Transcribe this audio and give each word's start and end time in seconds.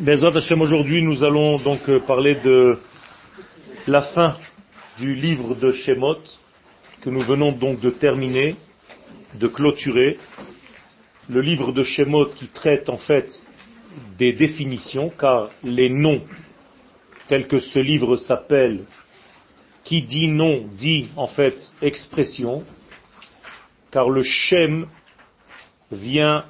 Bezat 0.00 0.34
Hashem, 0.34 0.62
aujourd'hui 0.62 1.02
nous 1.02 1.22
allons 1.22 1.58
donc 1.58 1.86
euh, 1.90 2.00
parler 2.00 2.34
de 2.36 2.78
la 3.86 4.00
fin 4.00 4.38
du 4.98 5.14
livre 5.14 5.54
de 5.54 5.72
Shemot 5.72 6.16
que 7.02 7.10
nous 7.10 7.20
venons 7.20 7.52
donc 7.52 7.80
de 7.80 7.90
terminer, 7.90 8.56
de 9.34 9.46
clôturer. 9.46 10.18
Le 11.28 11.42
livre 11.42 11.72
de 11.72 11.82
Shemot 11.82 12.30
qui 12.30 12.46
traite 12.46 12.88
en 12.88 12.96
fait 12.96 13.42
des 14.16 14.32
définitions 14.32 15.10
car 15.10 15.50
les 15.62 15.90
noms 15.90 16.22
tels 17.28 17.46
que 17.46 17.58
ce 17.58 17.78
livre 17.78 18.16
s'appelle, 18.16 18.86
qui 19.84 20.00
dit 20.02 20.28
nom 20.28 20.66
dit 20.78 21.10
en 21.16 21.26
fait 21.26 21.56
expression, 21.82 22.64
car 23.90 24.08
le 24.08 24.22
Shem 24.22 24.86
vient 25.92 26.46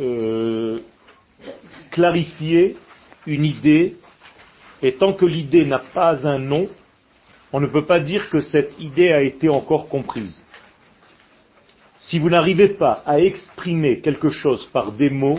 euh, 0.00 0.80
clarifier 1.90 2.76
une 3.26 3.44
idée, 3.44 3.96
et 4.82 4.94
tant 4.94 5.12
que 5.12 5.24
l'idée 5.24 5.64
n'a 5.64 5.78
pas 5.78 6.26
un 6.26 6.38
nom, 6.38 6.68
on 7.52 7.60
ne 7.60 7.66
peut 7.66 7.86
pas 7.86 8.00
dire 8.00 8.30
que 8.30 8.40
cette 8.40 8.78
idée 8.78 9.12
a 9.12 9.22
été 9.22 9.48
encore 9.48 9.88
comprise. 9.88 10.44
Si 11.98 12.18
vous 12.18 12.28
n'arrivez 12.28 12.68
pas 12.68 13.02
à 13.06 13.20
exprimer 13.20 14.00
quelque 14.00 14.28
chose 14.28 14.68
par 14.72 14.92
des 14.92 15.08
mots, 15.08 15.38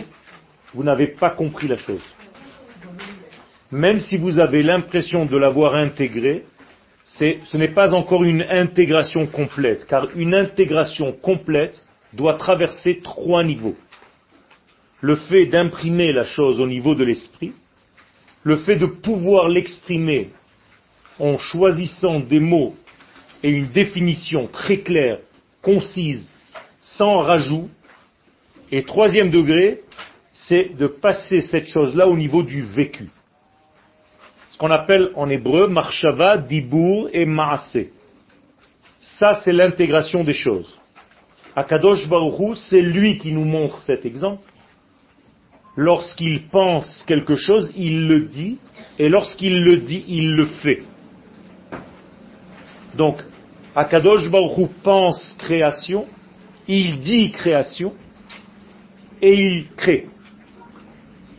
vous 0.74 0.82
n'avez 0.82 1.08
pas 1.08 1.30
compris 1.30 1.68
la 1.68 1.76
chose. 1.76 2.02
Même 3.70 4.00
si 4.00 4.16
vous 4.16 4.38
avez 4.38 4.62
l'impression 4.62 5.26
de 5.26 5.36
l'avoir 5.36 5.74
intégré, 5.74 6.44
ce 7.04 7.56
n'est 7.56 7.74
pas 7.74 7.94
encore 7.94 8.24
une 8.24 8.42
intégration 8.42 9.26
complète, 9.26 9.86
car 9.86 10.08
une 10.16 10.34
intégration 10.34 11.12
complète 11.12 11.84
doit 12.12 12.34
traverser 12.34 12.98
trois 13.02 13.44
niveaux 13.44 13.76
le 15.00 15.16
fait 15.16 15.46
d'imprimer 15.46 16.12
la 16.12 16.24
chose 16.24 16.60
au 16.60 16.66
niveau 16.66 16.94
de 16.94 17.04
l'esprit, 17.04 17.52
le 18.42 18.56
fait 18.56 18.76
de 18.76 18.86
pouvoir 18.86 19.48
l'exprimer 19.48 20.30
en 21.18 21.38
choisissant 21.38 22.20
des 22.20 22.40
mots 22.40 22.74
et 23.42 23.50
une 23.50 23.68
définition 23.68 24.46
très 24.46 24.78
claire, 24.78 25.18
concise, 25.62 26.26
sans 26.80 27.18
rajout, 27.18 27.68
et 28.70 28.84
troisième 28.84 29.30
degré, 29.30 29.80
c'est 30.32 30.76
de 30.76 30.86
passer 30.86 31.40
cette 31.40 31.66
chose-là 31.66 32.08
au 32.08 32.16
niveau 32.16 32.42
du 32.42 32.62
vécu. 32.62 33.10
Ce 34.48 34.56
qu'on 34.58 34.70
appelle 34.70 35.10
en 35.14 35.28
hébreu 35.28 35.68
marshava, 35.68 36.38
dibur 36.38 37.08
et 37.12 37.26
maase. 37.26 37.86
Ça, 39.18 39.40
c'est 39.42 39.52
l'intégration 39.52 40.24
des 40.24 40.34
choses. 40.34 40.76
Akadosh 41.54 42.08
Baruch 42.08 42.56
c'est 42.56 42.80
lui 42.80 43.18
qui 43.18 43.32
nous 43.32 43.44
montre 43.44 43.82
cet 43.82 44.04
exemple 44.04 44.42
lorsqu'il 45.76 46.48
pense 46.48 47.04
quelque 47.06 47.36
chose, 47.36 47.72
il 47.76 48.08
le 48.08 48.20
dit, 48.20 48.58
et 48.98 49.08
lorsqu'il 49.08 49.62
le 49.62 49.76
dit, 49.78 50.04
il 50.08 50.34
le 50.34 50.46
fait. 50.46 50.82
Donc, 52.96 53.22
Akadosh 53.74 54.30
Baruch 54.30 54.70
pense 54.82 55.36
création, 55.38 56.06
il 56.66 57.00
dit 57.00 57.30
création, 57.30 57.92
et 59.20 59.34
il 59.34 59.66
crée. 59.76 60.06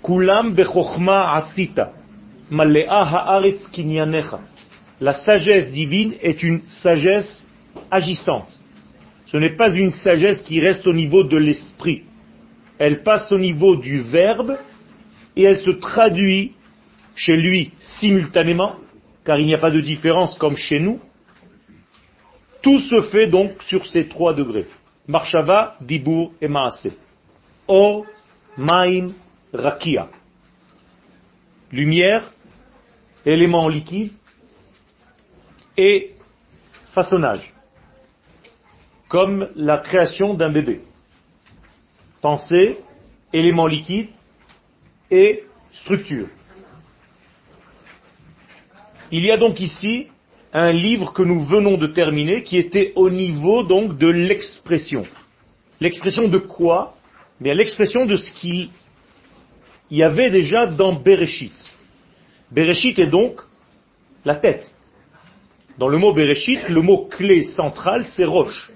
Kulam 0.03 0.53
bechokhma 0.53 1.33
asita, 1.35 1.91
haaretz. 2.51 3.69
La 4.99 5.13
sagesse 5.13 5.71
divine 5.71 6.13
est 6.21 6.41
une 6.43 6.61
sagesse 6.65 7.47
agissante. 7.91 8.59
Ce 9.25 9.37
n'est 9.37 9.55
pas 9.55 9.71
une 9.75 9.89
sagesse 9.89 10.41
qui 10.43 10.59
reste 10.59 10.87
au 10.87 10.93
niveau 10.93 11.23
de 11.23 11.37
l'esprit 11.37 12.03
elle 12.79 13.03
passe 13.03 13.31
au 13.31 13.37
niveau 13.37 13.75
du 13.75 14.01
verbe 14.01 14.57
et 15.35 15.43
elle 15.43 15.59
se 15.59 15.71
traduit 15.71 16.53
chez 17.15 17.35
lui 17.35 17.71
simultanément, 17.79 18.75
car 19.25 19.39
il 19.39 19.47
n'y 19.47 19.55
a 19.55 19.59
pas 19.59 19.71
de 19.71 19.81
différence 19.81 20.37
comme 20.37 20.55
chez 20.55 20.79
nous. 20.79 20.99
Tout 22.61 22.79
se 22.79 23.01
fait 23.09 23.27
donc 23.27 23.61
sur 23.63 23.85
ces 23.87 24.07
trois 24.07 24.33
degrés. 24.33 24.67
Marshava, 25.07 25.75
Dibur 25.81 26.31
et 26.41 26.47
Maase. 26.47 26.91
Or, 27.67 28.05
Maim, 28.57 29.09
Rakia. 29.53 30.09
Lumière, 31.71 32.31
élément 33.25 33.67
liquide 33.67 34.11
et 35.77 36.13
façonnage. 36.93 37.53
Comme 39.07 39.49
la 39.55 39.77
création 39.77 40.33
d'un 40.33 40.51
bébé 40.51 40.81
pensée, 42.27 42.77
élément 43.31 43.67
liquide 43.67 44.09
et 45.09 45.43
structure. 45.71 46.27
Il 49.13 49.23
y 49.23 49.31
a 49.31 49.37
donc 49.37 49.61
ici 49.61 50.07
un 50.51 50.73
livre 50.73 51.13
que 51.13 51.23
nous 51.23 51.39
venons 51.45 51.77
de 51.77 51.87
terminer 51.87 52.43
qui 52.43 52.57
était 52.57 52.91
au 52.95 53.09
niveau 53.09 53.63
donc 53.63 53.97
de 53.97 54.09
l'expression. 54.09 55.05
L'expression 55.79 56.27
de 56.27 56.37
quoi? 56.37 56.97
Mais 57.39 57.55
l'expression 57.55 58.05
de 58.05 58.15
ce 58.15 58.33
qu'il 58.33 58.71
y 59.89 60.03
avait 60.03 60.29
déjà 60.29 60.67
dans 60.67 60.91
Bereshit. 60.91 61.57
Bereshit 62.51 62.99
est 62.99 63.07
donc 63.19 63.39
la 64.25 64.35
tête. 64.35 64.75
Dans 65.77 65.87
le 65.87 65.97
mot 65.97 66.13
Bereshit, 66.13 66.67
le 66.67 66.81
mot 66.81 67.05
clé 67.05 67.43
central, 67.43 68.05
c'est 68.17 68.25
roche. 68.25 68.69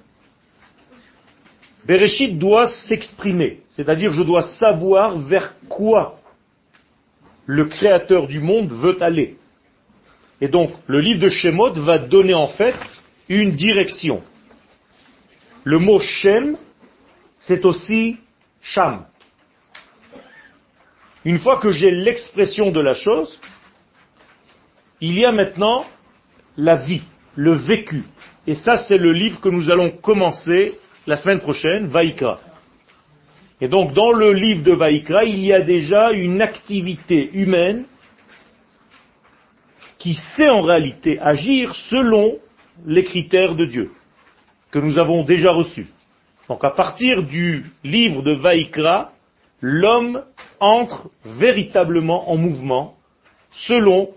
Bereshit 1.85 2.37
doit 2.37 2.67
s'exprimer, 2.67 3.61
c'est-à-dire 3.69 4.11
je 4.11 4.23
dois 4.23 4.43
savoir 4.43 5.17
vers 5.17 5.55
quoi 5.67 6.19
le 7.45 7.65
créateur 7.65 8.27
du 8.27 8.39
monde 8.39 8.71
veut 8.71 9.01
aller. 9.01 9.37
Et 10.41 10.47
donc, 10.47 10.71
le 10.87 10.99
livre 10.99 11.19
de 11.19 11.29
Shemot 11.29 11.73
va 11.73 11.97
donner 11.97 12.33
en 12.33 12.47
fait 12.47 12.75
une 13.29 13.51
direction. 13.51 14.21
Le 15.63 15.79
mot 15.79 15.99
Shem, 15.99 16.57
c'est 17.39 17.65
aussi 17.65 18.17
Sham. 18.61 19.05
Une 21.23 21.39
fois 21.39 21.57
que 21.57 21.71
j'ai 21.71 21.91
l'expression 21.91 22.71
de 22.71 22.81
la 22.81 22.93
chose, 22.93 23.39
il 25.01 25.17
y 25.17 25.25
a 25.25 25.31
maintenant 25.31 25.85
la 26.57 26.75
vie, 26.75 27.03
le 27.35 27.53
vécu. 27.53 28.03
Et 28.47 28.55
ça, 28.55 28.77
c'est 28.77 28.97
le 28.97 29.11
livre 29.11 29.39
que 29.39 29.49
nous 29.49 29.69
allons 29.71 29.91
commencer 29.91 30.79
la 31.07 31.17
semaine 31.17 31.39
prochaine, 31.39 31.87
Vaïkra. 31.87 32.39
Et 33.59 33.67
donc 33.67 33.93
dans 33.93 34.11
le 34.11 34.33
livre 34.33 34.63
de 34.63 34.71
Vaïkra, 34.71 35.23
il 35.23 35.43
y 35.43 35.53
a 35.53 35.61
déjà 35.61 36.11
une 36.11 36.41
activité 36.41 37.29
humaine 37.33 37.85
qui 39.97 40.15
sait 40.35 40.49
en 40.49 40.61
réalité 40.61 41.19
agir 41.19 41.75
selon 41.89 42.39
les 42.85 43.03
critères 43.03 43.55
de 43.55 43.65
Dieu 43.65 43.91
que 44.71 44.79
nous 44.79 44.97
avons 44.97 45.23
déjà 45.23 45.51
reçus. 45.51 45.87
Donc 46.49 46.63
à 46.63 46.71
partir 46.71 47.23
du 47.23 47.65
livre 47.83 48.23
de 48.23 48.33
Vaïkra, 48.33 49.11
l'homme 49.61 50.23
entre 50.59 51.09
véritablement 51.23 52.31
en 52.31 52.37
mouvement 52.37 52.95
selon 53.51 54.09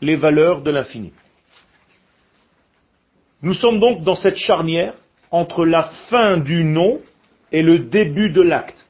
les 0.00 0.16
valeurs 0.16 0.62
de 0.62 0.70
l'infini. 0.70 1.12
Nous 3.42 3.54
sommes 3.54 3.80
donc 3.80 4.04
dans 4.04 4.14
cette 4.14 4.36
charnière 4.36 4.94
entre 5.32 5.64
la 5.64 5.84
fin 6.08 6.36
du 6.36 6.62
nom 6.62 7.00
et 7.50 7.62
le 7.62 7.80
début 7.80 8.30
de 8.30 8.42
l'acte. 8.42 8.86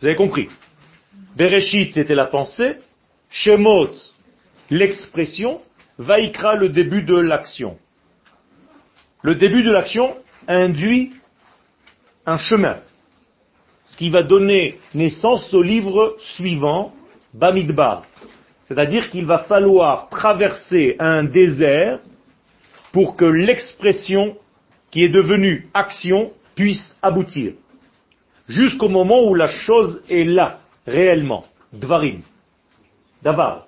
Vous 0.00 0.06
avez 0.06 0.16
compris 0.16 0.48
Bereshit, 1.36 1.92
c'était 1.92 2.14
la 2.14 2.26
pensée, 2.26 2.76
Shemot, 3.30 3.90
l'expression, 4.70 5.60
Vaikra, 5.98 6.54
le 6.54 6.70
début 6.70 7.02
de 7.02 7.16
l'action. 7.16 7.76
Le 9.22 9.34
début 9.34 9.62
de 9.62 9.70
l'action 9.70 10.16
induit 10.48 11.12
un 12.26 12.38
chemin, 12.38 12.78
ce 13.84 13.96
qui 13.96 14.08
va 14.08 14.22
donner 14.22 14.78
naissance 14.94 15.52
au 15.52 15.62
livre 15.62 16.16
suivant, 16.18 16.94
Bamidbar. 17.34 18.04
C'est-à-dire 18.64 19.10
qu'il 19.10 19.26
va 19.26 19.38
falloir 19.38 20.08
traverser 20.08 20.96
un 20.98 21.24
désert 21.24 22.00
pour 22.92 23.16
que 23.16 23.24
l'expression 23.24 24.36
qui 24.90 25.04
est 25.04 25.08
devenu 25.08 25.68
action 25.74 26.32
puisse 26.54 26.96
aboutir. 27.02 27.52
Jusqu'au 28.48 28.88
moment 28.88 29.22
où 29.24 29.34
la 29.34 29.48
chose 29.48 30.02
est 30.08 30.24
là, 30.24 30.60
réellement. 30.86 31.44
Dvarim. 31.72 32.22
Davar. 33.22 33.66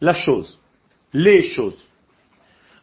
La 0.00 0.14
chose. 0.14 0.58
Les 1.12 1.42
choses. 1.42 1.84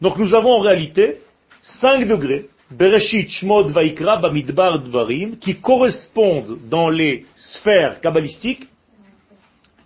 Donc 0.01 0.17
nous 0.17 0.33
avons 0.33 0.51
en 0.51 0.59
réalité 0.59 1.21
cinq 1.61 2.07
degrés, 2.07 2.49
Bereshit, 2.69 3.29
Shmod, 3.29 3.71
Vaikra, 3.71 4.17
Bamidbar, 4.17 4.79
Dvarim, 4.79 5.37
qui 5.37 5.55
correspondent 5.59 6.59
dans 6.69 6.89
les 6.89 7.25
sphères 7.35 8.01
kabbalistiques 8.01 8.67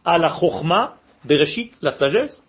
à 0.04 0.18
la 0.18 0.30
Chochma, 0.30 0.96
Bereshit, 1.24 1.74
la 1.82 1.92
sagesse, 1.92 2.44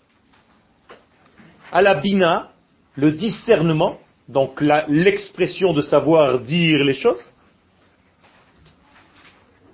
à 1.72 1.82
la 1.82 1.94
Bina, 1.94 2.50
le 2.94 3.12
discernement, 3.12 3.98
donc 4.32 4.60
l'expression 4.60 5.72
de 5.72 5.82
savoir 5.82 6.38
dire 6.38 6.84
les 6.84 6.94
choses, 6.94 7.22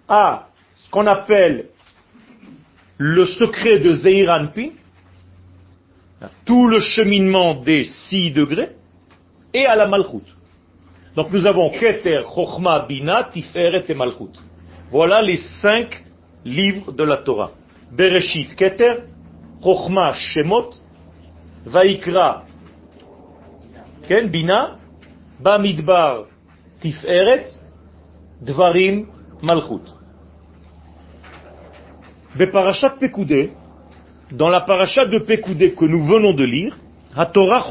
à 0.08 0.47
ce 0.76 0.91
qu'on 0.91 1.06
appelle 1.06 1.67
le 2.97 3.26
secret 3.26 3.81
de 3.81 3.91
Zeiranpi, 3.91 4.73
tout 6.47 6.67
le 6.69 6.81
cheminement 6.81 7.55
des 7.55 7.85
six 7.85 8.31
degrés, 8.31 8.70
et 9.53 9.67
à 9.67 9.76
la 9.76 9.87
Malchut. 9.87 10.25
Donc 11.14 11.31
nous 11.32 11.47
avons 11.47 11.70
Keter, 11.70 12.23
Chochma, 12.35 12.87
Bina, 12.88 13.25
Tiferet 13.25 13.85
et 13.88 13.94
Malchut. 13.94 14.32
Voilà 14.91 15.20
les 15.20 15.37
cinq 15.37 16.03
livres 16.44 16.93
de 16.93 17.05
la 17.05 17.19
Torah. 17.19 17.53
Bereshit, 17.93 18.55
Keter, 18.55 19.03
Chochma, 19.62 20.14
Shemot, 20.14 20.70
Vaikra, 21.67 22.45
Bina, 24.08 24.79
Bamidbar, 25.41 26.26
Tiferet, 26.81 27.47
Dvarim, 28.41 29.06
Malchut. 29.43 29.82
Beparashat 32.37 32.99
Pekoudé, 33.00 33.50
dans 34.31 34.49
la 34.49 34.61
parashat 34.61 35.06
de 35.06 35.19
Pekoudé 35.19 35.73
que 35.73 35.85
nous 35.87 36.05
venons 36.05 36.32
de 36.35 36.44
lire, 36.44 36.76
Torah 37.32 37.64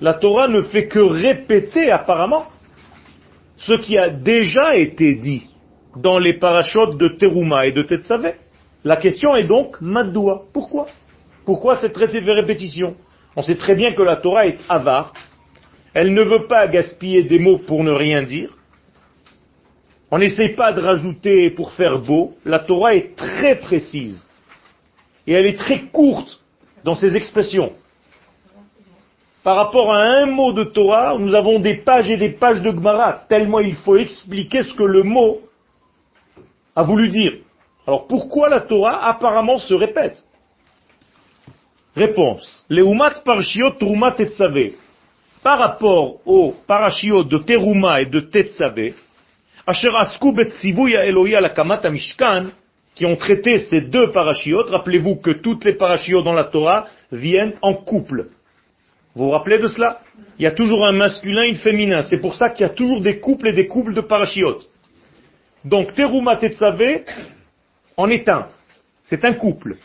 La 0.00 0.14
Torah 0.14 0.48
ne 0.48 0.60
fait 0.62 0.88
que 0.88 0.98
répéter 1.00 1.90
apparemment 1.90 2.46
ce 3.56 3.72
qui 3.74 3.98
a 3.98 4.08
déjà 4.08 4.76
été 4.76 5.16
dit 5.16 5.48
dans 5.96 6.18
les 6.18 6.38
parachutes 6.38 6.96
de 6.96 7.08
Teruma 7.08 7.66
et 7.66 7.72
de 7.72 7.82
Tetzavé. 7.82 8.34
La 8.84 8.96
question 8.96 9.34
est 9.34 9.44
donc 9.44 9.80
Madoua. 9.80 10.42
Pourquoi? 10.52 10.86
Pourquoi 11.46 11.76
cette 11.76 11.96
répétition? 11.96 12.96
On 13.36 13.42
sait 13.42 13.54
très 13.54 13.76
bien 13.76 13.94
que 13.94 14.02
la 14.02 14.16
Torah 14.16 14.46
est 14.46 14.58
avare. 14.68 15.12
Elle 15.94 16.12
ne 16.12 16.22
veut 16.22 16.46
pas 16.48 16.66
gaspiller 16.66 17.22
des 17.22 17.38
mots 17.38 17.58
pour 17.58 17.84
ne 17.84 17.92
rien 17.92 18.22
dire. 18.22 18.50
On 20.10 20.18
n'essaye 20.18 20.54
pas 20.54 20.72
de 20.72 20.80
rajouter 20.80 21.50
pour 21.50 21.72
faire 21.72 22.00
beau. 22.00 22.34
La 22.44 22.58
Torah 22.58 22.94
est 22.94 23.14
très 23.16 23.54
précise. 23.56 24.28
Et 25.26 25.32
elle 25.32 25.46
est 25.46 25.58
très 25.58 25.82
courte 25.82 26.40
dans 26.84 26.94
ses 26.96 27.16
expressions. 27.16 27.72
Par 29.44 29.54
rapport 29.54 29.92
à 29.92 30.02
un 30.02 30.26
mot 30.26 30.52
de 30.52 30.64
Torah, 30.64 31.16
nous 31.16 31.32
avons 31.32 31.60
des 31.60 31.76
pages 31.76 32.10
et 32.10 32.16
des 32.16 32.30
pages 32.30 32.62
de 32.62 32.72
Gemara, 32.72 33.24
tellement 33.28 33.60
il 33.60 33.76
faut 33.76 33.96
expliquer 33.96 34.64
ce 34.64 34.74
que 34.74 34.82
le 34.82 35.04
mot 35.04 35.40
a 36.74 36.82
voulu 36.82 37.08
dire. 37.08 37.34
Alors 37.86 38.08
pourquoi 38.08 38.48
la 38.48 38.60
Torah 38.60 39.06
apparemment 39.08 39.60
se 39.60 39.72
répète? 39.72 40.25
Réponse. 41.96 42.66
Leumat 42.68 43.22
parshiot 43.24 43.78
trumat 43.80 44.12
tetzavé. 44.12 44.76
Par 45.42 45.58
rapport 45.58 46.20
aux 46.26 46.54
parashiot 46.66 47.24
de 47.24 47.38
Teruma 47.38 48.02
et 48.02 48.06
de 48.06 48.20
Tetzavé, 48.20 48.94
asher 49.66 49.94
asku 49.96 50.32
betzivuya 50.32 51.06
Elohi 51.06 51.32
la 51.40 51.50
kamata 51.50 51.88
mishkan, 51.88 52.50
qui 52.94 53.06
ont 53.06 53.16
traité 53.16 53.58
ces 53.60 53.80
deux 53.80 54.10
parachiotes, 54.10 54.70
rappelez-vous 54.70 55.16
que 55.16 55.30
toutes 55.30 55.64
les 55.64 55.74
parachiotes 55.74 56.24
dans 56.24 56.34
la 56.34 56.44
Torah 56.44 56.88
viennent 57.12 57.54
en 57.62 57.74
couple. 57.74 58.26
Vous 59.14 59.26
vous 59.26 59.30
rappelez 59.30 59.58
de 59.58 59.68
cela? 59.68 60.00
Il 60.38 60.42
y 60.42 60.46
a 60.46 60.50
toujours 60.50 60.84
un 60.86 60.92
masculin 60.92 61.44
et 61.44 61.52
un 61.52 61.54
féminin. 61.54 62.02
C'est 62.02 62.20
pour 62.20 62.34
ça 62.34 62.50
qu'il 62.50 62.66
y 62.66 62.68
a 62.68 62.72
toujours 62.72 63.00
des 63.00 63.20
couples 63.20 63.48
et 63.48 63.52
des 63.54 63.66
couples 63.66 63.94
de 63.94 64.02
parachiotes. 64.02 64.68
Donc 65.64 65.94
Teruma 65.94 66.36
Tetzavé 66.36 67.04
en 67.96 68.08
est 68.10 68.28
un. 68.28 68.48
C'est 69.04 69.24
un 69.24 69.32
couple. 69.32 69.76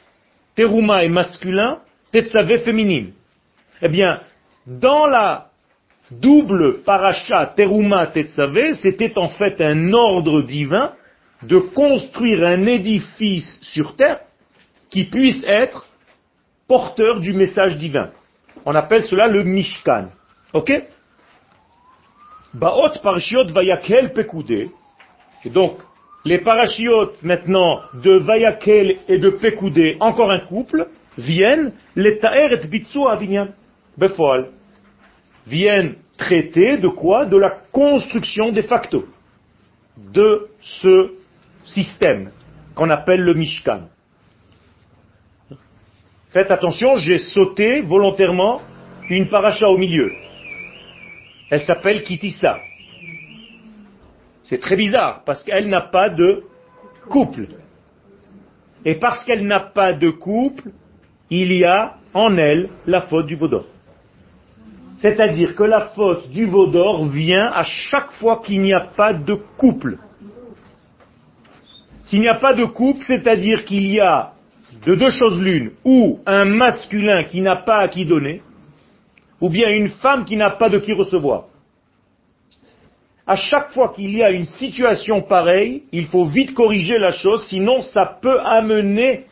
Teruma 0.56 1.06
est 1.06 1.10
masculin, 1.10 1.80
Tetzavé 2.12 2.60
féminine. 2.60 3.14
Eh 3.82 3.90
bien, 3.90 4.22
dans 4.68 5.06
la 5.06 5.48
double 6.12 6.82
paracha 6.84 7.46
Teruma 7.56 8.08
Tetzavé, 8.08 8.76
c'était 8.76 9.18
en 9.18 9.30
fait 9.30 9.62
un 9.62 9.94
ordre 9.94 10.42
divin 10.42 10.94
de 11.44 11.58
construire 11.58 12.44
un 12.44 12.66
édifice 12.68 13.60
sur 13.62 13.96
terre 13.96 14.20
qui 14.90 15.06
puisse 15.06 15.44
être 15.48 15.88
porteur 16.68 17.20
du 17.20 17.34
message 17.34 17.78
divin. 17.78 18.12
On 18.66 18.76
appelle 18.76 19.04
cela 19.04 19.28
le 19.28 19.44
Mishkan. 19.44 20.10
Ok? 20.54 20.72
Baot 22.54 23.00
parashiot 23.02 23.48
vayakel 23.48 24.14
pekudé. 24.14 24.70
Et 25.46 25.50
donc, 25.50 25.80
les 26.26 26.40
parashiot 26.40 27.14
maintenant 27.24 27.80
de 27.94 28.12
vayakel 28.12 28.98
et 29.08 29.18
de 29.18 29.30
pekudé, 29.30 29.98
encore 30.00 30.32
un 30.32 30.40
couple, 30.40 30.88
viennent, 31.18 31.74
les 31.96 32.18
ta'er 32.20 32.54
et 32.54 32.68
bitsu 32.68 33.00
avinyan, 33.08 33.50
befoal, 33.98 34.50
viennent 35.48 35.96
traiter 36.18 36.78
de 36.78 36.88
quoi? 36.88 37.26
De 37.26 37.38
la 37.38 37.50
construction 37.72 38.52
de 38.52 38.62
facto 38.62 39.06
de 39.98 40.48
ce 40.62 41.12
système 41.66 42.32
qu'on 42.76 42.90
appelle 42.90 43.22
le 43.22 43.34
Mishkan. 43.34 43.90
Faites 46.30 46.52
attention, 46.52 46.96
j'ai 46.96 47.20
sauté 47.20 47.82
volontairement 47.82 48.62
une 49.10 49.28
paracha 49.28 49.68
au 49.68 49.78
milieu. 49.78 50.12
Elle 51.50 51.60
s'appelle 51.62 52.04
Kitissa. 52.04 52.58
C'est 54.44 54.60
très 54.60 54.78
bizarre 54.78 55.24
parce 55.26 55.44
qu'elle 55.44 55.68
n'a 55.68 55.82
pas 55.82 56.10
de 56.10 56.44
couple. 57.10 57.48
Et 58.86 58.96
parce 58.96 59.26
qu'elle 59.26 59.46
n'a 59.46 59.60
pas 59.60 59.92
de 59.94 60.10
couple, 60.10 60.72
il 61.32 61.54
y 61.54 61.64
a 61.64 61.96
en 62.14 62.38
elle 62.38 62.70
la 62.86 63.02
faute 63.02 63.26
du 63.26 63.36
vaudor. 63.36 63.66
C'est-à-dire 64.98 65.56
que 65.56 65.64
la 65.64 65.88
faute 65.96 66.30
du 66.30 66.46
vaudor 66.46 67.06
vient 67.08 67.52
à 67.52 67.64
chaque 67.64 68.12
fois 68.20 68.42
qu'il 68.46 68.62
n'y 68.62 68.74
a 68.74 68.82
pas 68.82 69.14
de 69.14 69.34
couple. 69.34 69.98
S'il 72.04 72.20
n'y 72.20 72.28
a 72.28 72.36
pas 72.36 72.54
de 72.54 72.66
couple, 72.66 73.04
c'est-à-dire 73.06 73.64
qu'il 73.66 73.88
y 73.88 74.00
a 74.00 74.34
de 74.86 74.96
deux 74.96 75.10
choses 75.10 75.42
l'une, 75.42 75.72
ou 75.86 76.20
un 76.26 76.46
masculin 76.46 77.24
qui 77.24 77.42
n'a 77.42 77.56
pas 77.56 77.78
à 77.78 77.88
qui 77.88 78.06
donner, 78.06 78.42
ou 79.40 79.50
bien 79.50 79.70
une 79.70 79.90
femme 79.90 80.26
qui 80.26 80.36
n'a 80.36 80.50
pas 80.50 80.70
de 80.70 80.80
qui 80.80 80.94
recevoir. 80.94 81.46
À 83.26 83.36
chaque 83.36 83.72
fois 83.72 83.94
qu'il 83.96 84.12
y 84.12 84.24
a 84.24 84.32
une 84.32 84.46
situation 84.46 85.22
pareille, 85.22 85.84
il 85.92 86.08
faut 86.08 86.26
vite 86.26 86.54
corriger 86.54 86.98
la 87.00 87.12
chose, 87.12 87.46
sinon 87.48 87.82
ça 87.82 88.18
peut 88.22 88.40
amener 88.42 89.26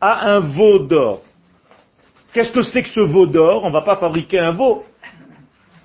à 0.00 0.30
un 0.30 0.40
veau 0.40 0.80
d'or. 0.80 1.22
Qu'est-ce 2.32 2.52
que 2.52 2.62
c'est 2.62 2.82
que 2.82 2.88
ce 2.88 3.00
veau 3.00 3.26
d'or? 3.26 3.64
On 3.64 3.68
ne 3.68 3.72
va 3.72 3.82
pas 3.82 3.96
fabriquer 3.96 4.38
un 4.38 4.52
veau. 4.52 4.84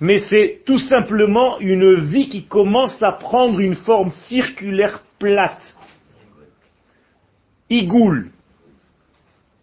Mais 0.00 0.18
c'est 0.18 0.62
tout 0.66 0.78
simplement 0.78 1.58
une 1.60 1.94
vie 2.04 2.28
qui 2.28 2.44
commence 2.44 3.02
à 3.02 3.12
prendre 3.12 3.60
une 3.60 3.76
forme 3.76 4.10
circulaire 4.26 5.02
plate. 5.18 5.78
Igoul. 7.70 8.30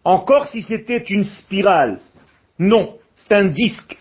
Encore 0.03 0.48
si 0.48 0.63
c'était 0.63 0.98
une 0.98 1.25
spirale. 1.25 2.00
Non, 2.58 2.98
c'est 3.15 3.34
un 3.34 3.46
disque. 3.46 3.98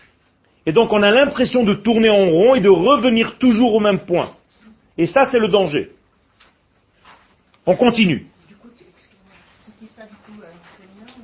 Et 0.65 0.71
donc 0.71 0.91
on 0.91 1.03
a 1.03 1.11
l'impression 1.11 1.63
de 1.63 1.75
tourner 1.75 2.09
en 2.09 2.25
rond 2.29 2.55
et 2.55 2.61
de 2.61 2.69
revenir 2.69 3.37
toujours 3.37 3.75
au 3.75 3.79
même 3.79 3.99
point. 3.99 4.31
Et 4.97 5.07
ça, 5.07 5.25
c'est 5.31 5.39
le 5.39 5.47
danger. 5.47 5.91
On 7.65 7.75
continue. 7.75 8.27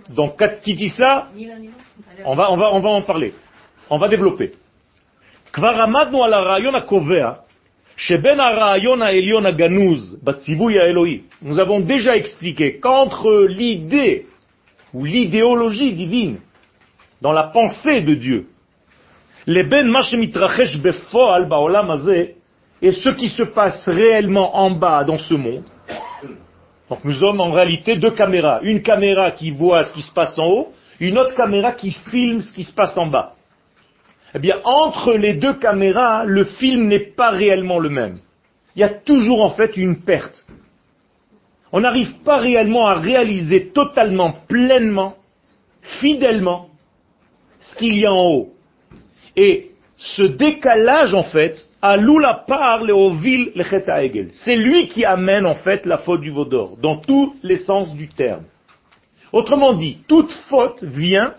Donc, 0.10 0.38
Kitissa, 0.62 1.28
on 2.26 2.36
va, 2.36 2.52
on, 2.52 2.56
va, 2.56 2.74
on 2.74 2.80
va 2.80 2.90
en 2.90 3.02
parler. 3.02 3.34
On 3.90 3.98
va 3.98 4.08
développer. 4.08 4.54
Kvaramadu 5.52 6.18
ala 6.22 6.42
rayon 6.42 6.72
nous 11.42 11.60
avons 11.60 11.80
déjà 11.80 12.16
expliqué 12.16 12.80
qu'entre 12.80 13.48
l'idée 13.50 14.28
ou 14.94 15.04
l'idéologie 15.04 15.94
divine 15.94 16.38
dans 17.22 17.32
la 17.32 17.46
pensée 17.46 18.02
de 18.02 18.14
Dieu, 18.14 18.50
les 19.48 19.64
ben 19.64 19.92
et 22.80 22.92
ce 22.92 23.10
qui 23.16 23.30
se 23.30 23.44
passe 23.44 23.84
réellement 23.88 24.56
en 24.56 24.72
bas 24.72 25.04
dans 25.04 25.18
ce 25.18 25.34
monde, 25.34 25.64
donc 26.90 27.04
nous 27.04 27.14
sommes 27.14 27.42
en 27.42 27.52
réalité 27.52 27.98
deux 27.98 28.12
caméras. 28.12 28.60
Une 28.64 28.82
caméra 28.82 29.32
qui 29.32 29.52
voit 29.52 29.84
ce 29.84 29.94
qui 29.94 30.02
se 30.02 30.14
passe 30.14 30.38
en 30.40 30.46
haut, 30.46 30.74
une 31.00 31.18
autre 31.18 31.36
caméra 31.36 31.74
qui 31.74 31.92
filme 31.92 32.42
ce 32.42 32.54
qui 32.54 32.64
se 32.64 32.74
passe 32.74 32.98
en 32.98 33.08
bas. 33.08 33.34
Eh 34.34 34.40
bien, 34.40 34.58
entre 34.64 35.14
les 35.14 35.34
deux 35.34 35.54
caméras, 35.56 36.24
le 36.26 36.46
film 36.46 36.88
n'est 36.88 37.12
pas 37.16 37.32
réellement 37.32 37.80
le 37.80 37.90
même. 37.90 38.18
Il 38.76 38.80
y 38.80 38.84
a 38.84 38.90
toujours 38.90 39.42
en 39.42 39.52
fait 39.52 39.76
une 39.78 40.02
perte. 40.02 40.46
On 41.72 41.82
n'arrive 41.82 42.14
pas 42.24 42.38
réellement 42.38 42.88
à 42.88 42.96
réaliser 42.96 43.70
totalement, 43.70 44.34
pleinement, 44.48 45.16
fidèlement, 46.00 46.70
ce 47.60 47.76
qu'il 47.76 47.98
y 47.98 48.06
a 48.06 48.14
en 48.14 48.30
haut. 48.32 48.54
Et 49.36 49.72
ce 49.98 50.24
décalage, 50.24 51.14
en 51.14 51.24
fait, 51.24 51.67
à 51.82 51.98
l'oula 51.98 52.44
parle 52.48 52.92
au 52.92 53.12
le 53.12 54.30
C'est 54.34 54.56
lui 54.56 54.88
qui 54.88 55.06
amène, 55.06 55.46
en 55.46 55.56
fait, 55.56 55.86
la 55.86 56.00
faute 56.00 56.22
du 56.22 56.32
vaudor, 56.32 56.78
dans 56.82 56.98
tous 56.98 57.36
les 57.44 57.58
sens 57.58 57.94
du 57.94 58.08
terme. 58.08 58.44
Autrement 59.32 59.74
dit, 59.74 60.00
toute 60.08 60.32
faute 60.50 60.84
vient 60.84 61.36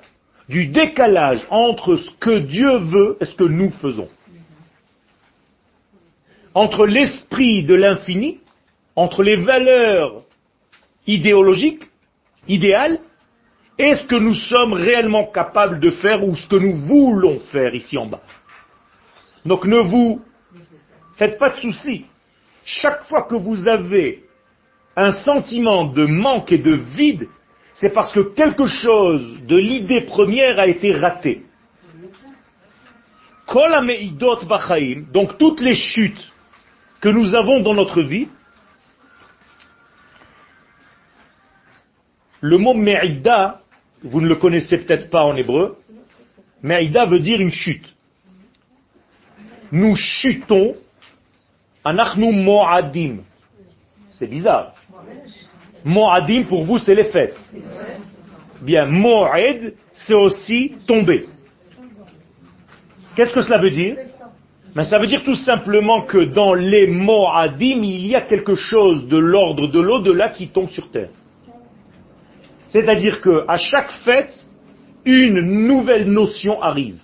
du 0.48 0.66
décalage 0.66 1.46
entre 1.50 1.96
ce 1.96 2.10
que 2.18 2.38
Dieu 2.38 2.78
veut 2.78 3.16
et 3.20 3.24
ce 3.24 3.34
que 3.34 3.44
nous 3.44 3.70
faisons. 3.70 4.08
entre 6.58 6.86
l'esprit 6.86 7.62
de 7.62 7.74
l'infini, 7.74 8.40
entre 8.96 9.22
les 9.22 9.36
valeurs 9.36 10.24
idéologiques, 11.06 11.84
idéales, 12.48 12.98
et 13.78 13.94
ce 13.94 14.04
que 14.06 14.16
nous 14.16 14.34
sommes 14.34 14.72
réellement 14.72 15.26
capables 15.26 15.78
de 15.78 15.90
faire 15.90 16.26
ou 16.26 16.34
ce 16.34 16.48
que 16.48 16.56
nous 16.56 16.72
voulons 16.72 17.38
faire 17.52 17.76
ici 17.76 17.96
en 17.96 18.06
bas. 18.06 18.22
Donc 19.46 19.66
ne 19.66 19.78
vous 19.78 20.20
faites 21.18 21.38
pas 21.38 21.50
de 21.50 21.56
soucis. 21.56 22.06
Chaque 22.64 23.04
fois 23.04 23.22
que 23.24 23.34
vous 23.34 23.66
avez 23.68 24.24
un 24.96 25.12
sentiment 25.12 25.84
de 25.84 26.06
manque 26.06 26.52
et 26.52 26.58
de 26.58 26.72
vide, 26.72 27.28
c'est 27.74 27.90
parce 27.90 28.12
que 28.12 28.34
quelque 28.34 28.66
chose 28.66 29.38
de 29.42 29.56
l'idée 29.56 30.02
première 30.02 30.58
a 30.58 30.66
été 30.66 30.92
raté. 30.92 31.42
Donc 35.12 35.38
toutes 35.38 35.60
les 35.60 35.74
chutes 35.74 36.32
que 37.00 37.08
nous 37.08 37.34
avons 37.34 37.60
dans 37.60 37.74
notre 37.74 38.02
vie, 38.02 38.28
le 42.40 42.58
mot 42.58 42.74
me'ida, 42.74 43.62
vous 44.02 44.20
ne 44.20 44.28
le 44.28 44.36
connaissez 44.36 44.78
peut-être 44.78 45.10
pas 45.10 45.22
en 45.22 45.36
hébreu, 45.36 45.76
me'ida 46.62 47.06
veut 47.06 47.20
dire 47.20 47.40
une 47.40 47.52
chute. 47.52 47.86
Nous 49.72 49.96
chutons, 49.96 50.76
anachnu 51.88 52.32
mo'adim. 52.32 53.18
C'est 54.10 54.26
bizarre. 54.26 54.74
Mo'adim 55.84 56.44
pour 56.44 56.64
vous 56.64 56.78
c'est 56.78 56.94
les 56.94 57.04
fêtes. 57.04 57.40
Bien, 58.62 58.86
mo'ed 58.86 59.74
c'est 59.94 60.14
aussi 60.14 60.74
tomber. 60.86 61.26
Qu'est-ce 63.14 63.32
que 63.32 63.42
cela 63.42 63.58
veut 63.58 63.70
dire? 63.70 63.96
Mais 64.74 64.84
Ça 64.84 64.98
veut 64.98 65.06
dire 65.06 65.24
tout 65.24 65.34
simplement 65.34 66.02
que 66.02 66.18
dans 66.18 66.54
les 66.54 66.86
mo'adim, 66.86 67.82
il 67.82 68.06
y 68.06 68.14
a 68.14 68.20
quelque 68.20 68.54
chose 68.54 69.08
de 69.08 69.18
l'ordre 69.18 69.66
de 69.66 69.80
l'au-delà 69.80 70.28
qui 70.28 70.48
tombe 70.48 70.68
sur 70.68 70.90
terre. 70.90 71.10
C'est-à-dire 72.68 73.20
que 73.20 73.44
à 73.48 73.56
chaque 73.56 73.90
fête, 74.04 74.46
une 75.04 75.40
nouvelle 75.66 76.10
notion 76.10 76.60
arrive. 76.60 77.00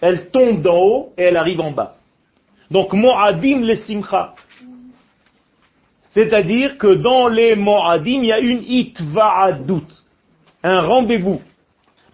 Elle 0.00 0.30
tombe 0.30 0.62
d'en 0.62 0.78
haut 0.78 1.12
et 1.18 1.24
elle 1.24 1.36
arrive 1.36 1.60
en 1.60 1.70
bas. 1.70 1.96
Donc 2.72 2.94
mo'adim 2.94 3.60
les 3.62 3.76
simcha. 3.76 4.34
C'est-à-dire 6.08 6.78
que 6.78 6.94
dans 6.94 7.28
les 7.28 7.54
mo'adim, 7.54 8.22
il 8.22 8.26
y 8.26 8.32
a 8.32 8.40
une 8.40 8.62
itva'adut, 8.66 9.90
un 10.62 10.80
rendez-vous. 10.80 11.42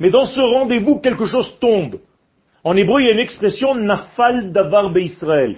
Mais 0.00 0.10
dans 0.10 0.26
ce 0.26 0.40
rendez-vous, 0.40 0.98
quelque 0.98 1.26
chose 1.26 1.58
tombe. 1.60 2.00
En 2.64 2.76
hébreu, 2.76 3.00
il 3.00 3.06
y 3.06 3.08
a 3.08 3.12
une 3.12 3.20
expression 3.20 3.74
nafal 3.76 4.52
davar 4.52 4.96
Israël. 4.98 5.56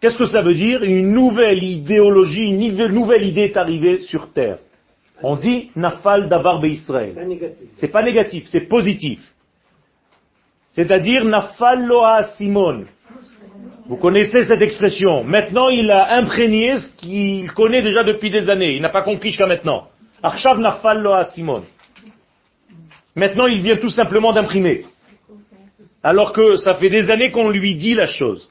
Qu'est-ce 0.00 0.18
que 0.18 0.26
ça 0.26 0.42
veut 0.42 0.54
dire? 0.54 0.82
Une 0.82 1.12
nouvelle 1.12 1.62
idéologie, 1.62 2.50
une 2.50 2.86
nouvelle 2.88 3.24
idée 3.24 3.44
est 3.44 3.56
arrivée 3.56 4.00
sur 4.00 4.30
terre. 4.32 4.58
On 5.22 5.36
dit 5.36 5.70
nafal 5.74 6.28
davar 6.28 6.62
Israël. 6.66 7.14
C'est 7.76 7.88
pas 7.88 8.02
négatif, 8.02 8.44
c'est 8.48 8.68
positif. 8.68 9.20
C'est-à-dire 10.72 11.24
nafal 11.24 11.86
loa 11.86 12.24
simon. 12.36 12.84
Vous 13.88 13.96
connaissez 13.96 14.44
cette 14.44 14.62
expression. 14.62 15.22
Maintenant, 15.22 15.68
il 15.68 15.90
a 15.92 16.16
imprégné 16.16 16.76
ce 16.78 16.90
qu'il 16.96 17.52
connaît 17.52 17.82
déjà 17.82 18.02
depuis 18.02 18.30
des 18.30 18.50
années. 18.50 18.74
Il 18.74 18.82
n'a 18.82 18.88
pas 18.88 19.02
compris 19.02 19.28
jusqu'à 19.28 19.46
maintenant. 19.46 19.88
Arshav 20.22 20.58
nafal 20.58 21.02
loa 21.02 21.24
simon. 21.26 21.62
Maintenant, 23.14 23.46
il 23.46 23.62
vient 23.62 23.76
tout 23.76 23.90
simplement 23.90 24.32
d'imprimer. 24.32 24.84
Alors 26.02 26.32
que 26.32 26.56
ça 26.56 26.74
fait 26.74 26.90
des 26.90 27.10
années 27.10 27.30
qu'on 27.30 27.48
lui 27.50 27.76
dit 27.76 27.94
la 27.94 28.08
chose. 28.08 28.50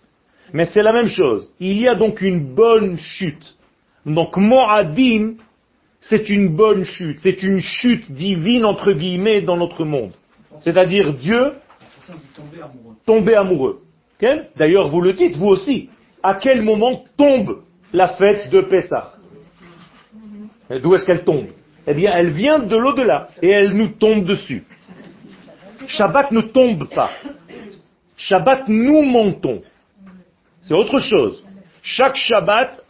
Mais 0.54 0.66
c'est 0.66 0.84
la 0.84 0.94
même 0.94 1.10
chose. 1.10 1.54
Il 1.60 1.82
y 1.82 1.88
a 1.88 1.96
donc 1.96 2.22
une 2.22 2.56
bonne 2.56 2.98
chute. 2.98 3.56
Donc, 4.06 4.38
Mo'adim, 4.38 5.36
c'est 6.00 6.30
une 6.30 6.56
bonne 6.56 6.86
chute. 6.86 7.20
C'est 7.22 7.44
une 7.44 7.60
chute 7.60 8.10
divine, 8.10 8.64
entre 8.64 8.94
guillemets, 8.94 9.42
dans 9.42 9.58
notre 9.58 9.84
monde. 9.84 10.12
C'est-à-dire 10.60 11.14
Dieu 11.14 11.54
tomber 13.06 13.36
amoureux. 13.36 13.82
D'ailleurs, 14.20 14.90
vous 14.90 15.02
le 15.02 15.14
dites, 15.14 15.36
vous 15.36 15.48
aussi. 15.48 15.90
À 16.24 16.36
quel 16.36 16.62
moment 16.62 17.04
tombe 17.18 17.62
la 17.94 18.10
fête 18.10 18.50
de 18.50 18.62
Pessah 18.62 19.14
D'où 20.70 20.96
est-ce 20.96 21.06
qu'elle 21.06 21.24
tombe 21.24 21.48
Eh 21.86 21.94
bien, 21.94 22.12
elle 22.16 22.32
vient 22.32 22.60
de 22.60 22.76
l'au-delà 22.76 23.30
et 23.42 23.50
elle 23.50 23.74
nous 23.74 23.90
tombe 23.90 24.26
dessus. 24.26 24.64
Shabbat 25.88 26.32
ne 26.32 26.42
tombe 26.42 26.90
pas. 26.90 27.12
Shabbat, 28.18 28.68
nous 28.68 29.04
montons. 29.04 29.62
C'est 30.62 30.74
autre 30.74 31.00
chose. 31.00 31.44
Chaque 31.84 32.16
Shabbat, 32.16 32.84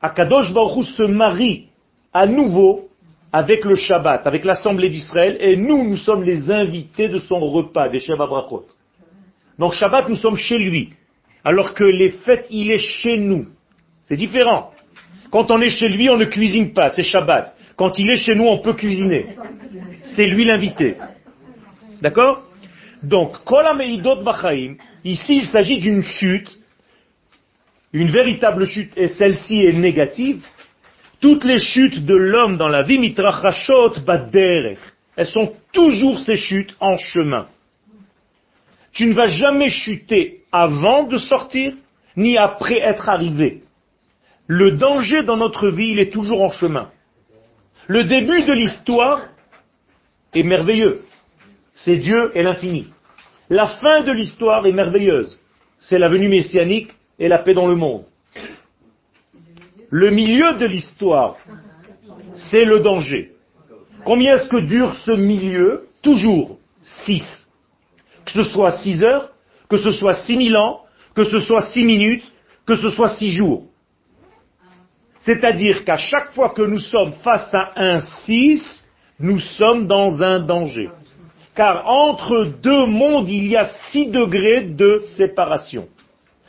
Akadosh 0.00 0.52
Baruch 0.52 0.86
se 0.90 1.02
marie 1.02 1.68
à 2.12 2.26
nouveau 2.26 2.88
avec 3.32 3.64
le 3.64 3.74
Shabbat, 3.74 4.26
avec 4.26 4.44
l'Assemblée 4.44 4.88
d'Israël, 4.88 5.36
et 5.40 5.56
nous, 5.56 5.82
nous 5.82 5.96
sommes 5.96 6.22
les 6.22 6.50
invités 6.50 7.08
de 7.08 7.18
son 7.18 7.40
repas, 7.40 7.88
des 7.88 8.00
Sheva 8.00 8.26
Brachot. 8.26 8.66
Donc 9.58 9.72
Shabbat, 9.72 10.08
nous 10.08 10.16
sommes 10.16 10.36
chez 10.36 10.58
lui, 10.58 10.90
alors 11.44 11.74
que 11.74 11.84
les 11.84 12.10
fêtes, 12.10 12.46
il 12.50 12.70
est 12.70 12.78
chez 12.78 13.16
nous. 13.16 13.46
C'est 14.04 14.16
différent. 14.16 14.72
Quand 15.30 15.50
on 15.50 15.60
est 15.60 15.70
chez 15.70 15.88
lui, 15.88 16.08
on 16.10 16.16
ne 16.16 16.24
cuisine 16.24 16.72
pas, 16.72 16.90
c'est 16.90 17.02
Shabbat. 17.02 17.56
Quand 17.76 17.98
il 17.98 18.10
est 18.10 18.16
chez 18.16 18.34
nous, 18.34 18.46
on 18.46 18.58
peut 18.58 18.74
cuisiner. 18.74 19.26
C'est 20.04 20.26
lui 20.26 20.44
l'invité. 20.44 20.96
D'accord? 22.00 22.42
Donc, 23.02 23.36
ici 25.04 25.36
il 25.36 25.46
s'agit 25.46 25.78
d'une 25.78 26.02
chute, 26.02 26.58
une 27.92 28.08
véritable 28.08 28.66
chute, 28.66 28.92
et 28.96 29.08
celle-ci 29.08 29.64
est 29.64 29.72
négative. 29.72 30.44
Toutes 31.20 31.44
les 31.44 31.60
chutes 31.60 32.04
de 32.04 32.14
l'homme 32.14 32.56
dans 32.56 32.68
la 32.68 32.82
vie, 32.82 32.98
mitrachashot 32.98 34.00
baderech, 34.06 34.78
elles 35.16 35.26
sont 35.26 35.52
toujours 35.72 36.20
ces 36.20 36.36
chutes 36.36 36.74
en 36.80 36.96
chemin. 36.98 37.46
Tu 38.96 39.06
ne 39.06 39.14
vas 39.14 39.28
jamais 39.28 39.68
chuter 39.68 40.42
avant 40.50 41.04
de 41.04 41.18
sortir, 41.18 41.74
ni 42.16 42.36
après 42.36 42.80
être 42.80 43.08
arrivé. 43.08 43.62
Le 44.48 44.72
danger 44.72 45.22
dans 45.22 45.36
notre 45.36 45.68
vie, 45.68 45.92
il 45.92 46.00
est 46.00 46.12
toujours 46.12 46.42
en 46.42 46.50
chemin. 46.50 46.90
Le 47.86 48.04
début 48.04 48.42
de 48.42 48.52
l'histoire 48.52 49.20
est 50.34 50.42
merveilleux 50.42 51.02
c'est 51.76 51.98
Dieu 51.98 52.32
et 52.34 52.42
l'infini. 52.42 52.88
La 53.48 53.68
fin 53.68 54.00
de 54.00 54.10
l'histoire 54.10 54.66
est 54.66 54.72
merveilleuse. 54.72 55.38
C'est 55.78 55.98
la 55.98 56.08
venue 56.08 56.28
messianique 56.28 56.90
et 57.18 57.28
la 57.28 57.38
paix 57.38 57.54
dans 57.54 57.68
le 57.68 57.76
monde. 57.76 58.04
Le 59.90 60.10
milieu 60.10 60.54
de 60.54 60.66
l'histoire, 60.66 61.36
c'est 62.34 62.64
le 62.64 62.80
danger. 62.80 63.32
Combien 64.04 64.36
est-ce 64.36 64.48
que 64.48 64.64
dure 64.64 64.94
ce 64.96 65.12
milieu 65.12 65.86
Toujours 66.02 66.58
six. 67.04 67.45
Que 68.26 68.32
ce 68.32 68.42
soit 68.42 68.72
six 68.82 69.02
heures, 69.02 69.30
que 69.68 69.78
ce 69.78 69.90
soit 69.90 70.14
six 70.26 70.36
mille 70.36 70.56
ans, 70.56 70.80
que 71.14 71.24
ce 71.24 71.38
soit 71.38 71.62
six 71.62 71.84
minutes, 71.84 72.24
que 72.66 72.76
ce 72.76 72.90
soit 72.90 73.10
six 73.10 73.30
jours. 73.30 73.64
C'est-à-dire 75.20 75.84
qu'à 75.84 75.96
chaque 75.96 76.32
fois 76.32 76.50
que 76.50 76.62
nous 76.62 76.78
sommes 76.78 77.12
face 77.24 77.50
à 77.54 77.72
un 77.76 78.00
six, 78.00 78.62
nous 79.18 79.38
sommes 79.38 79.86
dans 79.86 80.22
un 80.22 80.40
danger 80.40 80.90
car 81.56 81.88
entre 81.88 82.44
deux 82.62 82.86
mondes, 82.86 83.28
il 83.28 83.46
y 83.46 83.56
a 83.56 83.64
six 83.90 84.08
degrés 84.08 84.60
de 84.62 85.00
séparation. 85.16 85.88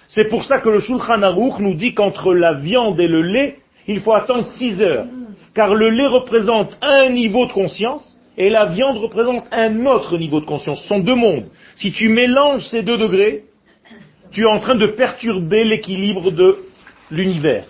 C'est 0.10 0.28
pour 0.28 0.44
ça 0.44 0.60
que 0.60 0.70
le 0.70 0.80
Shulchan 0.80 1.24
Aruch 1.24 1.60
nous 1.60 1.74
dit 1.74 1.94
qu'entre 1.94 2.34
la 2.34 2.54
viande 2.56 3.00
et 3.00 3.08
le 3.08 3.22
lait, 3.22 3.60
il 3.88 4.02
faut 4.02 4.14
attendre 4.14 4.46
six 4.58 4.82
heures. 4.82 5.06
Car 5.54 5.74
le 5.74 5.90
lait 5.90 6.08
représente 6.08 6.78
un 6.82 7.10
niveau 7.10 7.48
de 7.48 7.54
conscience 7.54 8.17
et 8.38 8.50
la 8.50 8.68
viande 8.68 8.98
représente 8.98 9.46
un 9.52 9.86
autre 9.86 10.18
niveau 10.18 10.40
de 10.40 10.46
conscience. 10.46 10.82
Ce 10.84 10.88
sont 10.88 11.00
deux 11.00 11.16
mondes. 11.16 11.50
Si 11.76 11.92
tu 11.92 12.08
mélanges 12.10 12.68
ces 12.68 12.84
deux 12.84 12.98
degrés, 12.98 13.46
tu 14.32 14.42
es 14.44 14.46
en 14.46 14.60
train 14.60 14.76
de 14.76 14.88
perturber 14.88 15.64
l'équilibre 15.64 16.32
de 16.32 16.60
l'univers. 17.10 17.66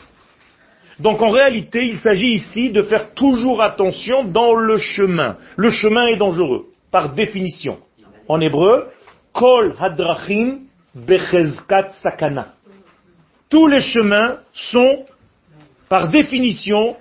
Donc 1.00 1.22
en 1.22 1.30
réalité, 1.30 1.86
il 1.86 1.98
s'agit 1.98 2.34
ici 2.34 2.72
de 2.72 2.82
faire 2.84 3.14
toujours 3.14 3.62
attention 3.62 4.26
dans 4.26 4.54
le 4.56 4.78
chemin. 4.78 5.38
Le 5.56 5.70
chemin 5.70 6.08
est 6.08 6.18
dangereux 6.18 6.66
par 6.92 7.14
définition. 7.14 7.78
En 8.28 8.42
hébreu, 8.42 8.88
Kol 9.32 9.76
Hadrachim 9.80 10.60
Bechezkat 10.96 11.90
Sakana. 12.02 12.54
Tous 13.50 13.68
les 13.68 13.82
chemins 13.82 14.40
sont, 14.52 15.06
par 15.88 16.10
définition, 16.10 16.98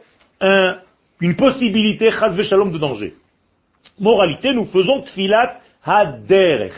une 1.20 1.34
possibilité, 1.34 2.10
chas 2.10 2.30
de 2.30 2.78
danger. 2.78 3.14
Moralité, 3.98 4.52
nous 4.52 4.66
faisons 4.66 5.02
tfilat 5.02 5.60
haderech. 5.84 6.72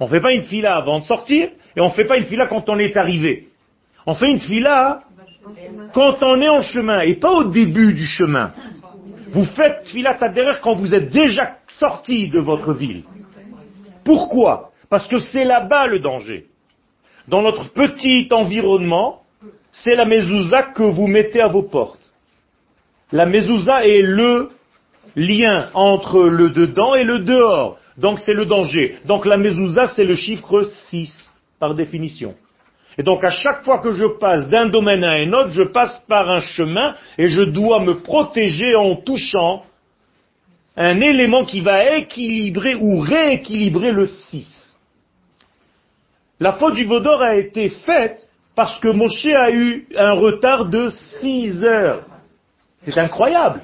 On 0.00 0.06
ne 0.06 0.10
fait 0.10 0.20
pas 0.20 0.32
une 0.32 0.42
fila 0.42 0.76
avant 0.76 1.00
de 1.00 1.04
sortir, 1.04 1.48
et 1.76 1.80
on 1.80 1.86
ne 1.86 1.90
fait 1.90 2.04
pas 2.04 2.16
une 2.16 2.24
fila 2.26 2.46
quand 2.46 2.68
on 2.68 2.78
est 2.78 2.96
arrivé. 2.96 3.48
On 4.06 4.14
fait 4.14 4.30
une 4.30 4.40
fila 4.40 5.02
quand 5.92 6.22
on 6.22 6.40
est 6.40 6.48
en 6.48 6.62
chemin, 6.62 7.00
et 7.00 7.14
pas 7.16 7.32
au 7.32 7.44
début 7.44 7.92
du 7.92 8.06
chemin. 8.06 8.52
Vous 9.28 9.44
faites 9.44 9.84
tfilat 9.84 10.16
haderech 10.20 10.60
quand 10.60 10.74
vous 10.74 10.94
êtes 10.94 11.10
déjà 11.10 11.56
sorti 11.78 12.28
de 12.28 12.40
votre 12.40 12.72
ville. 12.72 13.02
Pourquoi? 14.04 14.70
Parce 14.88 15.08
que 15.08 15.18
c'est 15.18 15.44
là-bas 15.44 15.88
le 15.88 15.98
danger. 15.98 16.46
Dans 17.28 17.42
notre 17.42 17.72
petit 17.72 18.28
environnement, 18.30 19.22
c'est 19.72 19.96
la 19.96 20.06
mezouza 20.06 20.62
que 20.62 20.84
vous 20.84 21.06
mettez 21.06 21.40
à 21.40 21.48
vos 21.48 21.64
portes. 21.64 22.12
La 23.12 23.26
mezouza 23.26 23.84
est 23.86 24.00
le 24.00 24.50
lien 25.16 25.70
entre 25.74 26.22
le 26.22 26.50
dedans 26.50 26.94
et 26.94 27.04
le 27.04 27.20
dehors. 27.20 27.78
Donc 27.96 28.20
c'est 28.20 28.34
le 28.34 28.44
danger. 28.44 28.98
Donc 29.06 29.24
la 29.24 29.38
mezouza, 29.38 29.88
c'est 29.88 30.04
le 30.04 30.14
chiffre 30.14 30.64
6, 30.90 31.12
par 31.58 31.74
définition. 31.74 32.34
Et 32.98 33.02
donc 33.02 33.24
à 33.24 33.30
chaque 33.30 33.64
fois 33.64 33.78
que 33.78 33.92
je 33.92 34.06
passe 34.18 34.48
d'un 34.48 34.66
domaine 34.66 35.04
à 35.04 35.12
un 35.12 35.32
autre, 35.32 35.50
je 35.50 35.62
passe 35.62 36.02
par 36.06 36.30
un 36.30 36.40
chemin 36.40 36.94
et 37.18 37.28
je 37.28 37.42
dois 37.42 37.80
me 37.80 38.00
protéger 38.00 38.74
en 38.76 38.96
touchant 38.96 39.64
un 40.76 41.00
élément 41.00 41.44
qui 41.44 41.60
va 41.60 41.96
équilibrer 41.96 42.74
ou 42.74 43.00
rééquilibrer 43.00 43.92
le 43.92 44.06
6. 44.06 44.78
La 46.38 46.52
faute 46.54 46.74
du 46.74 46.84
Vaudor 46.84 47.22
a 47.22 47.36
été 47.36 47.70
faite 47.70 48.30
parce 48.54 48.78
que 48.80 48.88
Moshe 48.88 49.26
a 49.26 49.50
eu 49.50 49.86
un 49.96 50.12
retard 50.12 50.66
de 50.66 50.90
6 51.20 51.64
heures. 51.64 52.02
C'est 52.78 52.96
incroyable. 52.98 53.62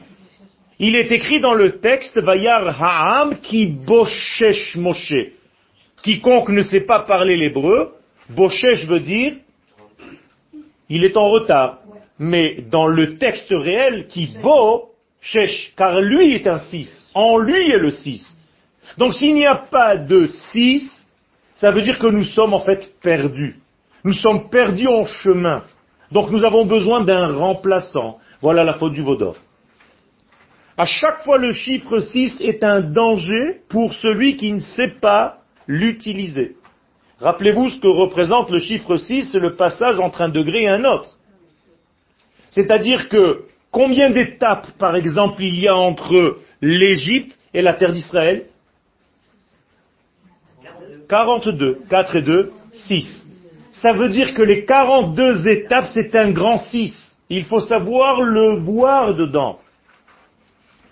Il 0.85 0.97
est 0.97 1.13
écrit 1.13 1.39
dans 1.39 1.55
le 1.55 1.79
texte, 1.79 2.19
Vayar 2.19 2.83
Ha'am 2.83 3.39
qui 3.39 3.69
boshesh 3.69 4.75
Moshe. 4.75 5.29
Quiconque 6.03 6.49
ne 6.49 6.63
sait 6.63 6.81
pas 6.81 7.05
parler 7.05 7.37
l'hébreu, 7.37 7.93
boshesh 8.29 8.85
veut 8.87 8.99
dire, 8.99 9.35
il 10.89 11.05
est 11.05 11.17
en 11.17 11.31
retard. 11.31 11.79
Mais 12.19 12.65
dans 12.69 12.89
le 12.89 13.17
texte 13.17 13.53
réel, 13.53 14.09
qui 14.09 14.35
bo, 14.43 14.91
car 15.77 16.01
lui 16.01 16.35
est 16.35 16.49
un 16.49 16.59
6. 16.59 17.11
En 17.15 17.39
lui 17.39 17.71
est 17.71 17.79
le 17.79 17.91
6. 17.91 18.37
Donc 18.99 19.15
s'il 19.15 19.35
n'y 19.35 19.47
a 19.47 19.55
pas 19.55 19.97
de 19.97 20.27
6, 20.27 20.91
ça 21.55 21.71
veut 21.71 21.83
dire 21.83 22.01
que 22.01 22.09
nous 22.09 22.25
sommes 22.25 22.55
en 22.55 22.61
fait 22.61 22.93
perdus. 23.01 23.61
Nous 24.03 24.15
sommes 24.15 24.51
perdus 24.51 24.89
en 24.89 25.05
chemin. 25.05 25.63
Donc 26.11 26.33
nous 26.33 26.43
avons 26.43 26.67
besoin 26.67 27.03
d'un 27.03 27.37
remplaçant. 27.37 28.19
Voilà 28.41 28.65
la 28.65 28.73
faute 28.73 28.95
du 28.95 29.03
Vaudor. 29.03 29.37
À 30.83 30.85
chaque 30.85 31.23
fois, 31.23 31.39
le 31.39 31.53
chiffre 31.53 32.01
6 32.01 32.41
est 32.41 32.65
un 32.65 32.81
danger 32.81 33.61
pour 33.69 33.95
celui 33.95 34.37
qui 34.37 34.53
ne 34.53 34.59
sait 34.59 34.95
pas 35.01 35.39
l'utiliser. 35.69 36.57
Rappelez-vous 37.21 37.71
ce 37.71 37.81
que 37.81 37.87
représente 37.87 38.51
le 38.51 38.59
chiffre 38.59 38.97
6, 38.97 39.29
c'est 39.31 39.39
le 39.39 39.55
passage 39.55 40.01
entre 40.01 40.23
un 40.23 40.29
degré 40.29 40.63
et 40.63 40.69
un 40.69 40.85
autre. 40.85 41.11
C'est-à-dire 42.51 43.09
que 43.09 43.45
combien 43.71 44.11
d'étapes, 44.11 44.73
par 44.77 44.97
exemple, 44.97 45.45
il 45.45 45.57
y 45.61 45.69
a 45.69 45.77
entre 45.77 46.39
l'Égypte 46.61 47.39
et 47.55 47.63
la 47.63 47.75
terre 47.75 47.93
d'Israël? 47.93 48.47
42. 51.09 51.79
4 51.89 52.17
et 52.17 52.23
2, 52.23 52.53
6. 52.73 53.27
Ça 53.71 53.93
veut 53.93 54.09
dire 54.09 54.35
que 54.35 54.43
les 54.43 54.65
42 54.65 55.49
étapes, 55.49 55.87
c'est 55.95 56.17
un 56.17 56.33
grand 56.33 56.59
6. 56.59 57.21
Il 57.31 57.45
faut 57.45 57.61
savoir 57.61 58.21
le 58.21 58.57
voir 58.57 59.15
dedans. 59.15 59.61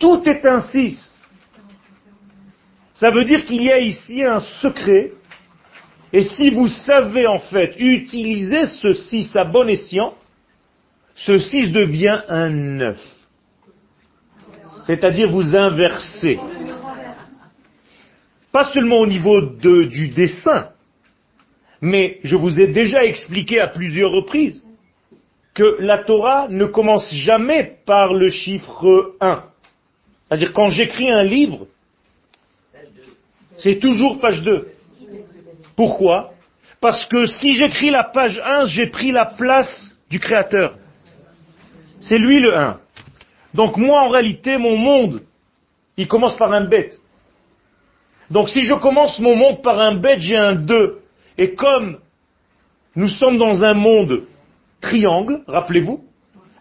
Tout 0.00 0.22
est 0.24 0.44
un 0.46 0.60
6. 0.60 0.98
Ça 2.94 3.10
veut 3.10 3.24
dire 3.24 3.46
qu'il 3.46 3.62
y 3.62 3.70
a 3.70 3.78
ici 3.78 4.24
un 4.24 4.40
secret. 4.40 5.12
Et 6.12 6.24
si 6.24 6.50
vous 6.50 6.68
savez 6.68 7.26
en 7.26 7.38
fait 7.38 7.74
utiliser 7.78 8.66
ce 8.66 8.94
6 8.94 9.36
à 9.36 9.44
bon 9.44 9.68
escient, 9.68 10.14
ce 11.14 11.38
6 11.38 11.70
devient 11.70 12.22
un 12.28 12.50
9. 12.50 12.98
C'est-à-dire 14.86 15.30
vous 15.30 15.54
inversez. 15.54 16.40
Pas 18.50 18.64
seulement 18.64 18.98
au 18.98 19.06
niveau 19.06 19.40
du 19.42 20.08
dessin, 20.08 20.70
mais 21.80 22.18
je 22.24 22.34
vous 22.36 22.58
ai 22.58 22.68
déjà 22.68 23.04
expliqué 23.04 23.60
à 23.60 23.68
plusieurs 23.68 24.10
reprises 24.10 24.64
que 25.54 25.76
la 25.78 25.98
Torah 25.98 26.48
ne 26.48 26.64
commence 26.64 27.12
jamais 27.14 27.78
par 27.86 28.14
le 28.14 28.30
chiffre 28.30 29.14
1. 29.20 29.49
C'est-à-dire 30.30 30.52
quand 30.52 30.68
j'écris 30.68 31.10
un 31.10 31.24
livre, 31.24 31.66
c'est 33.56 33.80
toujours 33.80 34.20
page 34.20 34.42
2. 34.42 34.68
Pourquoi? 35.74 36.34
Parce 36.80 37.04
que 37.06 37.26
si 37.26 37.54
j'écris 37.54 37.90
la 37.90 38.04
page 38.04 38.40
1, 38.42 38.66
j'ai 38.66 38.86
pris 38.86 39.10
la 39.10 39.26
place 39.26 39.96
du 40.08 40.20
créateur. 40.20 40.76
C'est 42.00 42.16
lui 42.16 42.38
le 42.38 42.56
1. 42.56 42.78
Donc 43.54 43.76
moi 43.76 44.02
en 44.02 44.08
réalité, 44.08 44.56
mon 44.56 44.76
monde, 44.76 45.22
il 45.96 46.06
commence 46.06 46.36
par 46.36 46.52
un 46.52 46.64
bête. 46.64 47.00
Donc 48.30 48.50
si 48.50 48.60
je 48.60 48.74
commence 48.74 49.18
mon 49.18 49.34
monde 49.34 49.62
par 49.62 49.80
un 49.80 49.96
bête, 49.96 50.20
j'ai 50.20 50.36
un 50.36 50.54
2. 50.54 51.00
Et 51.38 51.56
comme 51.56 51.98
nous 52.94 53.08
sommes 53.08 53.36
dans 53.36 53.64
un 53.64 53.74
monde 53.74 54.26
triangle, 54.80 55.42
rappelez-vous, 55.48 56.04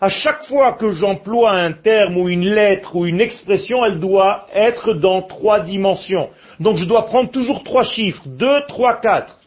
à 0.01 0.09
chaque 0.09 0.45
fois 0.45 0.73
que 0.73 0.89
j'emploie 0.89 1.51
un 1.51 1.73
terme 1.73 2.17
ou 2.17 2.29
une 2.29 2.47
lettre 2.47 2.95
ou 2.95 3.05
une 3.05 3.19
expression, 3.19 3.83
elle 3.85 3.99
doit 3.99 4.47
être 4.53 4.93
dans 4.93 5.21
trois 5.21 5.59
dimensions. 5.59 6.29
Donc 6.59 6.77
je 6.77 6.85
dois 6.85 7.05
prendre 7.05 7.31
toujours 7.31 7.63
trois 7.63 7.83
chiffres. 7.83 8.23
2, 8.25 8.61
3, 8.67 9.01
4. 9.01 9.39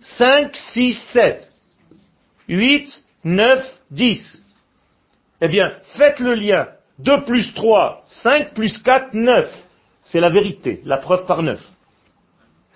5, 0.00 0.54
6, 0.54 0.94
7. 1.12 1.50
8, 2.48 3.04
9, 3.24 3.80
10. 3.90 4.44
Eh 5.40 5.48
bien, 5.48 5.72
faites 5.96 6.20
le 6.20 6.34
lien. 6.34 6.68
2 7.00 7.24
plus 7.24 7.52
3, 7.54 8.02
5 8.04 8.54
plus 8.54 8.78
4, 8.78 9.14
9. 9.14 9.52
C'est 10.04 10.20
la 10.20 10.28
vérité, 10.28 10.82
la 10.84 10.98
preuve 10.98 11.26
par 11.26 11.42
9. 11.42 11.60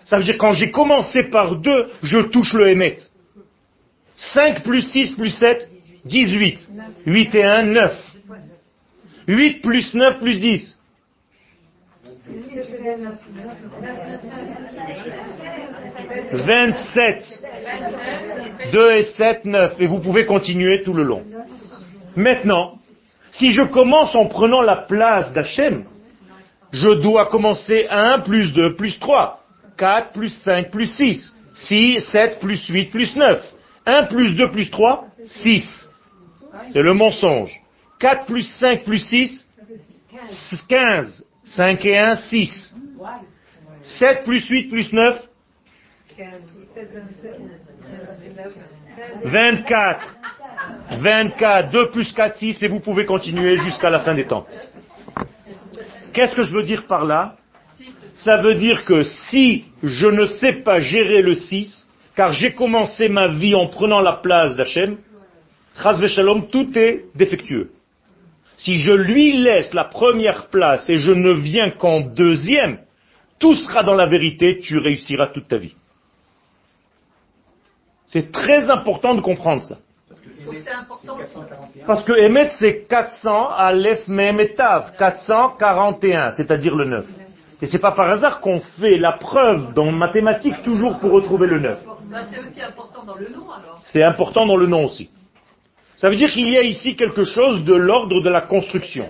Ça 0.05 0.17
veut 0.17 0.25
dire 0.25 0.39
quand 0.39 0.53
j'ai 0.53 0.73
commencé 0.73 1.25
par 1.25 1.57
2, 1.57 1.91
je 2.03 2.19
touche 2.19 2.55
le 2.55 2.71
émet. 2.71 2.97
5 4.17 4.65
plus 4.65 4.83
6 4.83 5.13
plus 5.13 5.31
7, 5.31 5.71
18. 6.09 6.69
8 7.07 7.35
et 7.35 7.45
1, 7.45 7.63
9. 7.65 8.05
8 9.29 9.63
plus 9.63 9.95
9 9.95 10.19
plus 10.19 10.41
10. 10.41 10.79
27. 16.33 17.41
2 18.73 18.93
et 18.93 19.03
7, 19.03 19.45
9. 19.45 19.77
Et 19.81 19.87
vous 19.87 19.99
pouvez 19.99 20.27
continuer 20.27 20.83
tout 20.83 20.95
le 20.95 21.03
long. 21.03 21.23
Maintenant, 22.17 22.79
si 23.31 23.51
je 23.51 23.63
commence 23.63 24.15
en 24.15 24.27
prenant 24.27 24.63
la 24.63 24.77
place 24.77 25.33
d'Hachem, 25.33 25.85
je 26.73 26.89
dois 26.89 27.27
commencer 27.27 27.87
1 27.89 28.21
plus 28.21 28.53
2 28.53 28.77
plus 28.77 28.99
3, 28.99 29.43
4 29.77 30.13
plus 30.13 30.31
5 30.43 30.71
plus 30.71 30.87
6, 30.87 31.35
6, 31.55 32.01
7 32.01 32.41
plus 32.41 32.67
8 32.67 32.87
plus 32.87 33.15
9. 33.17 33.43
1 33.87 34.05
plus 34.05 34.35
2 34.35 34.51
plus 34.51 34.71
3, 34.71 35.07
6. 35.25 35.88
C'est 36.73 36.83
le 36.83 36.95
mensonge. 36.95 37.61
4 37.99 38.27
plus 38.27 38.43
5 38.59 38.85
plus 38.85 39.01
6, 39.01 39.49
15. 40.69 41.25
5 41.45 41.85
et 41.87 41.99
1, 41.99 42.17
6. 42.17 42.75
7 43.83 44.25
plus 44.25 44.47
8 44.49 44.69
plus 44.69 44.93
9, 44.93 45.29
24. 49.25 50.17
24. 51.01 51.71
2 51.71 51.91
plus 51.91 52.13
4, 52.13 52.37
6. 52.37 52.63
Et 52.63 52.69
vous 52.69 52.81
pouvez 52.81 53.07
continuer 53.07 53.57
jusqu'à 53.57 53.91
la 53.91 54.01
fin 54.01 54.15
des 54.15 54.27
temps. 54.27 54.47
Qu'est-ce 56.13 56.35
que 56.35 56.43
je 56.43 56.55
veux 56.55 56.65
dire 56.65 56.87
par 56.87 57.05
là? 57.05 57.37
Ça 58.17 58.39
veut 58.39 58.57
dire 58.57 58.85
que 58.85 59.03
si 59.03 59.65
je 59.83 60.09
ne 60.09 60.27
sais 60.27 60.55
pas 60.65 60.81
gérer 60.81 61.23
le 61.23 61.37
6, 61.37 61.89
car 62.17 62.33
j'ai 62.33 62.53
commencé 62.53 63.09
ma 63.09 63.29
vie 63.29 63.55
en 63.55 63.69
prenant 63.69 64.01
la 64.01 64.15
place 64.15 64.57
d'Hachem, 64.57 64.99
tout 66.51 66.79
est 66.79 67.05
défectueux. 67.15 67.71
Si 68.57 68.75
je 68.79 68.93
lui 68.93 69.39
laisse 69.39 69.73
la 69.73 69.85
première 69.85 70.49
place 70.49 70.89
et 70.91 70.97
je 70.97 71.13
ne 71.13 71.33
viens 71.33 71.71
qu'en 71.71 72.01
deuxième, 72.01 72.79
tout 73.39 73.55
sera 73.55 73.85
dans 73.85 73.95
la 73.95 74.07
vérité, 74.07 74.59
tu 74.59 74.79
réussiras 74.79 75.29
toute 75.29 75.47
ta 75.47 75.59
vie. 75.59 75.75
C'est 78.07 78.33
très 78.33 78.69
important 78.69 79.15
de 79.15 79.21
comprendre 79.21 79.63
ça. 79.63 79.79
Parce 81.87 82.05
que 82.05 82.13
Emet, 82.13 82.51
c'est 82.59 82.87
400 82.89 83.51
Aleph 83.51 84.09
Mem 84.09 84.41
et 84.41 84.55
Tav, 84.55 84.97
441, 84.99 86.31
c'est-à-dire 86.31 86.75
le 86.75 86.87
9. 86.87 87.07
Et 87.61 87.67
c'est 87.67 87.79
pas 87.79 87.93
par 87.93 88.11
hasard 88.11 88.41
qu'on 88.41 88.61
fait 88.81 88.97
la 88.97 89.13
preuve 89.13 89.75
dans 89.75 89.91
mathématiques 89.93 90.63
toujours 90.63 90.99
pour 91.01 91.13
retrouver 91.13 91.47
le 91.47 91.61
9. 91.61 91.85
Bah, 92.11 92.19
c'est 92.31 92.39
aussi 92.39 92.63
important 92.63 93.05
dans 93.05 93.17
le 93.17 93.29
nom 93.29 93.51
alors. 93.51 93.77
C'est 93.81 94.03
important 94.03 94.47
dans 94.47 94.57
le 94.57 94.67
nom 94.67 94.85
aussi. 94.85 95.11
Ça 95.99 96.09
veut 96.09 96.15
dire 96.15 96.31
qu'il 96.31 96.49
y 96.49 96.57
a 96.57 96.63
ici 96.63 96.95
quelque 96.95 97.25
chose 97.25 97.65
de 97.65 97.75
l'ordre 97.75 98.23
de 98.23 98.31
la 98.31 98.43
construction. 98.43 99.09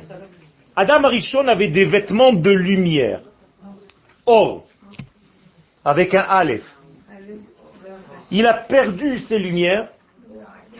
Adam 0.74 1.04
Arishon 1.04 1.46
avait 1.46 1.68
des 1.68 1.84
vêtements 1.84 2.32
de 2.32 2.50
lumière. 2.50 3.20
Or, 4.24 4.64
avec 5.84 6.14
un 6.14 6.22
Aleph. 6.22 6.64
Il 8.30 8.46
a 8.46 8.54
perdu 8.54 9.18
ses 9.18 9.38
lumières. 9.38 9.88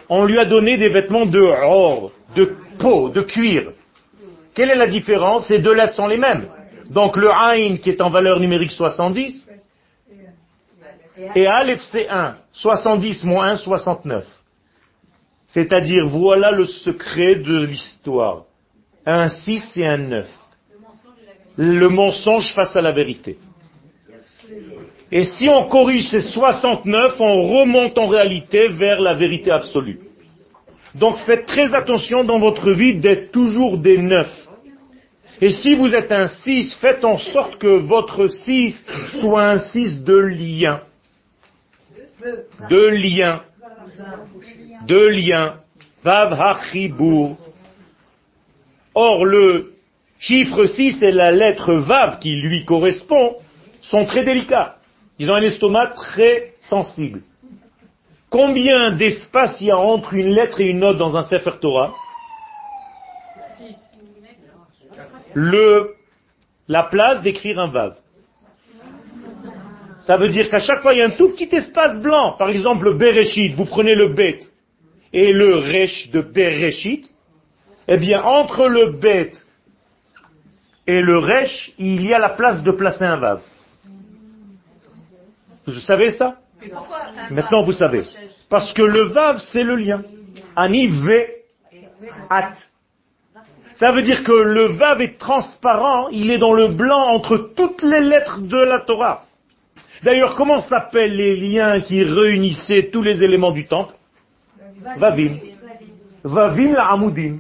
On 0.08 0.24
lui 0.24 0.38
a 0.38 0.46
donné 0.46 0.78
des 0.78 0.88
vêtements 0.88 1.26
de 1.26 1.40
or, 1.40 2.10
de 2.34 2.56
peau, 2.78 3.10
de 3.10 3.20
cuir. 3.20 3.72
Quelle 4.54 4.70
est 4.70 4.76
la 4.76 4.88
différence? 4.88 5.48
Ces 5.48 5.58
deux 5.58 5.74
lettres 5.74 5.94
sont 5.94 6.06
les 6.06 6.16
mêmes. 6.16 6.48
Donc 6.88 7.18
le 7.18 7.30
Ain 7.30 7.76
qui 7.76 7.90
est 7.90 8.00
en 8.00 8.08
valeur 8.08 8.40
numérique 8.40 8.70
70 8.70 9.46
et 11.34 11.46
Aleph 11.46 11.82
c'est 11.92 12.08
1. 12.08 12.36
70 12.52 13.24
moins 13.24 13.50
1, 13.50 13.56
69. 13.56 14.37
C'est-à-dire, 15.48 16.06
voilà 16.08 16.52
le 16.52 16.66
secret 16.66 17.36
de 17.36 17.64
l'histoire. 17.64 18.44
Un 19.04 19.28
6 19.28 19.76
et 19.76 19.86
un 19.86 19.96
9. 19.96 20.28
Le 21.56 21.88
mensonge 21.88 22.54
face 22.54 22.76
à 22.76 22.80
la 22.80 22.92
vérité. 22.92 23.38
Et 25.10 25.24
si 25.24 25.48
on 25.48 25.68
corrige 25.68 26.08
ces 26.10 26.20
69, 26.20 27.16
on 27.18 27.42
remonte 27.48 27.96
en 27.96 28.08
réalité 28.08 28.68
vers 28.68 29.00
la 29.00 29.14
vérité 29.14 29.50
absolue. 29.50 30.00
Donc 30.94 31.18
faites 31.20 31.46
très 31.46 31.74
attention 31.74 32.24
dans 32.24 32.38
votre 32.38 32.70
vie 32.72 32.98
d'être 32.98 33.30
toujours 33.30 33.78
des 33.78 33.98
9. 33.98 34.48
Et 35.40 35.50
si 35.50 35.74
vous 35.74 35.94
êtes 35.94 36.12
un 36.12 36.26
6, 36.26 36.74
faites 36.80 37.04
en 37.04 37.16
sorte 37.16 37.56
que 37.58 37.78
votre 37.78 38.26
6 38.28 38.84
soit 39.20 39.48
un 39.48 39.58
6 39.58 40.02
de 40.02 40.16
lien. 40.16 40.82
De 42.68 42.88
lien. 42.88 43.42
De 44.86 45.06
lien. 45.08 45.56
Vav 46.02 46.32
hachibur. 46.40 47.36
Or, 48.94 49.24
le 49.24 49.74
chiffre 50.18 50.66
6 50.66 51.02
et 51.02 51.12
la 51.12 51.30
lettre 51.30 51.74
Vav 51.74 52.18
qui 52.18 52.36
lui 52.36 52.64
correspond 52.64 53.36
sont 53.80 54.04
très 54.06 54.24
délicats. 54.24 54.76
Ils 55.18 55.30
ont 55.30 55.34
un 55.34 55.42
estomac 55.42 55.88
très 55.88 56.54
sensible. 56.62 57.22
Combien 58.30 58.92
d'espace 58.92 59.60
il 59.60 59.68
y 59.68 59.70
a 59.70 59.76
entre 59.76 60.14
une 60.14 60.34
lettre 60.34 60.60
et 60.60 60.66
une 60.66 60.84
autre 60.84 60.98
dans 60.98 61.16
un 61.16 61.22
Sefer 61.22 61.58
Torah? 61.60 61.94
Le, 65.34 65.94
la 66.68 66.84
place 66.84 67.22
d'écrire 67.22 67.58
un 67.58 67.68
Vav. 67.68 67.96
Ça 70.00 70.16
veut 70.16 70.28
dire 70.28 70.48
qu'à 70.50 70.58
chaque 70.58 70.80
fois, 70.80 70.94
il 70.94 70.98
y 70.98 71.02
a 71.02 71.06
un 71.06 71.10
tout 71.10 71.30
petit 71.30 71.54
espace 71.54 72.00
blanc. 72.00 72.34
Par 72.38 72.48
exemple, 72.48 72.84
le 72.84 72.94
Bereshit, 72.94 73.54
vous 73.54 73.66
prenez 73.66 73.94
le 73.94 74.08
Bet 74.14 74.40
et 75.12 75.32
le 75.32 75.56
Resh 75.56 76.10
de 76.10 76.20
Bereshit. 76.20 77.10
Eh 77.86 77.96
bien, 77.96 78.22
entre 78.22 78.68
le 78.68 78.92
Bet 78.98 79.30
et 80.86 81.00
le 81.00 81.18
Resh, 81.18 81.72
il 81.78 82.04
y 82.04 82.12
a 82.12 82.18
la 82.18 82.30
place 82.30 82.62
de 82.62 82.72
placer 82.72 83.04
un 83.04 83.16
Vav. 83.16 83.40
Vous 85.66 85.80
savez 85.80 86.10
ça? 86.10 86.36
Maintenant, 87.30 87.62
vous 87.62 87.72
savez. 87.72 88.04
Parce 88.48 88.72
que 88.72 88.82
le 88.82 89.04
Vav, 89.04 89.38
c'est 89.38 89.62
le 89.62 89.76
lien. 89.76 90.02
Ani 90.56 90.86
ve 90.88 91.26
at. 92.30 92.54
Ça 93.74 93.92
veut 93.92 94.02
dire 94.02 94.24
que 94.24 94.32
le 94.32 94.72
Vav 94.76 95.00
est 95.00 95.18
transparent, 95.18 96.08
il 96.08 96.30
est 96.30 96.38
dans 96.38 96.52
le 96.52 96.68
blanc 96.68 97.14
entre 97.14 97.52
toutes 97.54 97.82
les 97.82 98.00
lettres 98.00 98.40
de 98.40 98.58
la 98.58 98.80
Torah. 98.80 99.24
D'ailleurs, 100.02 100.36
comment 100.36 100.60
s'appellent 100.60 101.16
les 101.16 101.36
liens 101.36 101.80
qui 101.80 102.02
réunissaient 102.02 102.90
tous 102.92 103.02
les 103.02 103.22
éléments 103.22 103.52
du 103.52 103.66
temple? 103.66 103.94
Vavim. 104.98 105.38
Vavim 106.24 106.72
la 106.72 106.90
Amoudim. 106.92 107.38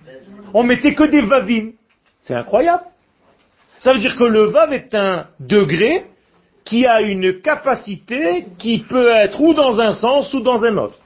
On 0.54 0.62
mettait 0.62 0.94
que 0.94 1.04
des 1.04 1.22
Vavim. 1.22 1.72
C'est 2.20 2.34
incroyable. 2.34 2.84
Ça 3.80 3.92
veut 3.92 4.00
dire 4.00 4.16
que 4.16 4.24
le 4.24 4.44
Vav 4.44 4.72
est 4.72 4.94
un 4.94 5.26
degré 5.38 6.06
qui 6.64 6.86
a 6.86 7.00
une 7.00 7.40
capacité 7.40 8.46
qui 8.58 8.80
peut 8.80 9.08
être 9.08 9.40
ou 9.40 9.54
dans 9.54 9.80
un 9.80 9.92
sens 9.92 10.32
ou 10.34 10.40
dans 10.40 10.64
un 10.64 10.76
autre. 10.76 10.98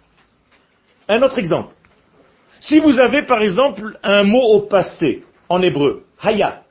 Un 1.08 1.22
autre 1.22 1.38
exemple. 1.38 1.74
Si 2.60 2.78
vous 2.78 2.98
avez 2.98 3.22
par 3.22 3.42
exemple 3.42 3.98
un 4.02 4.22
mot 4.22 4.42
au 4.42 4.60
passé 4.62 5.24
en 5.48 5.60
hébreu, 5.62 6.04
haya, 6.20 6.62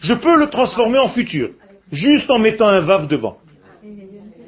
je 0.00 0.14
peux 0.14 0.36
le 0.36 0.48
transformer 0.48 0.98
en 0.98 1.08
futur, 1.08 1.50
juste 1.90 2.30
en 2.30 2.38
mettant 2.38 2.68
un 2.68 2.80
vav 2.80 3.06
devant. 3.06 3.38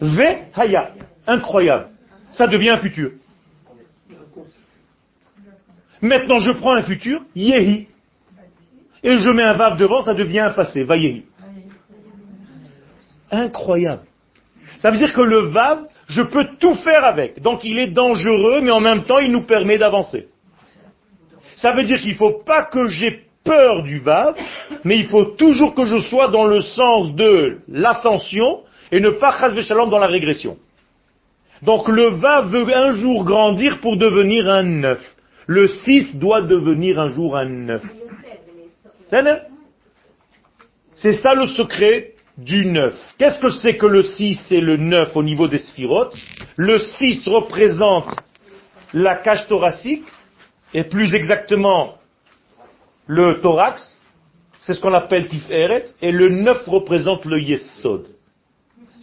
Ve 0.01 0.39
haya, 0.55 0.93
incroyable. 1.27 1.89
Ça 2.37 2.47
devient 2.47 2.70
un 2.70 2.79
futur. 2.79 3.12
Maintenant 6.01 6.38
je 6.40 6.53
prends 6.53 6.75
un 6.75 6.83
futur, 6.83 7.23
yehi, 7.35 7.88
et 9.03 9.18
je 9.18 9.31
mets 9.31 9.42
un 9.42 9.55
vav 9.55 9.77
devant, 9.79 10.03
ça 10.03 10.14
devient 10.14 10.40
un 10.40 10.51
passé, 10.51 10.83
vayehi. 10.85 11.25
Incroyable. 13.31 14.03
Ça 14.79 14.90
veut 14.90 14.99
dire 14.99 15.12
que 15.12 15.20
le 15.20 15.40
vav, 15.49 15.87
je 16.09 16.23
peux 16.23 16.44
tout 16.59 16.75
faire 16.75 17.05
avec. 17.05 17.40
Donc 17.40 17.64
il 17.64 17.79
est 17.79 17.88
dangereux, 17.88 18.61
mais 18.62 18.70
en 18.70 18.81
même 18.81 19.05
temps, 19.05 19.18
il 19.18 19.31
nous 19.31 19.44
permet 19.44 19.79
d'avancer. 19.79 20.29
Ça 21.55 21.73
veut 21.73 21.85
dire 21.85 22.01
qu'il 22.01 22.12
ne 22.12 22.16
faut 22.16 22.42
pas 22.44 22.64
que 22.64 22.88
j'ai 22.88 23.23
peur 23.44 23.83
du 23.83 23.99
vav, 24.01 24.35
mais 24.85 24.99
il 24.99 25.07
faut 25.07 25.25
toujours 25.25 25.75
que 25.75 25.85
je 25.85 25.99
sois 25.99 26.29
dans 26.29 26.47
le 26.47 26.61
sens 26.62 27.14
de 27.14 27.59
l'ascension 27.68 28.62
et 28.90 29.01
ne 29.01 29.11
pas 29.11 29.33
shalom 29.62 29.90
dans 29.90 29.99
la 29.99 30.07
régression. 30.07 30.59
Donc 31.64 31.88
le 31.88 32.11
vav 32.11 32.50
veut 32.50 32.77
un 32.77 32.92
jour 32.92 33.24
grandir 33.24 33.81
pour 33.81 33.96
devenir 33.96 34.48
un 34.48 34.62
neuf. 34.62 35.00
Le 35.46 35.68
6 35.68 36.16
doit 36.16 36.42
devenir 36.42 37.00
un 37.00 37.09
jour 37.09 37.37
un 37.37 37.48
neuf. 37.48 37.83
C'est 40.94 41.14
ça 41.14 41.35
le 41.35 41.46
secret 41.46 42.12
du 42.37 42.66
9. 42.66 42.94
Qu'est-ce 43.18 43.40
que 43.40 43.50
c'est 43.50 43.77
que 43.77 43.87
le 43.87 44.03
6 44.03 44.53
et 44.53 44.61
le 44.61 44.77
9 44.77 45.16
au 45.16 45.22
niveau 45.22 45.48
des 45.48 45.59
sphirotes? 45.59 46.16
Le 46.57 46.79
6 46.79 47.29
représente 47.29 48.14
la 48.92 49.16
cage 49.16 49.46
thoracique, 49.48 50.05
et 50.72 50.85
plus 50.85 51.14
exactement 51.14 51.94
le 53.07 53.40
thorax, 53.40 54.03
c'est 54.59 54.72
ce 54.72 54.81
qu'on 54.81 54.94
appelle 54.94 55.29
Tiferet, 55.29 55.85
et 56.00 56.11
le 56.11 56.29
9 56.29 56.66
représente 56.66 57.24
le 57.24 57.40
Yesod. 57.40 58.09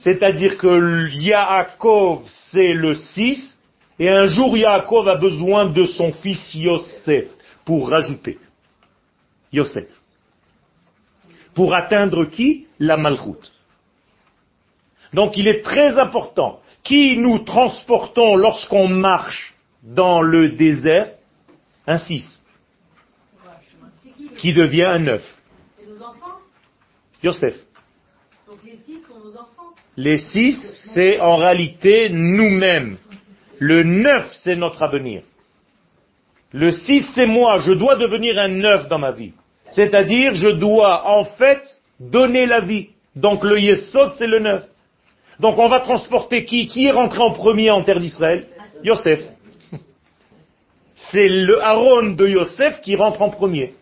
C'est-à-dire 0.03 0.57
que 0.57 1.09
Yaakov, 1.09 2.23
c'est 2.51 2.73
le 2.73 2.95
6, 2.95 3.59
et 3.99 4.09
un 4.09 4.25
jour 4.25 4.57
Yaakov 4.57 5.07
a 5.07 5.15
besoin 5.15 5.65
de 5.65 5.85
son 5.85 6.11
fils 6.11 6.55
Yosef 6.55 7.27
pour 7.65 7.89
rajouter. 7.89 8.39
Yosef. 9.53 9.87
Pour 11.53 11.75
atteindre 11.75 12.25
qui? 12.25 12.65
La 12.79 12.97
malchoute. 12.97 13.51
Donc 15.13 15.37
il 15.37 15.47
est 15.47 15.61
très 15.61 15.99
important. 15.99 16.61
Qui 16.83 17.17
nous 17.17 17.39
transportons 17.39 18.35
lorsqu'on 18.35 18.87
marche 18.87 19.53
dans 19.83 20.21
le 20.21 20.53
désert? 20.53 21.13
Un 21.85 21.99
6. 21.99 22.43
Qui 24.37 24.53
devient 24.53 24.85
un 24.85 24.99
9. 24.99 25.37
C'est 25.77 25.85
nos 25.85 26.01
enfants 26.01 26.39
Yosef. 27.21 27.55
Donc 28.47 28.57
les 28.63 28.77
6 28.77 29.01
sont 29.05 29.10
nos 29.10 29.10
enfants 29.10 29.10
Les 29.97 30.17
6, 30.17 30.89
c'est 30.93 31.19
en 31.19 31.35
réalité 31.35 32.09
nous-mêmes. 32.09 32.97
Le 33.59 33.83
9, 33.83 34.31
c'est 34.43 34.55
notre 34.55 34.81
avenir. 34.83 35.23
Le 36.53 36.71
6, 36.71 37.11
c'est 37.15 37.27
moi. 37.27 37.59
Je 37.59 37.73
dois 37.73 37.95
devenir 37.95 38.39
un 38.39 38.47
9 38.47 38.87
dans 38.87 38.99
ma 38.99 39.11
vie. 39.11 39.33
C'est-à-dire, 39.71 40.33
je 40.35 40.49
dois 40.49 41.07
en 41.07 41.25
fait 41.25 41.61
donner 41.99 42.45
la 42.45 42.61
vie. 42.61 42.89
Donc 43.15 43.43
le 43.43 43.59
Yesod, 43.59 44.13
c'est 44.17 44.27
le 44.27 44.39
neuf. 44.39 44.65
Donc 45.39 45.57
on 45.57 45.67
va 45.67 45.79
transporter 45.79 46.45
qui? 46.45 46.67
Qui 46.67 46.85
est 46.85 46.91
rentré 46.91 47.19
en 47.19 47.31
premier 47.31 47.71
en 47.71 47.83
terre 47.83 47.99
d'Israël? 47.99 48.45
Yosef. 48.83 49.21
C'est 50.95 51.27
le 51.27 51.61
Aaron 51.61 52.11
de 52.11 52.27
Yosef 52.27 52.81
qui 52.81 52.95
rentre 52.95 53.21
en 53.21 53.29
premier. 53.29 53.73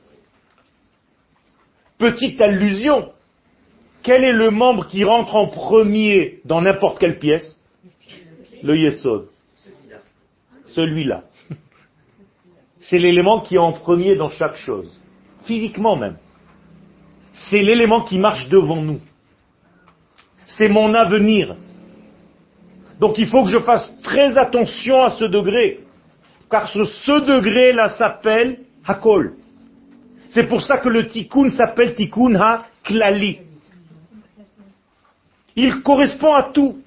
Petite 1.97 2.39
allusion. 2.41 3.11
Quel 4.03 4.23
est 4.23 4.31
le 4.31 4.49
membre 4.49 4.87
qui 4.87 5.03
rentre 5.03 5.35
en 5.35 5.47
premier 5.47 6.39
dans 6.45 6.61
n'importe 6.61 6.99
quelle 6.99 7.19
pièce? 7.19 7.59
Le 8.63 8.75
Yesod. 8.77 9.27
Celui-là. 10.67 11.23
C'est 12.79 12.99
l'élément 12.99 13.41
qui 13.41 13.55
est 13.55 13.59
en 13.59 13.73
premier 13.73 14.15
dans 14.15 14.29
chaque 14.29 14.55
chose 14.55 14.99
physiquement 15.49 15.95
même. 15.95 16.17
C'est 17.33 17.63
l'élément 17.63 18.01
qui 18.01 18.19
marche 18.19 18.49
devant 18.49 18.81
nous. 18.81 19.01
C'est 20.45 20.67
mon 20.67 20.93
avenir. 20.93 21.55
Donc 22.99 23.17
il 23.17 23.27
faut 23.27 23.43
que 23.43 23.49
je 23.49 23.59
fasse 23.59 23.87
très 24.03 24.37
attention 24.37 25.01
à 25.01 25.09
ce 25.09 25.25
degré. 25.25 25.79
Car 26.51 26.67
ce, 26.67 27.25
degré-là 27.25 27.89
s'appelle 27.89 28.59
Hakol. 28.85 29.35
C'est 30.29 30.47
pour 30.47 30.61
ça 30.61 30.77
que 30.77 30.89
le 30.89 31.07
tikkun 31.07 31.49
s'appelle 31.49 31.95
tikkun 31.95 32.35
ha-klali. 32.35 33.39
Il 35.61 35.81
correspond 35.81 36.33
à 36.33 36.43
tout. 36.53 36.77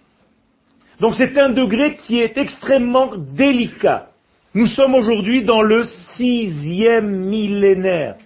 Donc 0.98 1.14
c'est 1.14 1.38
un 1.38 1.50
degré 1.50 1.96
qui 1.96 2.20
est 2.20 2.38
extrêmement 2.38 3.12
délicat. 3.16 4.08
Nous 4.54 4.64
sommes 4.66 4.94
aujourd'hui 4.94 5.44
dans 5.44 5.60
le 5.60 5.84
sixième 6.14 7.10
millénaire. 7.10 8.16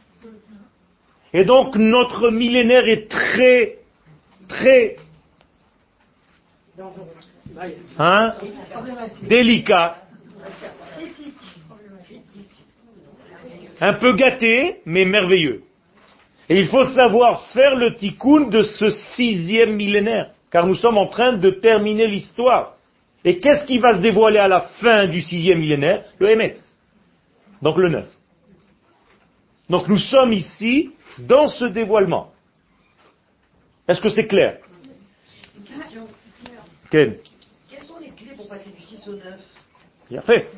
Et 1.32 1.44
donc 1.44 1.74
notre 1.74 2.30
millénaire 2.30 2.88
est 2.88 3.10
très, 3.10 3.78
très 4.46 4.96
hein, 7.98 8.34
délicat, 9.22 9.96
un 13.80 13.94
peu 13.94 14.14
gâté, 14.14 14.80
mais 14.86 15.04
merveilleux. 15.04 15.64
Et 16.48 16.60
il 16.60 16.68
faut 16.68 16.84
savoir 16.84 17.48
faire 17.48 17.74
le 17.74 17.96
tikkun 17.96 18.42
de 18.48 18.62
ce 18.62 18.90
sixième 19.16 19.74
millénaire, 19.74 20.30
car 20.56 20.66
nous 20.66 20.74
sommes 20.74 20.96
en 20.96 21.06
train 21.06 21.34
de 21.34 21.50
terminer 21.50 22.06
l'histoire. 22.06 22.76
Et 23.26 23.40
qu'est-ce 23.40 23.66
qui 23.66 23.76
va 23.76 23.96
se 23.96 24.00
dévoiler 24.00 24.38
à 24.38 24.48
la 24.48 24.62
fin 24.80 25.06
du 25.06 25.20
sixième 25.20 25.58
millénaire? 25.58 26.04
Le 26.18 26.30
Hémet. 26.30 26.56
Donc 27.60 27.76
le 27.76 27.90
neuf. 27.90 28.08
Donc 29.68 29.86
nous 29.86 29.98
sommes 29.98 30.32
ici 30.32 30.92
dans 31.18 31.48
ce 31.48 31.66
dévoilement. 31.66 32.32
Est-ce 33.86 34.00
que 34.00 34.08
c'est 34.08 34.26
clair? 34.26 34.60
Quelles 36.90 37.18
sont 37.82 37.98
les 38.00 38.12
clés 38.12 38.32
pour 38.34 38.48
passer 38.48 38.70
du 38.70 38.82
6 38.82 39.08
au 39.08 39.12
9 39.12 39.24
Bien 40.08 40.22
fait. 40.22 40.50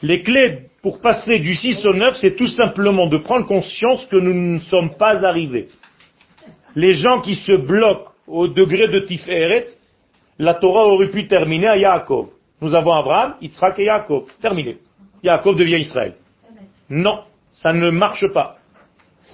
Les 0.00 0.22
clés 0.22 0.68
pour 0.80 1.00
passer 1.00 1.40
du 1.40 1.56
6 1.56 1.84
au 1.86 1.92
9, 1.92 2.16
c'est 2.18 2.36
tout 2.36 2.46
simplement 2.46 3.08
de 3.08 3.18
prendre 3.18 3.46
conscience 3.46 4.06
que 4.06 4.16
nous 4.16 4.32
ne 4.32 4.60
sommes 4.60 4.96
pas 4.96 5.26
arrivés. 5.26 5.70
Les 6.76 6.94
gens 6.94 7.20
qui 7.20 7.34
se 7.34 7.56
bloquent 7.56 8.09
au 8.30 8.48
degré 8.48 8.88
de 8.88 9.00
Tiferet, 9.00 9.66
la 10.38 10.54
Torah 10.54 10.86
aurait 10.86 11.10
pu 11.10 11.26
terminer 11.26 11.68
à 11.68 11.76
Yaakov. 11.76 12.28
Nous 12.60 12.74
avons 12.74 12.92
Abraham, 12.92 13.34
Yitzhak 13.40 13.78
et 13.78 13.84
Yaakov. 13.84 14.24
Terminé. 14.40 14.78
Yaakov 15.22 15.56
devient 15.56 15.80
Israël. 15.80 16.14
Non, 16.88 17.20
ça 17.52 17.72
ne 17.72 17.90
marche 17.90 18.26
pas. 18.32 18.56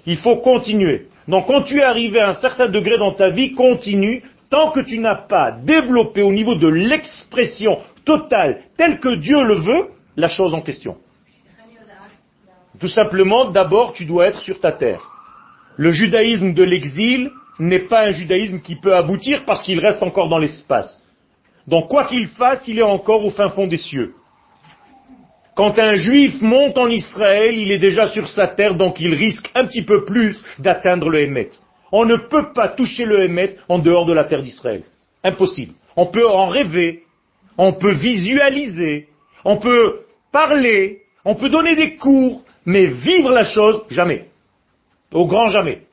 Il 0.06 0.16
faut 0.18 0.36
continuer. 0.36 1.08
Donc 1.28 1.46
quand 1.46 1.62
tu 1.62 1.78
es 1.78 1.82
arrivé 1.82 2.20
à 2.20 2.30
un 2.30 2.34
certain 2.34 2.68
degré 2.68 2.98
dans 2.98 3.12
ta 3.12 3.30
vie, 3.30 3.54
continue 3.54 4.22
tant 4.50 4.70
que 4.70 4.80
tu 4.80 4.98
n'as 4.98 5.16
pas 5.16 5.52
développé 5.52 6.22
au 6.22 6.32
niveau 6.32 6.54
de 6.54 6.68
l'expression 6.68 7.78
totale 8.04 8.62
telle 8.76 9.00
que 9.00 9.16
Dieu 9.16 9.42
le 9.42 9.56
veut, 9.56 9.90
la 10.16 10.28
chose 10.28 10.54
en 10.54 10.60
question. 10.60 10.96
Tout 12.78 12.88
simplement, 12.88 13.46
d'abord, 13.46 13.92
tu 13.92 14.04
dois 14.04 14.26
être 14.26 14.40
sur 14.40 14.60
ta 14.60 14.70
terre. 14.70 15.02
Le 15.76 15.90
judaïsme 15.90 16.52
de 16.52 16.62
l'exil 16.62 17.30
n'est 17.58 17.86
pas 17.86 18.06
un 18.06 18.10
judaïsme 18.10 18.60
qui 18.60 18.76
peut 18.76 18.94
aboutir 18.94 19.44
parce 19.44 19.62
qu'il 19.62 19.80
reste 19.80 20.02
encore 20.02 20.28
dans 20.28 20.38
l'espace. 20.38 21.02
Donc 21.66 21.88
quoi 21.88 22.04
qu'il 22.04 22.28
fasse, 22.28 22.66
il 22.68 22.78
est 22.78 22.82
encore 22.82 23.24
au 23.24 23.30
fin 23.30 23.48
fond 23.48 23.66
des 23.66 23.76
cieux. 23.76 24.14
Quand 25.56 25.78
un 25.78 25.94
juif 25.94 26.40
monte 26.42 26.76
en 26.76 26.88
Israël, 26.88 27.56
il 27.56 27.72
est 27.72 27.78
déjà 27.78 28.06
sur 28.08 28.28
sa 28.28 28.46
terre, 28.46 28.74
donc 28.74 29.00
il 29.00 29.14
risque 29.14 29.50
un 29.54 29.64
petit 29.64 29.82
peu 29.82 30.04
plus 30.04 30.44
d'atteindre 30.58 31.08
le 31.08 31.22
Hémet. 31.22 31.48
On 31.92 32.04
ne 32.04 32.16
peut 32.16 32.52
pas 32.54 32.68
toucher 32.68 33.04
le 33.04 33.24
Hémet 33.24 33.56
en 33.68 33.78
dehors 33.78 34.04
de 34.04 34.12
la 34.12 34.24
terre 34.24 34.42
d'Israël. 34.42 34.82
Impossible. 35.24 35.72
On 35.96 36.06
peut 36.06 36.28
en 36.28 36.48
rêver, 36.48 37.04
on 37.56 37.72
peut 37.72 37.94
visualiser, 37.94 39.08
on 39.44 39.56
peut 39.56 40.00
parler, 40.30 41.00
on 41.24 41.36
peut 41.36 41.48
donner 41.48 41.74
des 41.74 41.96
cours, 41.96 42.42
mais 42.66 42.84
vivre 42.84 43.30
la 43.30 43.44
chose, 43.44 43.82
jamais. 43.88 44.26
Au 45.10 45.26
grand 45.26 45.48
jamais. 45.48 45.85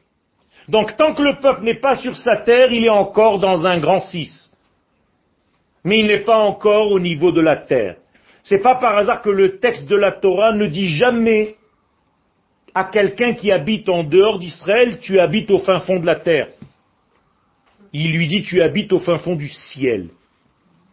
Donc 0.70 0.96
tant 0.98 1.14
que 1.14 1.22
le 1.22 1.40
peuple 1.42 1.64
n'est 1.64 1.80
pas 1.80 1.98
sur 1.98 2.16
sa 2.16 2.38
terre, 2.38 2.72
il 2.72 2.86
est 2.86 2.90
encore 2.90 3.40
dans 3.40 3.66
un 3.66 3.80
grand 3.80 4.00
6. 4.00 4.52
Mais 5.84 6.00
il 6.00 6.08
n'est 6.08 6.24
pas 6.24 6.38
encore 6.38 6.92
au 6.92 7.00
niveau 7.00 7.32
de 7.32 7.42
la 7.42 7.58
terre. 7.58 7.98
C'est 8.44 8.62
pas 8.62 8.76
par 8.76 8.98
hasard 8.98 9.22
que 9.22 9.30
le 9.30 9.60
texte 9.60 9.88
de 9.88 9.96
la 9.96 10.12
Torah 10.12 10.54
ne 10.54 10.68
dit 10.68 10.96
jamais 10.96 11.56
à 12.76 12.86
quelqu'un 12.86 13.34
qui 13.34 13.52
habite 13.52 13.88
en 13.90 14.04
dehors 14.04 14.40
d'Israël, 14.40 15.00
tu 15.00 15.20
habites 15.20 15.52
au 15.52 15.60
fin 15.60 15.80
fond 15.82 16.00
de 16.00 16.06
la 16.06 16.16
terre. 16.16 16.48
Il 17.94 18.12
lui 18.12 18.28
dit, 18.28 18.44
tu 18.44 18.62
habites 18.62 18.92
au 18.92 19.00
fin 19.00 19.20
fond 19.20 19.36
du 19.36 19.50
ciel. 19.50 20.10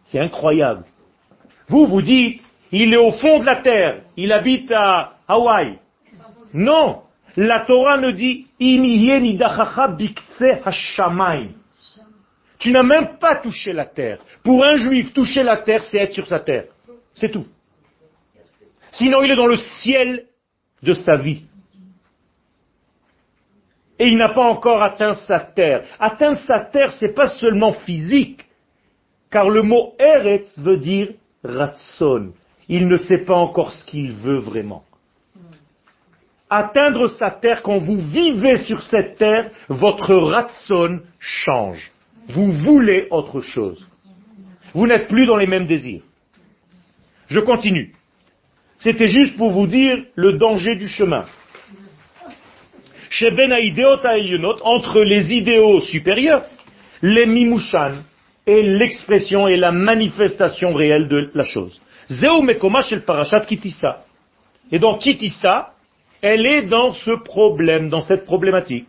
C'est 0.03 0.19
incroyable. 0.19 0.85
Vous, 1.67 1.87
vous 1.87 2.01
dites, 2.01 2.41
il 2.71 2.93
est 2.93 2.97
au 2.97 3.11
fond 3.11 3.39
de 3.39 3.45
la 3.45 3.57
terre, 3.57 4.01
il 4.15 4.31
habite 4.31 4.71
à 4.71 5.13
Hawaï. 5.27 5.79
Non, 6.53 7.01
la 7.37 7.65
Torah 7.65 7.97
ne 7.97 8.11
dit, 8.11 8.47
tu 12.59 12.71
n'as 12.71 12.83
même 12.83 13.17
pas 13.19 13.35
touché 13.37 13.71
la 13.71 13.85
terre. 13.85 14.19
Pour 14.43 14.63
un 14.63 14.75
juif, 14.75 15.13
toucher 15.13 15.43
la 15.43 15.57
terre, 15.57 15.83
c'est 15.83 15.97
être 15.97 16.13
sur 16.13 16.27
sa 16.27 16.39
terre. 16.39 16.65
C'est 17.13 17.31
tout. 17.31 17.47
Sinon, 18.91 19.23
il 19.23 19.31
est 19.31 19.35
dans 19.35 19.47
le 19.47 19.57
ciel 19.57 20.25
de 20.83 20.93
sa 20.93 21.17
vie. 21.17 21.43
Et 23.97 24.07
il 24.07 24.17
n'a 24.17 24.29
pas 24.29 24.43
encore 24.43 24.81
atteint 24.81 25.13
sa 25.13 25.39
terre. 25.39 25.85
Atteindre 25.99 26.39
sa 26.39 26.65
terre, 26.65 26.91
c'est 26.93 27.13
pas 27.13 27.27
seulement 27.27 27.71
physique, 27.71 28.43
car 29.29 29.49
le 29.49 29.61
mot 29.61 29.93
Eretz 29.99 30.57
veut 30.59 30.77
dire 30.77 31.13
ratson. 31.43 32.33
Il 32.67 32.87
ne 32.87 32.97
sait 32.97 33.23
pas 33.23 33.35
encore 33.35 33.71
ce 33.71 33.85
qu'il 33.85 34.11
veut 34.11 34.39
vraiment. 34.39 34.83
Atteindre 36.53 37.07
sa 37.07 37.31
terre, 37.31 37.61
quand 37.61 37.77
vous 37.77 37.95
vivez 37.95 38.57
sur 38.65 38.83
cette 38.83 39.17
terre, 39.17 39.49
votre 39.69 40.13
ratson 40.13 40.99
change. 41.17 41.89
Vous 42.27 42.51
voulez 42.51 43.07
autre 43.09 43.39
chose. 43.39 43.81
Vous 44.73 44.85
n'êtes 44.85 45.07
plus 45.07 45.25
dans 45.25 45.37
les 45.37 45.47
mêmes 45.47 45.65
désirs. 45.65 46.01
Je 47.29 47.39
continue. 47.39 47.93
C'était 48.79 49.07
juste 49.07 49.37
pour 49.37 49.51
vous 49.51 49.65
dire 49.65 50.03
le 50.15 50.33
danger 50.33 50.75
du 50.75 50.89
chemin. 50.89 51.23
Ben 53.21 53.53
entre 54.63 55.03
les 55.03 55.33
idéaux 55.33 55.79
supérieurs, 55.79 56.43
les 57.01 57.27
mimouchan 57.27 57.93
et 58.45 58.61
l'expression 58.61 59.47
et 59.47 59.55
la 59.55 59.71
manifestation 59.71 60.73
réelle 60.73 61.07
de 61.07 61.31
la 61.33 61.45
chose. 61.45 61.81
Zeu 62.09 62.41
mekoma 62.41 62.81
shel 62.81 63.03
parashat 63.05 63.45
kitissa. 63.45 64.03
Et 64.69 64.79
donc 64.79 64.99
kitissa, 64.99 65.73
elle 66.21 66.45
est 66.45 66.63
dans 66.63 66.91
ce 66.91 67.11
problème, 67.23 67.89
dans 67.89 68.01
cette 68.01 68.25
problématique. 68.25 68.87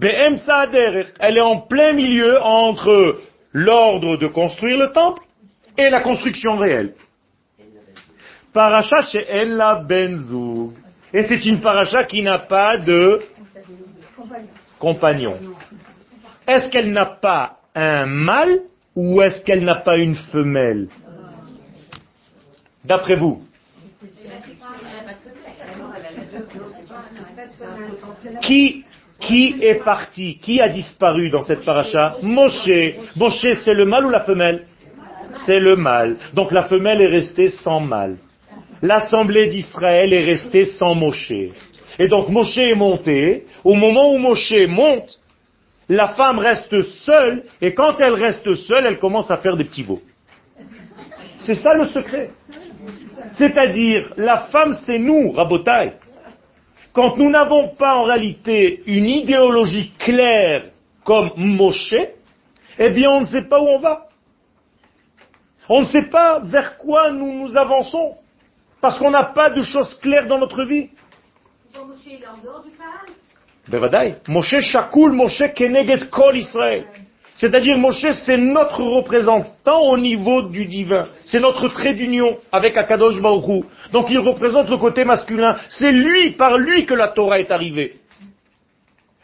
Elle 0.00 1.36
est 1.36 1.40
en 1.40 1.60
plein 1.60 1.92
milieu 1.92 2.40
entre 2.40 3.20
l'ordre 3.52 4.16
de 4.16 4.26
construire 4.26 4.78
le 4.78 4.92
temple 4.92 5.22
et 5.76 5.90
la 5.90 6.00
construction 6.00 6.56
réelle. 6.56 6.94
Paracha 8.52 9.02
chez 9.02 9.44
la 9.46 9.76
benzoug. 9.76 10.72
Et 11.12 11.24
c'est 11.24 11.44
une 11.46 11.60
paracha 11.60 12.04
qui 12.04 12.22
n'a 12.22 12.38
pas 12.38 12.78
de 12.78 13.22
compagnon. 14.78 15.38
Est-ce 16.46 16.70
qu'elle 16.70 16.90
n'a 16.92 17.06
pas 17.06 17.58
un 17.74 18.06
mâle 18.06 18.60
ou 18.94 19.22
est-ce 19.22 19.42
qu'elle 19.42 19.64
n'a 19.64 19.76
pas 19.76 19.96
une 19.96 20.14
femelle? 20.14 20.88
D'après 22.84 23.16
vous 23.16 23.42
Qui 28.40 28.84
qui 29.20 29.56
est 29.62 29.84
parti 29.84 30.38
Qui 30.38 30.60
a 30.60 30.68
disparu 30.68 31.30
dans 31.30 31.42
cette 31.42 31.64
paracha? 31.64 32.16
Moshe. 32.22 32.94
Moshe, 33.16 33.46
c'est 33.64 33.74
le 33.74 33.84
mâle 33.84 34.06
ou 34.06 34.10
la 34.10 34.20
femelle? 34.20 34.64
C'est 35.46 35.60
le 35.60 35.76
mâle. 35.76 36.16
Donc 36.34 36.50
la 36.52 36.64
femelle 36.64 37.00
est 37.00 37.06
restée 37.06 37.48
sans 37.48 37.80
mâle. 37.80 38.16
L'assemblée 38.82 39.46
d'Israël 39.46 40.12
est 40.12 40.24
restée 40.24 40.64
sans 40.64 40.94
Moshe. 40.94 41.32
Et 41.98 42.08
donc 42.08 42.28
Moshe 42.28 42.58
est 42.58 42.74
monté. 42.74 43.46
Au 43.64 43.74
moment 43.74 44.12
où 44.12 44.18
Moshe 44.18 44.66
monte, 44.68 45.20
la 45.88 46.08
femme 46.08 46.38
reste 46.38 46.82
seule, 46.82 47.44
et 47.60 47.74
quand 47.74 47.96
elle 48.00 48.14
reste 48.14 48.54
seule, 48.54 48.86
elle 48.86 48.98
commence 48.98 49.30
à 49.30 49.36
faire 49.36 49.56
des 49.56 49.64
petits 49.64 49.82
veaux. 49.82 50.02
C'est 51.38 51.54
ça 51.54 51.74
le 51.74 51.86
secret. 51.86 52.30
C'est-à-dire, 53.34 54.12
la 54.16 54.38
femme, 54.52 54.76
c'est 54.86 54.98
nous, 54.98 55.32
Rabotai. 55.32 55.92
Quand 56.92 57.16
nous 57.16 57.30
n'avons 57.30 57.68
pas 57.68 57.96
en 57.96 58.04
réalité 58.04 58.82
une 58.86 59.06
idéologie 59.06 59.92
claire 59.98 60.70
comme 61.04 61.30
Moshe, 61.36 61.94
eh 62.78 62.90
bien 62.90 63.10
on 63.10 63.20
ne 63.22 63.26
sait 63.26 63.48
pas 63.48 63.60
où 63.60 63.66
on 63.66 63.80
va. 63.80 64.08
On 65.68 65.80
ne 65.80 65.86
sait 65.86 66.08
pas 66.10 66.40
vers 66.40 66.76
quoi 66.76 67.10
nous 67.10 67.32
nous 67.32 67.56
avançons, 67.56 68.16
parce 68.80 68.98
qu'on 68.98 69.10
n'a 69.10 69.24
pas 69.24 69.50
de 69.50 69.62
choses 69.62 69.94
claires 70.00 70.26
dans 70.26 70.38
notre 70.38 70.64
vie. 70.64 70.90
Moshe, 71.74 71.98
il 72.06 72.22
est 72.22 72.26
en 72.26 72.36
dehors 72.42 72.62
du 72.62 72.70
Moshe 74.28 74.60
Shakul, 74.60 75.12
Moshe 75.12 75.44
Keneged 75.54 76.10
Kol 76.10 76.36
Israël. 76.36 76.84
C'est-à-dire, 77.34 77.78
Moshe, 77.78 78.06
c'est 78.12 78.36
notre 78.36 78.82
représentant 78.82 79.80
au 79.88 79.96
niveau 79.96 80.42
du 80.42 80.66
divin. 80.66 81.08
C'est 81.24 81.40
notre 81.40 81.68
trait 81.68 81.94
d'union 81.94 82.36
avec 82.50 82.76
Akadosh 82.76 83.20
Baruch 83.20 83.64
Donc 83.92 84.10
il 84.10 84.18
représente 84.18 84.68
le 84.68 84.76
côté 84.76 85.04
masculin. 85.04 85.56
C'est 85.70 85.92
lui, 85.92 86.32
par 86.32 86.58
lui, 86.58 86.84
que 86.84 86.94
la 86.94 87.08
Torah 87.08 87.40
est 87.40 87.50
arrivée. 87.50 87.94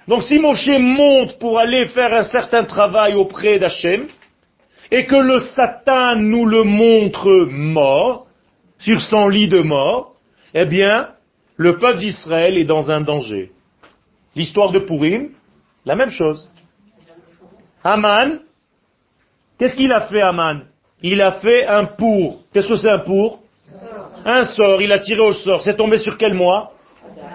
Donc 0.07 0.23
si 0.23 0.38
Moshe 0.38 0.71
monte 0.79 1.38
pour 1.38 1.59
aller 1.59 1.87
faire 1.87 2.14
un 2.14 2.23
certain 2.23 2.64
travail 2.64 3.14
auprès 3.14 3.59
d'Hachem, 3.59 4.07
et 4.90 5.05
que 5.05 5.16
le 5.16 5.40
Satan 5.40 6.16
nous 6.16 6.47
le 6.47 6.62
montre 6.64 7.47
mort, 7.51 8.27
sur 8.79 9.01
son 9.01 9.29
lit 9.29 9.49
de 9.49 9.61
mort, 9.61 10.14
eh 10.55 10.64
bien, 10.64 11.09
le 11.57 11.79
peuple 11.79 11.99
d'Israël 11.99 12.57
est 12.57 12.64
dans 12.64 12.90
un 12.90 13.01
danger. 13.01 13.51
L'histoire 14.37 14.71
de 14.71 14.79
Purim, 14.79 15.31
la 15.85 15.97
même 15.97 16.11
chose. 16.11 16.49
Aman, 17.92 18.40
qu'est-ce 19.59 19.74
qu'il 19.74 19.92
a 19.92 20.03
fait 20.03 20.20
Aman? 20.20 20.64
Il 21.03 21.22
a 21.22 21.33
fait 21.40 21.66
un 21.66 21.85
pour. 21.85 22.42
Qu'est-ce 22.53 22.68
que 22.68 22.77
c'est 22.77 22.90
un 22.90 22.98
pour? 22.98 23.40
Un 24.24 24.44
sort, 24.44 24.83
il 24.83 24.92
a 24.92 24.98
tiré 24.98 25.20
au 25.20 25.33
sort. 25.33 25.62
C'est 25.62 25.77
tombé 25.77 25.96
sur 25.98 26.18
quel 26.18 26.35
mois? 26.35 26.72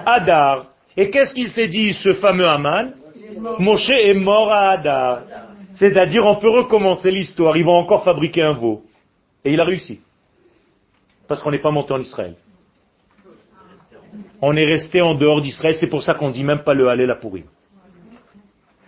Adar. 0.05 0.65
Et 0.95 1.09
qu'est-ce 1.09 1.33
qu'il 1.33 1.47
s'est 1.47 1.67
dit, 1.67 1.93
ce 1.93 2.11
fameux 2.13 2.47
Aman? 2.47 2.93
Moshe 3.57 3.89
est 3.89 4.13
mort 4.13 4.51
à 4.51 4.71
Adar. 4.71 5.21
C'est-à-dire, 5.75 6.23
on 6.23 6.35
peut 6.35 6.51
recommencer 6.51 7.09
l'histoire. 7.09 7.57
Ils 7.57 7.65
vont 7.65 7.77
encore 7.77 8.03
fabriquer 8.03 8.43
un 8.43 8.53
veau. 8.53 8.83
Et 9.43 9.53
il 9.53 9.59
a 9.59 9.63
réussi. 9.63 10.01
Parce 11.27 11.41
qu'on 11.41 11.51
n'est 11.51 11.61
pas 11.61 11.71
monté 11.71 11.93
en 11.93 11.99
Israël. 11.99 12.35
On 14.39 14.55
est 14.55 14.65
resté 14.65 15.01
en 15.01 15.15
dehors 15.15 15.41
d'Israël, 15.41 15.75
c'est 15.75 15.89
pour 15.89 16.03
ça 16.03 16.13
qu'on 16.13 16.29
dit 16.29 16.43
même 16.43 16.63
pas 16.63 16.75
le 16.75 16.89
Hallel 16.89 17.09
à 17.09 17.15
Purim. 17.15 17.45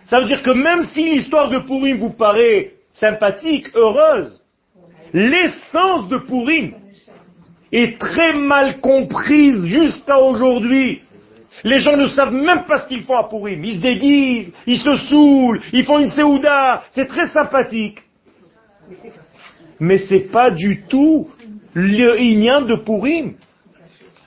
Ça 0.06 0.20
veut 0.20 0.26
dire 0.26 0.42
que 0.42 0.50
même 0.50 0.84
si 0.92 1.14
l'histoire 1.14 1.50
de 1.50 1.58
Purim 1.60 1.98
vous 1.98 2.10
paraît 2.10 2.74
sympathique, 2.94 3.66
heureuse, 3.74 4.40
l'essence 5.12 6.08
de 6.08 6.18
Purim 6.18 6.74
est 7.72 7.98
très 7.98 8.32
mal 8.32 8.80
comprise 8.80 9.64
jusqu'à 9.64 10.20
aujourd'hui. 10.20 11.02
Les 11.64 11.80
gens 11.80 11.96
ne 11.96 12.06
savent 12.08 12.34
même 12.34 12.64
pas 12.66 12.80
ce 12.80 12.88
qu'ils 12.88 13.02
font 13.02 13.16
à 13.16 13.28
Purim. 13.28 13.64
Ils 13.64 13.76
se 13.76 13.82
déguisent, 13.82 14.52
ils 14.66 14.78
se 14.78 14.96
saoulent, 14.96 15.60
ils 15.72 15.84
font 15.84 15.98
une 15.98 16.10
séouda, 16.10 16.84
c'est 16.90 17.06
très 17.06 17.28
sympathique. 17.28 17.98
Mais 19.80 19.98
c'est 19.98 20.30
pas 20.30 20.50
du 20.50 20.82
tout 20.88 21.28
le 21.74 22.66
de 22.66 22.76
Purim. 22.76 23.34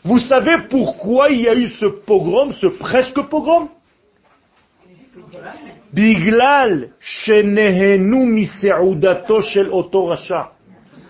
Vous 0.04 0.20
savez 0.20 0.58
pourquoi 0.70 1.30
il 1.30 1.42
y 1.42 1.48
a 1.48 1.56
eu 1.56 1.68
ce 1.68 1.86
pogrom, 1.86 2.52
ce 2.54 2.68
presque 2.68 3.22
pogrom? 3.30 3.70
Biglal. 5.94 6.92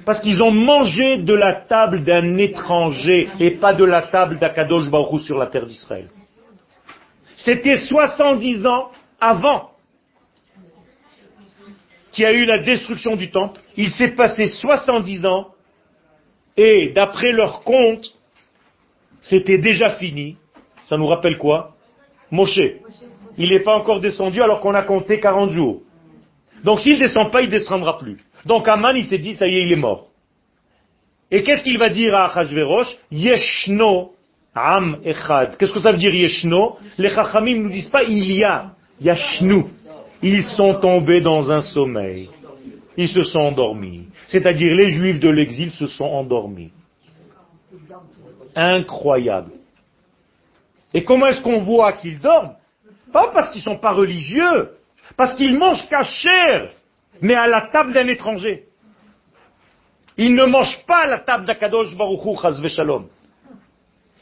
Parce 0.05 0.21
qu'ils 0.21 0.41
ont 0.41 0.51
mangé 0.51 1.17
de 1.17 1.33
la 1.33 1.55
table 1.55 2.03
d'un 2.03 2.37
étranger 2.37 3.29
et 3.39 3.51
pas 3.51 3.73
de 3.73 3.83
la 3.83 4.03
table 4.03 4.39
d'Akadosh 4.39 4.89
Baruch 4.89 5.21
sur 5.21 5.37
la 5.37 5.47
terre 5.47 5.65
d'Israël. 5.65 6.09
C'était 7.35 7.75
70 7.75 8.65
ans 8.65 8.91
avant 9.19 9.71
qu'il 12.11 12.23
y 12.23 12.27
a 12.27 12.33
eu 12.33 12.45
la 12.45 12.59
destruction 12.59 13.15
du 13.15 13.29
temple. 13.29 13.59
Il 13.77 13.91
s'est 13.91 14.11
passé 14.11 14.45
70 14.45 15.25
ans 15.25 15.53
et 16.57 16.89
d'après 16.89 17.31
leur 17.31 17.61
compte, 17.61 18.13
c'était 19.21 19.57
déjà 19.59 19.91
fini. 19.91 20.37
Ça 20.83 20.97
nous 20.97 21.07
rappelle 21.07 21.37
quoi? 21.37 21.75
Moshe. 22.31 22.59
Il 23.39 23.49
n'est 23.49 23.61
pas 23.61 23.75
encore 23.75 24.01
descendu 24.01 24.41
alors 24.43 24.59
qu'on 24.59 24.75
a 24.75 24.83
compté 24.83 25.19
40 25.19 25.51
jours. 25.51 25.81
Donc 26.65 26.81
s'il 26.81 26.95
ne 26.95 26.99
descend 26.99 27.31
pas, 27.31 27.41
il 27.41 27.49
descendra 27.49 27.97
plus. 27.97 28.17
Donc 28.45 28.67
Aman, 28.67 28.95
il 28.95 29.05
s'est 29.05 29.17
dit, 29.17 29.33
ça 29.33 29.47
y 29.47 29.55
est, 29.55 29.65
il 29.65 29.71
est 29.71 29.77
mort. 29.77 30.09
Et 31.31 31.41
qu'est-ce 31.41 31.63
qu'il 31.63 31.77
va 31.77 31.89
dire 31.89 32.13
à 32.13 32.25
Achashverosh 32.25 32.97
Yeshno 33.11 34.11
Am 34.53 34.97
Echad. 35.05 35.55
Qu'est-ce 35.57 35.71
que 35.71 35.79
ça 35.79 35.91
veut 35.91 35.97
dire 35.97 36.13
Yeshno? 36.13 36.77
Les 36.97 37.09
Chachamim 37.11 37.55
ne 37.55 37.63
nous 37.63 37.69
disent 37.69 37.89
pas 37.89 38.03
il 38.03 38.29
y 38.31 38.43
a. 38.43 38.71
Yashnu. 38.99 39.65
Ils 40.21 40.43
sont 40.43 40.73
tombés 40.75 41.21
dans 41.21 41.49
un 41.49 41.61
sommeil. 41.61 42.29
Ils 42.97 43.07
se 43.07 43.23
sont 43.23 43.39
endormis. 43.39 44.07
C'est-à-dire 44.27 44.73
les 44.73 44.89
Juifs 44.89 45.19
de 45.19 45.29
l'exil 45.29 45.71
se 45.71 45.87
sont 45.87 46.03
endormis. 46.03 46.71
Incroyable. 48.53 49.51
Et 50.93 51.03
comment 51.05 51.27
est-ce 51.27 51.41
qu'on 51.41 51.59
voit 51.59 51.93
qu'ils 51.93 52.19
dorment? 52.19 52.55
Pas 53.11 53.29
parce 53.33 53.51
qu'ils 53.51 53.59
ne 53.59 53.75
sont 53.75 53.79
pas 53.79 53.91
religieux, 53.91 54.71
parce 55.17 55.35
qu'ils 55.35 55.57
mangent 55.57 55.87
cachère, 55.89 56.69
mais 57.21 57.35
à 57.35 57.47
la 57.47 57.67
table 57.67 57.93
d'un 57.93 58.07
étranger. 58.07 58.65
Ils 60.17 60.35
ne 60.35 60.45
mangent 60.45 60.83
pas 60.85 61.03
à 61.03 61.07
la 61.07 61.19
table 61.19 61.45
d'Akadosh 61.45 61.95
Baruchu 61.95 62.39
Chaz 62.41 62.61
Shalom. 62.67 63.07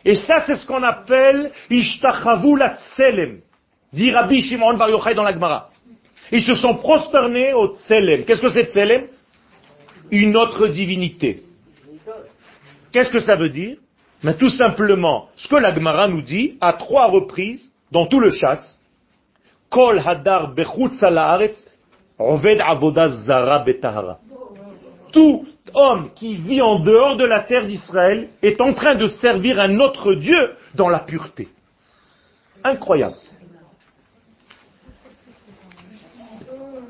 Et 0.06 0.16
ça, 0.16 0.44
c'est 0.46 0.56
ce 0.56 0.66
qu'on 0.66 0.84
appelle 0.84 1.52
Ishtachavu 1.70 2.58
la 2.58 2.78
Tselem, 2.78 3.42
dit 3.92 4.12
Rabbi 4.12 4.42
Shimon 4.42 4.76
Bar 4.76 4.90
Yochai 4.90 5.16
dans 5.16 5.24
la 5.24 5.34
Gemara. 5.34 5.70
Ils 6.32 6.44
se 6.44 6.54
sont 6.54 6.76
prosternés 6.76 7.54
au 7.54 7.76
Tselem. 7.76 8.24
Qu'est-ce 8.26 8.42
que 8.42 8.50
c'est 8.50 8.66
Tselem? 8.66 9.08
Une 10.12 10.38
autre 10.38 10.68
divinité. 10.68 11.44
Qu'est-ce 12.92 13.12
que 13.12 13.20
ça 13.20 13.36
veut 13.36 13.50
dire? 13.50 13.78
Mais 14.24 14.36
Tout 14.36 14.50
simplement, 14.50 15.30
ce 15.36 15.48
que 15.48 15.56
la 15.56 15.74
Gemara 15.74 16.08
nous 16.08 16.22
dit 16.22 16.58
à 16.62 16.74
trois 16.74 17.08
reprises 17.08 17.74
dans 17.92 18.06
tout 18.06 18.20
le 18.20 18.32
chasse, 18.32 18.77
Tout 25.12 25.48
homme 25.74 26.10
qui 26.16 26.36
vit 26.36 26.62
en 26.62 26.80
dehors 26.80 27.18
de 27.18 27.26
la 27.26 27.42
terre 27.42 27.66
d'Israël 27.66 28.30
est 28.42 28.62
en 28.62 28.74
train 28.74 28.96
de 28.96 29.08
servir 29.08 29.60
un 29.60 29.80
autre 29.80 30.14
Dieu 30.14 30.56
dans 30.76 30.90
la 30.90 31.00
pureté. 31.00 31.50
Incroyable. 32.64 33.16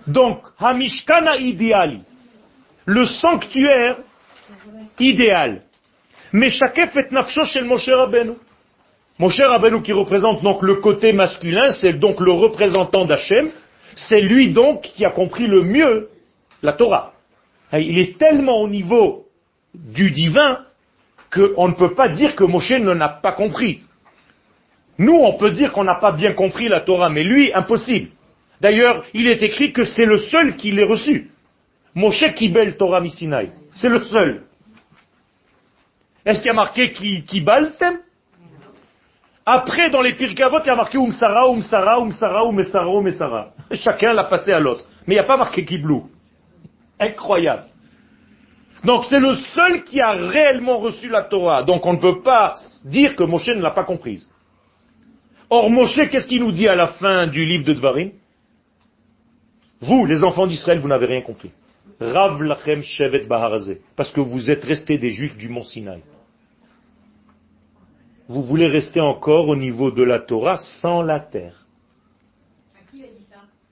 Donc, 0.07 0.41
Hamishkana 0.57 1.37
idéali, 1.37 2.01
le 2.85 3.05
sanctuaire 3.05 3.97
idéal. 4.99 5.61
Mais 6.31 6.49
et 6.49 7.11
nafsho 7.11 7.41
Moshe 7.65 7.89
Rabbeinu. 7.89 8.33
Moshe 9.19 9.41
Rabbeinu 9.41 9.81
qui 9.81 9.93
représente 9.93 10.43
donc 10.43 10.61
le 10.61 10.75
côté 10.75 11.11
masculin, 11.11 11.71
c'est 11.71 11.93
donc 11.93 12.19
le 12.19 12.31
représentant 12.31 13.05
d'Hachem, 13.05 13.49
c'est 13.95 14.21
lui 14.21 14.49
donc 14.49 14.81
qui 14.81 15.05
a 15.05 15.11
compris 15.11 15.47
le 15.47 15.63
mieux 15.63 16.09
la 16.61 16.73
Torah. 16.73 17.13
Il 17.73 17.97
est 17.97 18.17
tellement 18.17 18.61
au 18.61 18.67
niveau 18.67 19.25
du 19.73 20.11
divin 20.11 20.65
qu'on 21.33 21.67
ne 21.67 21.73
peut 21.73 21.93
pas 21.93 22.09
dire 22.09 22.35
que 22.35 22.43
Moshe 22.43 22.71
ne 22.71 22.91
l'a 22.91 23.09
pas 23.09 23.31
compris. 23.31 23.81
Nous, 24.99 25.15
on 25.15 25.33
peut 25.37 25.51
dire 25.51 25.73
qu'on 25.73 25.83
n'a 25.83 25.95
pas 25.95 26.11
bien 26.11 26.33
compris 26.33 26.69
la 26.69 26.81
Torah, 26.81 27.09
mais 27.09 27.23
lui, 27.23 27.51
impossible. 27.53 28.09
D'ailleurs, 28.61 29.03
il 29.13 29.27
est 29.27 29.43
écrit 29.43 29.71
que 29.71 29.83
c'est 29.83 30.05
le 30.05 30.17
seul 30.17 30.55
qui 30.55 30.71
l'ait 30.71 30.85
reçu. 30.85 31.31
Moshe 31.93 32.33
Kibel 32.35 32.77
Torah 32.77 33.01
Misinaï. 33.01 33.51
C'est 33.75 33.89
le 33.89 34.01
seul. 34.03 34.43
Est-ce 36.25 36.39
qu'il 36.39 36.47
y 36.47 36.51
a 36.51 36.55
marqué 36.55 36.91
Kibaltem 36.91 37.99
Après, 39.49 39.89
dans 39.89 40.01
les 40.01 40.13
Pirkavot, 40.13 40.59
il 40.65 40.67
y 40.67 40.69
a 40.69 40.75
marqué 40.75 40.97
Umsara, 40.97 41.47
Umsara, 41.47 42.01
Umsara, 42.01 42.43
Umesara, 42.49 42.91
Umesara. 42.91 43.53
Chacun 43.71 44.11
l'a 44.11 44.25
passé 44.25 44.51
à 44.51 44.59
l'autre. 44.59 44.83
Mais 45.07 45.13
il 45.13 45.17
n'y 45.19 45.23
a 45.23 45.23
pas 45.23 45.37
marqué 45.37 45.63
Kiblou. 45.63 46.09
Incroyable. 46.99 47.63
Donc 48.83 49.05
c'est 49.05 49.21
le 49.21 49.35
seul 49.55 49.85
qui 49.85 50.01
a 50.01 50.11
réellement 50.11 50.79
reçu 50.79 51.07
la 51.07 51.21
Torah. 51.21 51.63
Donc 51.63 51.85
on 51.85 51.93
ne 51.93 51.97
peut 51.97 52.21
pas 52.21 52.55
dire 52.83 53.15
que 53.15 53.23
Moshe 53.23 53.47
ne 53.47 53.61
l'a 53.61 53.71
pas 53.71 53.85
comprise. 53.85 54.29
Or 55.49 55.69
Moshe, 55.69 56.09
qu'est-ce 56.09 56.27
qu'il 56.27 56.41
nous 56.41 56.51
dit 56.51 56.67
à 56.67 56.75
la 56.75 56.87
fin 56.87 57.25
du 57.27 57.45
livre 57.45 57.63
de 57.63 57.71
Dvarim? 57.71 58.11
Vous, 59.79 60.05
les 60.05 60.25
enfants 60.25 60.47
d'Israël, 60.47 60.79
vous 60.79 60.89
n'avez 60.89 61.05
rien 61.05 61.21
compris. 61.21 61.51
Rav 62.01 62.43
lachem 62.43 62.83
shevet 62.83 63.27
baharazé. 63.27 63.79
Parce 63.95 64.11
que 64.11 64.19
vous 64.19 64.51
êtes 64.51 64.65
restés 64.65 64.97
des 64.97 65.09
juifs 65.09 65.37
du 65.37 65.47
mont 65.47 65.63
Sinaï. 65.63 66.01
Vous 68.27 68.43
voulez 68.43 68.67
rester 68.67 68.99
encore 68.99 69.47
au 69.47 69.55
niveau 69.55 69.91
de 69.91 70.03
la 70.03 70.19
Torah 70.19 70.57
sans 70.81 71.01
la 71.01 71.19
terre. 71.19 71.65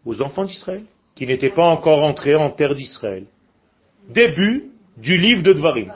Aux 0.05 0.21
enfants 0.21 0.45
d'Israël 0.45 0.83
qui 1.15 1.25
n'était 1.25 1.49
pas 1.49 1.65
encore 1.65 2.03
entré 2.03 2.35
en 2.35 2.51
terre 2.51 2.75
d'Israël. 2.75 3.25
Début 4.09 4.71
du 4.97 5.17
livre 5.17 5.43
de 5.43 5.53
Dvarim. 5.53 5.91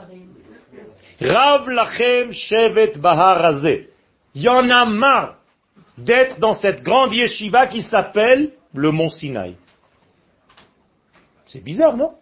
Rav 1.20 1.68
lachem 1.68 2.32
shevet 2.32 2.92
baharazé. 2.96 3.90
Il 4.34 4.42
y 4.42 4.48
en 4.48 4.68
a 4.70 4.86
marre 4.86 5.36
d'être 5.98 6.40
dans 6.40 6.54
cette 6.54 6.82
grande 6.82 7.14
yeshiva 7.14 7.66
qui 7.66 7.82
s'appelle 7.82 8.52
le 8.72 8.90
mont 8.90 9.10
Sinaï. 9.10 9.56
C'est 11.46 11.62
bizarre, 11.62 11.96
non? 11.96 12.14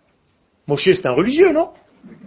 Moshe, 0.66 0.90
c'est 0.92 1.06
un 1.06 1.12
religieux, 1.12 1.52
non? 1.52 1.70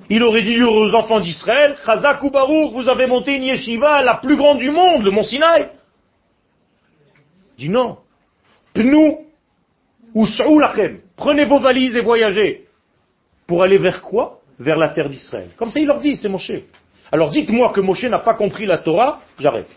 Il 0.09 0.23
aurait 0.23 0.43
dit 0.43 0.61
aux 0.61 0.93
enfants 0.93 1.21
d'Israël, 1.21 1.77
Chazak 1.85 2.21
ou 2.23 2.29
Baruch, 2.29 2.73
vous 2.73 2.89
avez 2.89 3.07
monté 3.07 3.35
une 3.35 3.43
yeshiva 3.43 4.01
la 4.01 4.15
plus 4.15 4.35
grande 4.35 4.59
du 4.59 4.69
monde, 4.69 5.03
le 5.03 5.11
mont 5.11 5.23
Sinaï. 5.23 5.69
Il 7.57 7.65
dit 7.65 7.69
non. 7.69 7.97
Pnou 8.73 9.25
ou 10.13 10.27
Prenez 11.15 11.45
vos 11.45 11.59
valises 11.59 11.95
et 11.95 12.01
voyagez. 12.01 12.65
Pour 13.47 13.63
aller 13.63 13.77
vers 13.77 14.01
quoi? 14.01 14.39
Vers 14.59 14.77
la 14.77 14.89
terre 14.89 15.09
d'Israël. 15.09 15.49
Comme 15.55 15.71
ça, 15.71 15.79
il 15.79 15.87
leur 15.87 15.99
dit, 15.99 16.15
c'est 16.15 16.29
Moshe. 16.29 16.51
Alors 17.11 17.29
dites-moi 17.29 17.71
que 17.71 17.81
Moshe 17.81 18.03
n'a 18.03 18.19
pas 18.19 18.33
compris 18.33 18.65
la 18.65 18.77
Torah, 18.77 19.21
j'arrête. 19.39 19.69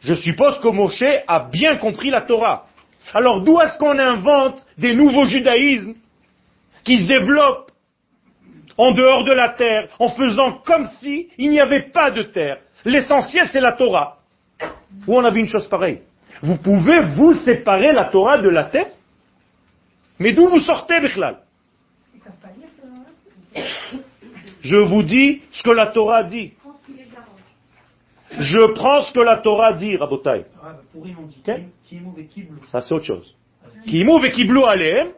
Je 0.00 0.14
suppose 0.14 0.58
que 0.60 0.68
Moshe 0.68 1.22
a 1.26 1.40
bien 1.40 1.76
compris 1.76 2.10
la 2.10 2.22
Torah. 2.22 2.66
Alors 3.14 3.40
d'où 3.40 3.60
est-ce 3.60 3.78
qu'on 3.78 3.98
invente 3.98 4.64
des 4.76 4.94
nouveaux 4.94 5.24
judaïsmes 5.24 5.94
qui 6.84 6.98
se 6.98 7.06
développent 7.06 7.67
en 8.78 8.92
dehors 8.92 9.24
de 9.24 9.32
la 9.32 9.50
terre, 9.50 9.88
en 9.98 10.08
faisant 10.08 10.52
comme 10.64 10.88
si 11.00 11.28
il 11.36 11.50
n'y 11.50 11.60
avait 11.60 11.90
pas 11.90 12.10
de 12.10 12.22
terre 12.22 12.58
L'essentiel, 12.84 13.48
c'est 13.48 13.60
la 13.60 13.72
Torah. 13.72 14.18
Où 15.06 15.16
on 15.16 15.24
a 15.24 15.30
vu 15.30 15.40
une 15.40 15.48
chose 15.48 15.68
pareille 15.68 16.00
vous 16.42 16.56
pouvez 16.56 17.00
vous 17.00 17.34
séparer 17.34 17.92
la 17.92 18.04
Torah 18.04 18.38
de 18.38 18.48
la 18.48 18.64
tête 18.64 18.94
Mais 20.18 20.32
d'où 20.32 20.48
vous 20.48 20.60
sortez, 20.60 21.00
Bichlal? 21.00 21.38
Je 24.60 24.76
vous 24.76 25.02
dis 25.02 25.42
ce 25.50 25.62
que 25.62 25.70
la 25.70 25.88
Torah 25.88 26.24
dit. 26.24 26.52
Je 28.38 28.72
prends 28.74 29.02
ce 29.02 29.12
que 29.12 29.20
la 29.20 29.38
Torah 29.38 29.72
dit, 29.72 29.96
Rabotai. 29.96 30.44
Ça, 32.64 32.80
c'est 32.80 32.94
autre 32.94 33.04
chose. 33.04 33.34
Kimou 33.86 34.18
ve 34.18 34.30
kiblu 34.30 34.64
aleem. 34.66 35.12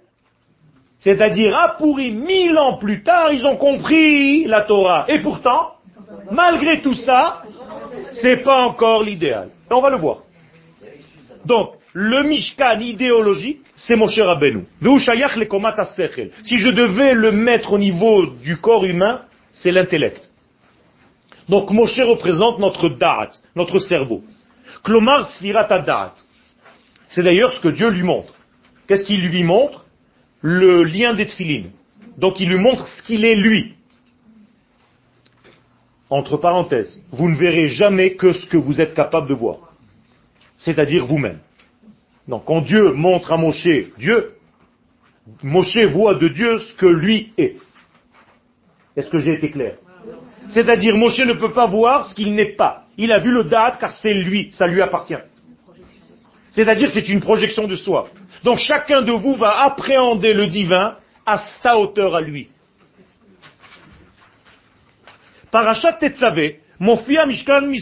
C'est-à-dire, 1.01 1.57
à 1.57 1.77
pourri, 1.79 2.11
mille 2.11 2.57
ans 2.59 2.77
plus 2.77 3.03
tard, 3.03 3.33
ils 3.33 3.45
ont 3.47 3.57
compris 3.57 4.45
la 4.45 4.63
Torah. 4.63 5.07
Et 5.09 5.19
pourtant, 5.21 5.73
malgré 6.31 6.81
tout 6.83 6.95
ça, 6.95 7.43
c'est 8.13 8.39
pas 8.39 8.67
encore 8.67 9.03
l'idéal. 9.03 9.49
On 9.71 9.81
va 9.81 9.91
le 9.91 9.97
voir. 9.97 10.19
Donc, 11.45 11.71
le 11.93 12.23
Mishkan 12.23 12.81
idéologique, 12.81 13.63
c'est 13.77 13.97
Moshe 13.97 14.21
Rabbeinu. 14.21 14.65
Si 16.43 16.59
je 16.59 16.69
devais 16.69 17.15
le 17.15 17.33
mettre 17.33 17.73
au 17.73 17.79
niveau 17.79 18.27
du 18.27 18.59
corps 18.59 18.85
humain, 18.85 19.23
c'est 19.53 19.73
l'intellect. 19.73 20.31
Donc 21.49 21.71
Moshe 21.71 21.99
représente 21.99 22.59
notre 22.61 22.91
da'at, 22.91 23.31
notre 23.57 23.81
cerveau. 23.81 24.23
Klomar 24.85 25.31
sfirat 25.33 25.65
da'at. 25.65 26.15
C'est 27.09 27.25
d'ailleurs 27.25 27.53
ce 27.53 27.61
que 27.61 27.69
Dieu 27.69 27.89
lui 27.89 28.05
montre. 28.05 28.33
Qu'est-ce 28.87 29.05
qu'il 29.05 29.21
lui 29.27 29.43
montre? 29.43 29.80
Le 30.43 30.83
lien 30.83 31.15
des 31.15 31.27
tfilines. 31.27 31.71
Donc 32.17 32.41
il 32.41 32.49
lui 32.49 32.59
montre 32.59 32.87
ce 32.87 33.03
qu'il 33.03 33.25
est 33.25 33.37
lui. 33.37 33.75
Entre 36.09 36.37
parenthèses, 36.37 37.01
vous 37.13 37.29
ne 37.29 37.37
verrez 37.37 37.69
jamais 37.69 38.15
que 38.15 38.33
ce 38.33 38.47
que 38.47 38.57
vous 38.57 38.81
êtes 38.81 38.95
capable 38.95 39.29
de 39.29 39.35
voir. 39.35 39.73
C'est-à-dire 40.59 41.07
vous-même. 41.07 41.39
Donc 42.27 42.45
quand 42.45 42.61
Dieu 42.61 42.93
montre 42.93 43.33
à 43.33 43.37
Moshe 43.37 43.69
Dieu, 43.99 44.35
Moshe 45.43 45.79
voit 45.93 46.15
de 46.15 46.29
Dieu 46.29 46.59
ce 46.59 46.75
que 46.75 46.87
lui 46.87 47.33
est. 47.39 47.57
Est-ce 48.97 49.11
que 49.11 49.19
j'ai 49.19 49.35
été 49.35 49.51
clair? 49.51 49.77
C'est-à-dire 50.49 50.97
Moshe 50.97 51.21
ne 51.21 51.35
peut 51.35 51.53
pas 51.53 51.67
voir 51.67 52.07
ce 52.07 52.15
qu'il 52.15 52.35
n'est 52.35 52.55
pas. 52.57 52.87
Il 52.99 53.13
a 53.13 53.21
vu 53.21 53.31
le 53.31 53.45
date 53.45 53.79
car 53.79 53.93
c'est 53.93 54.15
lui, 54.15 54.51
ça 54.53 54.67
lui 54.67 54.83
appartient. 54.83 55.15
C'est-à-dire 56.51 56.91
c'est 56.91 57.09
une 57.09 57.21
projection 57.21 57.69
de 57.69 57.77
soi. 57.77 58.09
Donc 58.45 58.59
chacun 58.59 59.03
de 59.03 59.13
vous 59.13 59.35
va 59.35 59.63
appréhender 59.63 60.33
le 60.33 60.47
divin 60.47 60.97
à 61.27 61.39
sa 61.39 61.77
hauteur 61.79 62.15
à 62.15 62.21
lui. 62.21 62.49
Mofia 66.79 67.27
Mishkan. 67.27 67.73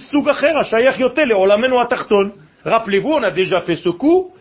Rappelez-vous, 2.64 3.12
on 3.12 3.22
a 3.22 3.30
déjà 3.30 3.61
fait 3.61 3.76
ce 3.76 3.90
coup. 3.90 4.32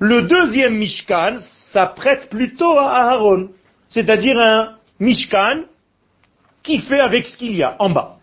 Le 0.00 0.22
deuxième 0.22 0.74
Mishkan 0.74 1.38
s'apprête 1.72 2.28
plutôt 2.28 2.76
à 2.76 3.12
Aaron, 3.12 3.50
c'est-à-dire 3.88 4.36
un 4.38 4.74
Mishkan 4.98 5.62
qui 6.62 6.80
fait 6.80 7.00
avec 7.00 7.26
ce 7.26 7.36
qu'il 7.38 7.54
y 7.54 7.62
a 7.62 7.76
en 7.78 7.90
bas. 7.90 8.16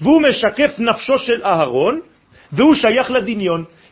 Vous 0.00 0.20
meshakef 0.20 0.78
nafsho 0.78 1.16
ladinyon. 1.42 2.02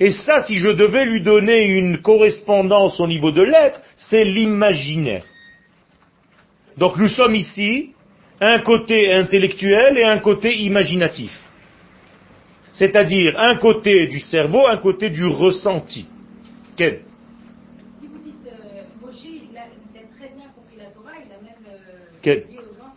Et 0.01 0.11
ça, 0.11 0.41
si 0.47 0.57
je 0.57 0.69
devais 0.71 1.05
lui 1.05 1.21
donner 1.23 1.65
une 1.79 1.99
correspondance 1.99 3.01
au 3.01 3.07
niveau 3.07 3.31
de 3.33 3.43
l'être, 3.43 3.81
c'est 3.97 4.25
l'imaginaire. 4.25 5.25
Donc 6.77 6.97
nous 6.97 7.09
sommes 7.09 7.35
ici 7.37 7.93
un 8.41 8.59
côté 8.61 9.13
intellectuel 9.13 9.97
et 9.99 10.05
un 10.05 10.19
côté 10.19 10.55
imaginatif. 10.57 11.33
C'est-à-dire 12.73 13.39
un 13.39 13.55
côté 13.57 14.09
du 14.09 14.19
cerveau, 14.19 14.67
un 14.67 14.79
côté 14.79 15.09
du 15.11 15.25
ressenti. 15.27 16.07
Quel 16.77 17.03
Si 18.01 18.09
vous 18.09 18.19
dites 18.19 18.35
euh, 18.49 18.83
Moshe, 19.01 19.15
il 19.25 19.57
a, 19.57 19.67
il 19.95 19.99
a 19.99 20.03
très 20.19 20.35
bien 20.35 20.49
compris 20.57 20.77
la 20.79 20.87
Torah, 20.91 21.13
il 21.25 21.31
a 21.31 21.39
même 21.41 21.55
euh, 21.69 22.19
Quel 22.21 22.47
dit 22.49 22.59
aux 22.59 22.75
gens, 22.77 22.93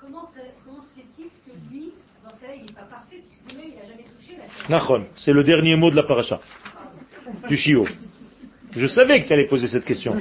comment, 0.00 0.26
ça- 0.26 0.40
comment 0.66 0.82
se 0.82 0.90
fait-il 0.96 1.26
que 1.46 1.54
lui, 1.72 1.92
dans 2.24 2.30
ce 2.34 2.40
cas-là, 2.40 2.54
il 2.58 2.66
n'est 2.66 2.72
pas 2.72 2.88
parfait, 2.90 3.22
puisque 3.22 3.54
lui, 3.56 3.70
il 3.70 3.74
n'a 3.78 3.86
jamais 3.86 4.02
touché 4.02 4.32
la 4.36 4.46
Torah 4.46 4.51
Nachon, 4.68 5.06
c'est 5.16 5.32
le 5.32 5.44
dernier 5.44 5.76
mot 5.76 5.90
de 5.90 5.96
la 5.96 6.04
paracha, 6.04 6.40
du 7.48 7.56
Shio. 7.56 7.86
Je 8.74 8.86
savais 8.86 9.20
que 9.20 9.26
tu 9.26 9.32
allais 9.32 9.46
poser 9.46 9.66
cette 9.66 9.84
question. 9.84 10.14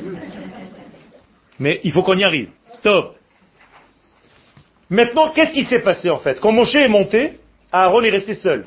Mais 1.60 1.80
il 1.84 1.92
faut 1.92 2.04
qu'on 2.04 2.18
y 2.18 2.24
arrive. 2.24 2.50
Top. 2.82 3.16
Maintenant, 4.90 5.30
qu'est-ce 5.30 5.54
qui 5.54 5.64
s'est 5.64 5.82
passé 5.82 6.10
en 6.10 6.18
fait? 6.18 6.40
Quand 6.40 6.52
Moshe 6.52 6.76
est 6.76 6.90
monté, 6.90 7.34
Aaron 7.72 8.02
est 8.04 8.10
resté 8.10 8.36
seul. 8.36 8.66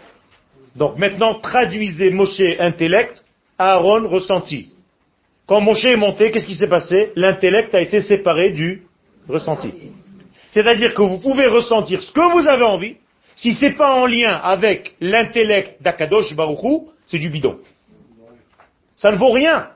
Donc 0.77 0.99
maintenant, 0.99 1.39
traduisez 1.41 2.11
Moshe 2.11 2.41
intellect, 2.59 3.25
Aaron 3.59 4.09
ressenti. 4.09 4.73
Quand 5.47 5.61
Moshe 5.61 5.85
est 5.85 5.97
monté, 5.97 6.31
qu'est-ce 6.31 6.47
qui 6.47 6.55
s'est 6.55 6.69
passé? 6.69 7.13
L'intellect 7.17 7.75
a 7.75 7.83
été 7.83 8.01
séparé 8.01 8.51
du 8.51 8.83
ressenti. 9.29 9.73
C'est-à-dire 10.51 10.95
que 10.95 11.03
vous 11.03 11.19
pouvez 11.19 11.47
ressentir 11.47 12.03
ce 12.03 12.13
que 12.13 12.33
vous 12.33 12.49
avez 12.49 12.63
envie, 12.63 12.97
si 13.37 13.53
c'est 13.53 13.73
pas 13.73 13.95
en 13.95 14.07
lien 14.07 14.41
avec 14.43 14.95
l'intellect 15.01 15.83
d'Akadosh 15.83 16.35
Baruchou, 16.35 16.89
c'est 17.07 17.19
du 17.19 17.31
bidon. 17.31 17.59
Ça 18.97 19.11
ne 19.11 19.17
vaut 19.17 19.33
rien. 19.33 19.71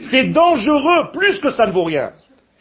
C'est 0.00 0.30
dangereux 0.30 1.10
plus 1.12 1.38
que 1.38 1.50
ça 1.50 1.66
ne 1.66 1.72
vaut 1.72 1.84
rien. 1.84 2.12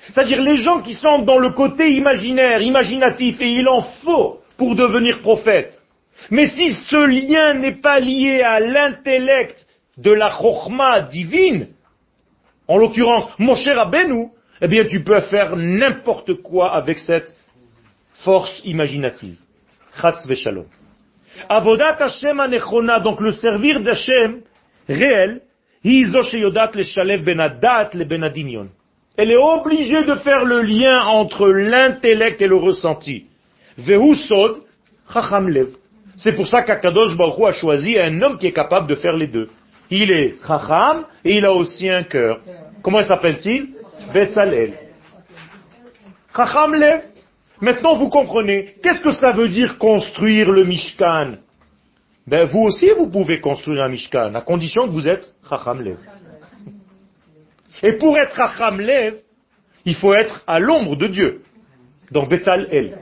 C'est-à-dire 0.07 0.41
les 0.41 0.57
gens 0.57 0.81
qui 0.81 0.93
sont 0.93 1.19
dans 1.19 1.39
le 1.39 1.51
côté 1.51 1.93
imaginaire, 1.93 2.61
imaginatif, 2.61 3.41
et 3.41 3.49
il 3.49 3.67
en 3.67 3.81
faut 3.81 4.41
pour 4.57 4.75
devenir 4.75 5.21
prophète. 5.21 5.79
Mais 6.29 6.47
si 6.47 6.73
ce 6.73 7.05
lien 7.05 7.53
n'est 7.55 7.81
pas 7.81 7.99
lié 7.99 8.41
à 8.41 8.59
l'intellect 8.59 9.65
de 9.97 10.11
la 10.11 10.29
chorma 10.29 11.01
divine, 11.01 11.67
en 12.67 12.77
l'occurrence 12.77 13.27
Moshe 13.39 13.67
Rabbeinu, 13.67 14.27
eh 14.61 14.67
bien 14.67 14.85
tu 14.85 15.03
peux 15.03 15.19
faire 15.21 15.55
n'importe 15.55 16.35
quoi 16.41 16.73
avec 16.73 16.99
cette 16.99 17.35
force 18.13 18.61
imaginative. 18.63 19.37
Chas 19.99 20.25
v'shalom. 20.27 20.65
Avodat 21.49 21.97
Hashem 21.99 22.39
anechona, 22.39 22.99
donc 22.99 23.21
le 23.21 23.31
servir 23.31 23.81
d'Hashem 23.81 24.41
réel, 24.87 25.41
ben 25.83 27.49
ben. 27.59 28.69
Elle 29.15 29.31
est 29.31 29.37
obligée 29.37 30.03
de 30.03 30.15
faire 30.15 30.45
le 30.45 30.61
lien 30.61 31.03
entre 31.05 31.47
l'intellect 31.47 32.41
et 32.41 32.47
le 32.47 32.55
ressenti. 32.55 33.25
C'est 36.17 36.31
pour 36.33 36.47
ça 36.47 36.63
qu'Akadosh 36.63 37.17
Baruch 37.17 37.47
a 37.47 37.53
choisi 37.53 37.99
un 37.99 38.21
homme 38.21 38.37
qui 38.37 38.47
est 38.47 38.53
capable 38.53 38.87
de 38.87 38.95
faire 38.95 39.15
les 39.15 39.27
deux. 39.27 39.49
Il 39.89 40.11
est 40.11 40.35
chacham 40.47 41.05
et 41.25 41.37
il 41.37 41.45
a 41.45 41.53
aussi 41.53 41.89
un 41.89 42.03
cœur. 42.03 42.39
Comment 42.81 43.03
s'appelle-t-il? 43.03 43.69
Betzalel. 44.13 44.73
Chacham 46.35 46.73
lev. 46.73 47.01
Maintenant, 47.61 47.95
vous 47.95 48.09
comprenez. 48.09 48.75
Qu'est-ce 48.81 49.01
que 49.01 49.11
ça 49.11 49.31
veut 49.31 49.49
dire 49.49 49.77
construire 49.77 50.51
le 50.51 50.63
Mishkan? 50.65 51.37
Ben, 52.25 52.45
vous 52.45 52.61
aussi, 52.61 52.89
vous 52.97 53.09
pouvez 53.09 53.39
construire 53.39 53.83
un 53.83 53.89
Mishkan, 53.89 54.33
à 54.33 54.41
condition 54.41 54.87
que 54.87 54.91
vous 54.91 55.07
êtes 55.07 55.33
Chacham 55.49 55.81
Lev. 55.81 55.97
Et 57.81 57.93
pour 57.93 58.17
être 58.17 58.35
Chacham 58.35 58.79
Lev, 58.79 59.15
il 59.85 59.95
faut 59.95 60.13
être 60.13 60.43
à 60.47 60.59
l'ombre 60.59 60.95
de 60.95 61.07
Dieu. 61.07 61.41
Donc, 62.11 62.29
Betzal 62.29 62.67
El. 62.71 62.97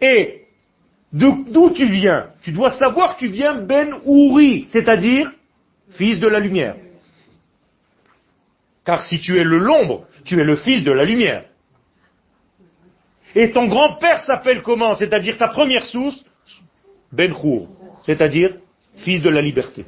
Et 0.00 0.42
d'où 1.12 1.70
tu 1.70 1.86
viens? 1.86 2.30
Tu 2.42 2.52
dois 2.52 2.70
savoir 2.70 3.14
que 3.14 3.20
tu 3.20 3.28
viens 3.28 3.54
Ben 3.54 3.94
Uri, 4.04 4.66
c'est-à-dire 4.70 5.30
fils 5.90 6.18
de 6.18 6.26
la 6.26 6.40
lumière. 6.40 6.76
Car 8.84 9.02
si 9.02 9.20
tu 9.20 9.38
es 9.38 9.44
l'ombre, 9.44 10.06
tu 10.24 10.38
es 10.38 10.44
le 10.44 10.56
fils 10.56 10.82
de 10.84 10.92
la 10.92 11.04
lumière. 11.04 11.44
Et 13.34 13.50
ton 13.50 13.66
grand-père 13.66 14.20
s'appelle 14.20 14.62
comment? 14.62 14.94
C'est-à-dire 14.94 15.36
ta 15.36 15.48
première 15.48 15.84
source? 15.84 16.24
Ben 17.12 17.32
c'est-à-dire 18.06 18.56
fils 18.96 19.22
de 19.22 19.30
la 19.30 19.40
liberté. 19.40 19.84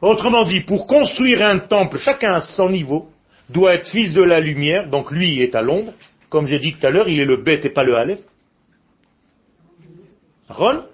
Autrement 0.00 0.44
dit, 0.44 0.60
pour 0.60 0.86
construire 0.86 1.42
un 1.44 1.58
temple, 1.58 1.98
chacun 1.98 2.34
à 2.34 2.40
son 2.40 2.70
niveau, 2.70 3.10
doit 3.48 3.74
être 3.74 3.88
fils 3.88 4.12
de 4.12 4.22
la 4.22 4.40
lumière, 4.40 4.88
donc 4.88 5.10
lui 5.10 5.40
est 5.40 5.54
à 5.54 5.62
l'ombre. 5.62 5.92
Comme 6.28 6.46
j'ai 6.46 6.58
dit 6.58 6.74
tout 6.74 6.86
à 6.86 6.90
l'heure, 6.90 7.08
il 7.08 7.20
est 7.20 7.24
le 7.24 7.38
bête 7.38 7.64
et 7.64 7.70
pas 7.70 7.82
le 7.82 7.96
Aleph. 7.96 8.20
Ron? 10.48 10.84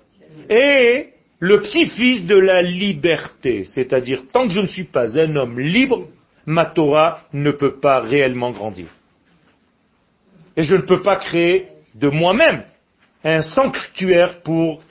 Et 0.48 1.08
le 1.38 1.60
petit-fils 1.60 2.26
de 2.26 2.36
la 2.36 2.62
liberté, 2.62 3.64
c'est-à-dire 3.66 4.22
tant 4.32 4.46
que 4.46 4.52
je 4.52 4.60
ne 4.60 4.66
suis 4.66 4.84
pas 4.84 5.18
un 5.18 5.36
homme 5.36 5.60
libre, 5.60 6.08
ma 6.46 6.66
Torah 6.66 7.22
ne 7.32 7.50
peut 7.50 7.80
pas 7.80 8.00
réellement 8.00 8.50
grandir. 8.50 8.86
Et 10.56 10.62
je 10.62 10.76
ne 10.76 10.82
peux 10.82 11.02
pas 11.02 11.16
créer 11.16 11.68
de 11.94 12.08
moi-même 12.08 12.64
un 13.24 13.42
sanctuaire 13.42 14.42
pour 14.42 14.82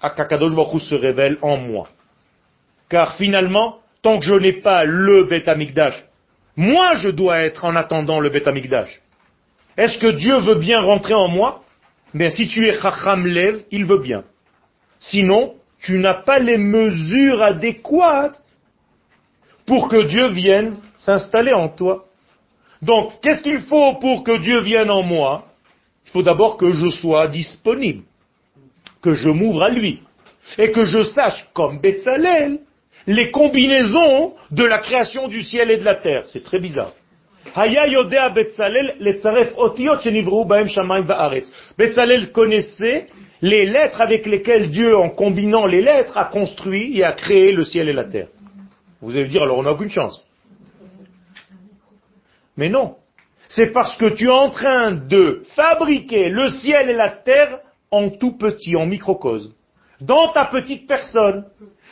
qu'Akadosh 0.00 0.54
Baruch 0.54 0.82
se 0.82 0.94
révèle 0.94 1.38
en 1.42 1.56
moi. 1.56 1.88
Car 2.88 3.16
finalement, 3.16 3.78
tant 4.02 4.18
que 4.18 4.24
je 4.24 4.34
n'ai 4.34 4.60
pas 4.60 4.84
le 4.84 5.24
Beth 5.24 5.48
Amikdash, 5.48 6.04
moi 6.56 6.94
je 6.96 7.08
dois 7.08 7.40
être 7.40 7.64
en 7.64 7.76
attendant 7.76 8.20
le 8.20 8.30
Beth 8.30 8.46
Amikdash. 8.46 9.00
Est-ce 9.76 9.98
que 9.98 10.10
Dieu 10.12 10.38
veut 10.38 10.56
bien 10.56 10.80
rentrer 10.80 11.14
en 11.14 11.28
moi? 11.28 11.62
Mais 12.14 12.30
si 12.30 12.48
tu 12.48 12.66
es 12.66 12.78
Chacham 12.78 13.26
Lev, 13.26 13.62
il 13.70 13.86
veut 13.86 14.00
bien. 14.00 14.24
Sinon, 15.00 15.54
tu 15.80 15.98
n'as 15.98 16.22
pas 16.22 16.38
les 16.38 16.58
mesures 16.58 17.42
adéquates 17.42 18.42
pour 19.66 19.88
que 19.88 20.02
Dieu 20.02 20.28
vienne 20.28 20.76
s'installer 20.96 21.52
en 21.52 21.68
toi. 21.68 22.06
Donc, 22.82 23.12
qu'est-ce 23.22 23.42
qu'il 23.42 23.60
faut 23.60 23.94
pour 23.94 24.24
que 24.24 24.38
Dieu 24.38 24.60
vienne 24.60 24.90
en 24.90 25.02
moi? 25.02 25.46
Il 26.06 26.10
faut 26.10 26.22
d'abord 26.22 26.56
que 26.56 26.72
je 26.72 26.88
sois 26.88 27.28
disponible, 27.28 28.02
que 29.00 29.14
je 29.14 29.28
m'ouvre 29.28 29.62
à 29.62 29.70
lui, 29.70 30.00
et 30.58 30.72
que 30.72 30.84
je 30.84 31.04
sache, 31.04 31.46
comme 31.54 31.80
Betzalel, 31.80 32.58
les 33.06 33.30
combinaisons 33.30 34.34
de 34.50 34.64
la 34.64 34.78
création 34.78 35.28
du 35.28 35.42
ciel 35.42 35.70
et 35.70 35.76
de 35.76 35.84
la 35.84 35.94
terre. 35.94 36.24
C'est 36.26 36.42
très 36.44 36.58
bizarre. 36.58 36.92
Betzalel 41.78 42.32
connaissait 42.32 43.06
les 43.42 43.66
lettres 43.66 44.00
avec 44.00 44.26
lesquelles 44.26 44.70
Dieu, 44.70 44.96
en 44.96 45.08
combinant 45.08 45.66
les 45.66 45.82
lettres, 45.82 46.16
a 46.16 46.26
construit 46.26 46.98
et 46.98 47.04
a 47.04 47.12
créé 47.12 47.52
le 47.52 47.64
ciel 47.64 47.88
et 47.88 47.92
la 47.92 48.04
terre. 48.04 48.28
Vous 49.00 49.16
allez 49.16 49.28
dire, 49.28 49.42
alors 49.42 49.58
on 49.58 49.64
n'a 49.64 49.72
aucune 49.72 49.90
chance. 49.90 50.22
Mais 52.56 52.68
non. 52.68 52.96
C'est 53.48 53.72
parce 53.72 53.96
que 53.96 54.14
tu 54.14 54.26
es 54.26 54.30
en 54.30 54.50
train 54.50 54.92
de 54.92 55.44
fabriquer 55.54 56.28
le 56.30 56.50
ciel 56.50 56.90
et 56.90 56.94
la 56.94 57.10
terre 57.10 57.60
en 57.90 58.08
tout 58.08 58.36
petit, 58.38 58.76
en 58.76 58.86
microcosme. 58.86 59.52
Dans 60.00 60.28
ta 60.28 60.46
petite 60.46 60.88
personne. 60.88 61.44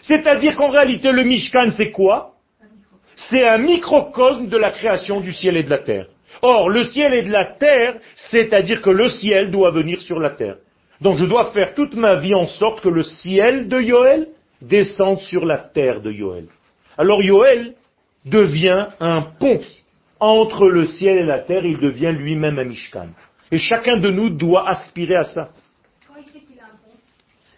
C'est-à-dire 0.03 0.57
qu'en 0.57 0.71
réalité, 0.71 1.13
le 1.13 1.25
Mishkan, 1.25 1.71
c'est 1.77 1.91
quoi? 1.91 2.35
C'est 3.17 3.47
un 3.47 3.59
microcosme 3.59 4.49
de 4.49 4.57
la 4.57 4.71
création 4.71 5.21
du 5.21 5.33
ciel 5.33 5.57
et 5.59 5.63
de 5.63 5.71
la 5.71 5.79
terre. 5.79 6.07
Or, 6.43 6.71
le 6.71 6.85
ciel 6.85 7.13
et 7.13 7.23
de 7.23 7.31
la 7.31 7.45
terre, 7.45 7.97
c'est-à-dire 8.17 8.81
que 8.81 8.91
le 8.91 9.09
ciel 9.11 9.51
doit 9.51 9.71
venir 9.71 10.01
sur 10.01 10.19
la 10.19 10.31
terre. 10.31 10.57
Donc 11.01 11.19
je 11.19 11.25
dois 11.27 11.51
faire 11.53 11.75
toute 11.75 11.95
ma 11.95 12.17
vie 12.17 12.35
en 12.35 12.47
sorte 12.47 12.81
que 12.81 12.89
le 12.89 13.03
ciel 13.03 13.69
de 13.69 13.81
Yoel 13.81 14.29
descende 14.63 15.21
sur 15.21 15.45
la 15.45 15.59
terre 15.59 16.01
de 16.01 16.11
Yoel. 16.11 16.47
Alors 16.97 17.23
Yoel 17.23 17.75
devient 18.25 18.89
un 19.01 19.23
pont 19.23 19.61
entre 20.21 20.69
le 20.69 20.87
ciel 20.87 21.19
et 21.19 21.25
la 21.25 21.41
terre, 21.41 21.65
il 21.65 21.79
devient 21.79 22.15
lui-même 22.17 22.59
un 22.59 22.65
Mishkan. 22.65 23.09
Et 23.51 23.59
chacun 23.59 23.97
de 23.97 24.11
nous 24.11 24.31
doit 24.31 24.69
aspirer 24.69 25.17
à 25.17 25.25
ça. 25.25 25.51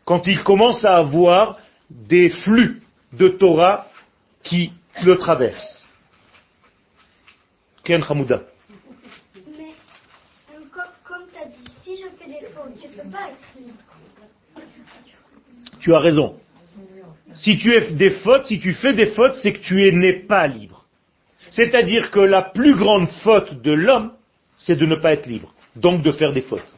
Quand 0.04 0.26
il 0.26 0.42
commence 0.42 0.84
à 0.84 0.96
avoir 0.96 1.58
des 1.90 2.30
flux 2.30 2.80
de 3.12 3.28
Torah 3.28 3.88
qui 4.42 4.72
le 5.04 5.16
traversent. 5.16 5.86
Ken 7.84 8.02
Hamouda. 8.08 8.42
Mais, 9.58 9.74
comme, 11.04 11.26
tu 11.32 11.38
as 11.38 11.46
dit, 11.46 11.70
si 11.84 11.96
je 11.96 12.08
fais 12.18 12.28
des 12.28 12.46
fautes, 12.46 12.72
je 12.80 12.88
ne 12.88 12.92
peux 12.92 13.10
pas 13.10 13.28
être 13.28 13.58
libre. 13.58 13.78
Tu 15.80 15.94
as 15.94 15.98
raison. 15.98 16.38
Si 17.34 17.58
tu 17.58 17.72
fais 17.72 17.92
des 17.92 18.10
fautes, 18.10 18.46
si 18.46 18.60
tu 18.60 18.72
fais 18.72 18.92
des 18.92 19.06
fautes, 19.06 19.34
c'est 19.36 19.52
que 19.52 19.58
tu 19.58 19.92
n'es 19.92 20.20
pas 20.20 20.46
libre. 20.46 20.81
C'est-à-dire 21.50 22.10
que 22.10 22.20
la 22.20 22.42
plus 22.42 22.74
grande 22.74 23.08
faute 23.22 23.60
de 23.62 23.72
l'homme, 23.72 24.12
c'est 24.56 24.76
de 24.76 24.86
ne 24.86 24.96
pas 24.96 25.12
être 25.12 25.26
libre, 25.26 25.52
donc 25.76 26.02
de 26.02 26.10
faire 26.12 26.32
des 26.32 26.40
fautes. 26.40 26.76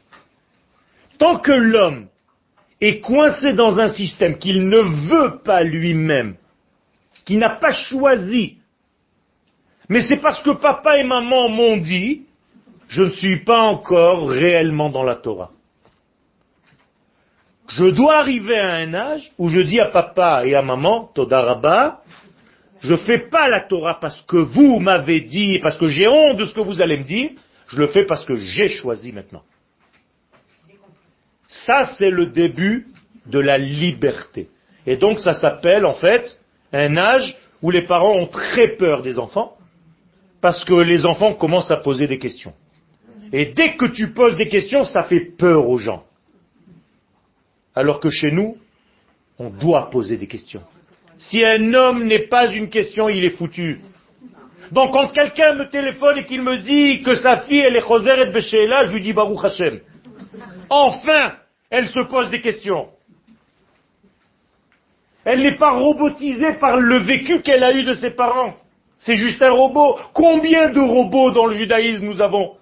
Tant 1.19 1.39
que 1.39 1.53
l'homme 1.53 2.09
est 2.81 3.01
coincé 3.01 3.53
dans 3.53 3.79
un 3.79 3.89
système 3.89 4.39
qu'il 4.39 4.69
ne 4.69 4.81
veut 4.81 5.39
pas 5.45 5.63
lui-même, 5.63 6.37
qu'il 7.25 7.39
n'a 7.39 7.57
pas 7.57 7.73
choisi, 7.73 8.59
mais 9.89 10.03
c'est 10.03 10.21
parce 10.21 10.43
que 10.43 10.51
papa 10.51 10.99
et 10.99 11.05
maman 11.05 11.49
m'ont 11.49 11.77
dit, 11.77 12.23
je 12.89 13.05
ne 13.05 13.11
suis 13.11 13.45
pas 13.45 13.61
encore 13.61 14.29
réellement 14.29 14.91
dans 14.91 15.03
la 15.03 15.17
Torah. 15.17 15.51
Je 17.69 17.87
dois 17.87 18.17
arriver 18.17 18.59
à 18.59 18.75
un 18.75 18.95
âge 18.95 19.33
où 19.39 19.49
je 19.49 19.61
dis 19.61 19.81
à 19.81 19.87
papa 19.87 20.47
et 20.47 20.55
à 20.55 20.63
maman, 20.63 21.11
Todaraba, 21.15 22.03
je 22.85 22.97
fais 22.97 23.19
pas 23.31 23.49
la 23.49 23.63
Torah 23.63 23.99
parce 23.99 24.21
que 24.23 24.37
vous 24.37 24.79
m'avez 24.79 25.23
dit, 25.23 25.59
parce 25.61 25.79
que 25.79 25.87
j'ai 25.87 26.07
honte 26.07 26.37
de 26.37 26.45
ce 26.45 26.55
que 26.55 26.61
vous 26.61 26.83
allez 26.83 26.99
me 26.99 27.05
dire, 27.05 27.31
je 27.69 27.79
le 27.79 27.87
fais 27.87 28.05
parce 28.05 28.27
que 28.27 28.37
j'ai 28.37 28.69
choisi 28.69 29.11
maintenant. 29.11 29.43
Ça, 31.49 31.87
c'est 31.97 32.11
le 32.11 32.27
début 32.27 32.89
de 33.25 33.39
la 33.39 33.57
liberté. 33.57 34.51
Et 34.87 34.99
donc, 34.99 35.19
ça 35.21 35.33
s'appelle, 35.33 35.87
en 35.87 35.95
fait, 35.95 36.39
un 36.75 36.99
âge 36.99 37.35
où 37.63 37.71
les 37.71 37.87
parents 37.87 38.17
ont 38.17 38.27
très 38.27 38.77
peur 38.77 39.01
des 39.01 39.19
enfants, 39.19 39.57
parce 40.43 40.63
que 40.63 40.75
les 40.75 41.07
enfants 41.07 41.33
commencent 41.33 41.71
à 41.71 41.79
poser 41.79 42.07
des 42.07 42.19
questions. 42.19 42.53
Et 43.33 43.47
dès 43.47 43.77
que 43.77 43.87
tu 43.87 44.13
poses 44.13 44.37
des 44.37 44.49
questions, 44.49 44.85
ça 44.85 45.05
fait 45.05 45.33
peur 45.39 45.67
aux 45.67 45.79
gens. 45.79 46.05
Alors 47.75 47.99
que 47.99 48.11
chez 48.11 48.31
nous, 48.31 48.59
on 49.39 49.49
doit 49.49 49.89
poser 49.89 50.19
des 50.19 50.27
questions. 50.27 50.63
Si 51.29 51.43
un 51.45 51.73
homme 51.73 52.05
n'est 52.05 52.27
pas 52.29 52.47
une 52.53 52.69
question, 52.69 53.09
il 53.09 53.25
est 53.25 53.37
foutu. 53.37 53.81
Donc 54.73 54.93
quand 54.93 55.09
quelqu'un 55.09 55.55
me 55.55 55.69
téléphone 55.69 56.19
et 56.19 56.27
qu'il 56.27 56.43
me 56.43 56.59
dit 56.59 57.03
que 57.03 57.15
sa 57.15 57.39
fille, 57.39 57.61
elle 57.61 57.77
est 57.77 57.87
Choser 57.87 58.21
et 58.21 58.27
Beshéla, 58.27 58.85
je 58.87 58.93
lui 58.93 59.01
dis 59.01 59.13
Baruch 59.13 59.45
Hashem. 59.45 59.81
Enfin, 60.69 61.35
elle 61.71 61.89
se 61.89 62.01
pose 62.01 62.31
des 62.31 62.41
questions. 62.41 62.89
Elle 65.25 65.41
n'est 65.41 65.57
pas 65.57 65.73
robotisée 65.73 66.55
par 66.61 66.77
le 66.77 66.99
vécu 66.99 67.41
qu'elle 67.41 67.65
a 67.65 67.73
eu 67.73 67.85
de 67.85 67.95
ses 67.95 68.11
parents. 68.11 68.55
C'est 68.99 69.15
juste 69.15 69.43
un 69.43 69.51
robot. 69.51 69.99
Combien 70.13 70.71
de 70.71 70.81
robots 70.81 71.31
dans 71.31 71.47
le 71.47 71.55
judaïsme 71.55 72.07
nous 72.07 72.21
avons? 72.21 72.57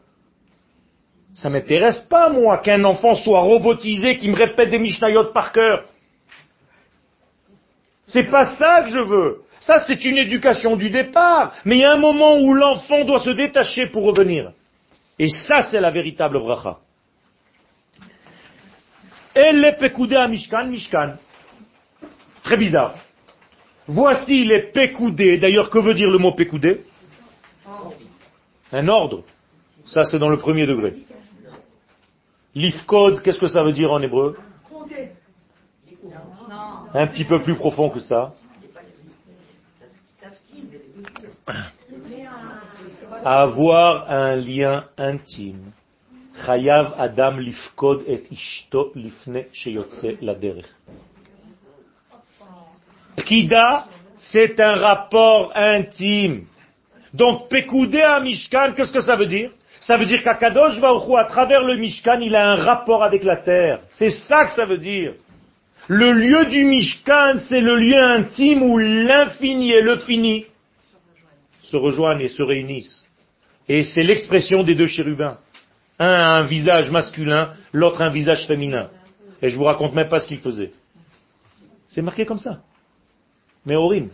Ça 1.35 1.49
m'intéresse 1.49 1.99
pas, 2.11 2.29
moi, 2.29 2.59
qu'un 2.59 2.85
enfant 2.85 3.15
soit 3.17 3.41
robotisé, 3.41 4.19
qui 4.19 4.29
me 4.29 4.37
répète 4.37 4.71
des 4.71 4.79
Mishnayot 4.79 5.33
par 5.33 5.53
cœur. 5.53 5.85
C'est 8.13 8.25
pas 8.25 8.55
ça 8.57 8.83
que 8.83 8.91
je 8.91 8.99
veux. 8.99 9.43
Ça, 9.61 9.85
c'est 9.87 10.05
une 10.05 10.19
éducation 10.19 10.77
du 10.77 10.91
départ. 10.91 11.55
Mais 11.65 11.77
il 11.77 11.81
y 11.81 11.85
a 11.85 11.93
un 11.93 11.99
moment 11.99 12.37
où 12.39 12.53
l'enfant 12.53 13.05
doit 13.05 13.21
se 13.21 13.31
détacher 13.31 13.87
pour 13.87 14.05
revenir. 14.05 14.53
Et 15.19 15.29
ça, 15.29 15.63
c'est 15.63 15.81
la 15.81 15.91
véritable 15.91 16.39
bracha. 16.39 16.79
Elle 19.35 19.77
pécoudé 19.79 20.17
à 20.17 20.29
Mishkan, 20.29 20.67
Mishkan. 20.67 21.15
Très 22.43 22.59
bizarre. 22.59 22.97
Voici 23.87 24.45
les 24.45 24.65
pécoudés. 24.65 25.39
D'ailleurs, 25.39 25.71
que 25.71 25.79
veut 25.79 25.95
dire 25.95 26.11
le 26.11 26.19
mot 26.19 26.33
pécoudé 26.33 26.83
Un 28.73 28.89
ordre. 28.89 29.25
Ça, 29.87 30.03
c'est 30.03 30.19
dans 30.19 30.29
le 30.29 30.37
premier 30.37 30.67
degré. 30.67 30.97
L'ifkod, 32.55 33.23
qu'est-ce 33.23 33.39
que 33.39 33.49
ça 33.49 33.63
veut 33.63 33.73
dire 33.73 33.91
en 33.91 34.03
hébreu? 34.03 34.37
Un 36.95 37.07
petit 37.07 37.25
peu 37.25 37.43
plus 37.43 37.55
profond 37.55 37.91
que 37.91 38.01
ça. 38.01 38.33
Avoir 43.25 44.11
un 44.11 44.37
lien 44.37 44.85
intime. 44.97 45.73
Chayav 46.45 46.95
Adam 46.99 47.39
lifkod 47.39 48.05
et 48.07 48.25
ishto 48.31 48.91
lifne 48.95 49.45
sheyotse 49.53 50.07
c'est 54.17 54.61
un 54.61 54.75
rapport 54.75 55.53
intime. 55.55 56.47
Donc, 57.13 57.49
Pekoudé 57.49 58.01
à 58.01 58.21
Mishkan, 58.21 58.73
qu'est-ce 58.75 58.93
que 58.93 59.01
ça 59.01 59.17
veut 59.17 59.27
dire? 59.27 59.51
Ça 59.81 59.97
veut 59.97 60.07
dire 60.07 60.23
qu'Akadosh 60.23 60.81
Baruch 60.81 61.19
à 61.19 61.25
travers 61.25 61.63
le 61.63 61.77
Mishkan, 61.77 62.21
il 62.21 62.35
a 62.37 62.53
un 62.53 62.57
rapport 62.57 63.03
avec 63.03 63.25
la 63.25 63.37
terre. 63.37 63.81
C'est 63.91 64.11
ça 64.11 64.45
que 64.45 64.53
ça 64.53 64.65
veut 64.65 64.79
dire. 64.79 65.15
Le 65.95 66.11
lieu 66.11 66.47
du 66.47 66.65
Mishkan, 66.65 67.39
c'est 67.51 67.61
le 67.61 67.77
lieu 67.77 68.03
intime 68.03 68.63
où 68.63 68.79
l'infini 68.79 69.73
et 69.73 69.83
le 69.83 69.99
fini 69.99 70.47
se 71.61 71.77
rejoignent 71.77 72.23
et 72.23 72.29
se 72.29 72.43
réunissent. 72.43 73.07
Et 73.69 73.83
c'est 73.83 74.03
l'expression 74.03 74.63
des 74.63 74.75
deux 74.75 74.87
chérubins. 74.87 75.37
Un 75.99 76.07
a 76.07 76.39
un 76.39 76.45
visage 76.45 76.91
masculin, 76.91 77.53
l'autre 77.75 78.01
un 78.01 78.09
visage 78.09 78.47
féminin. 78.47 78.89
Et 79.43 79.51
je 79.51 79.57
vous 79.59 79.65
raconte 79.65 79.95
même 79.95 80.09
pas 80.09 80.21
ce 80.21 80.29
qu'il 80.29 80.39
faisait. 80.39 80.73
C'est 81.89 82.01
marqué 82.01 82.25
comme 82.25 82.39
ça. 82.39 82.63
Mais 83.67 83.77
horrible. 83.77 84.13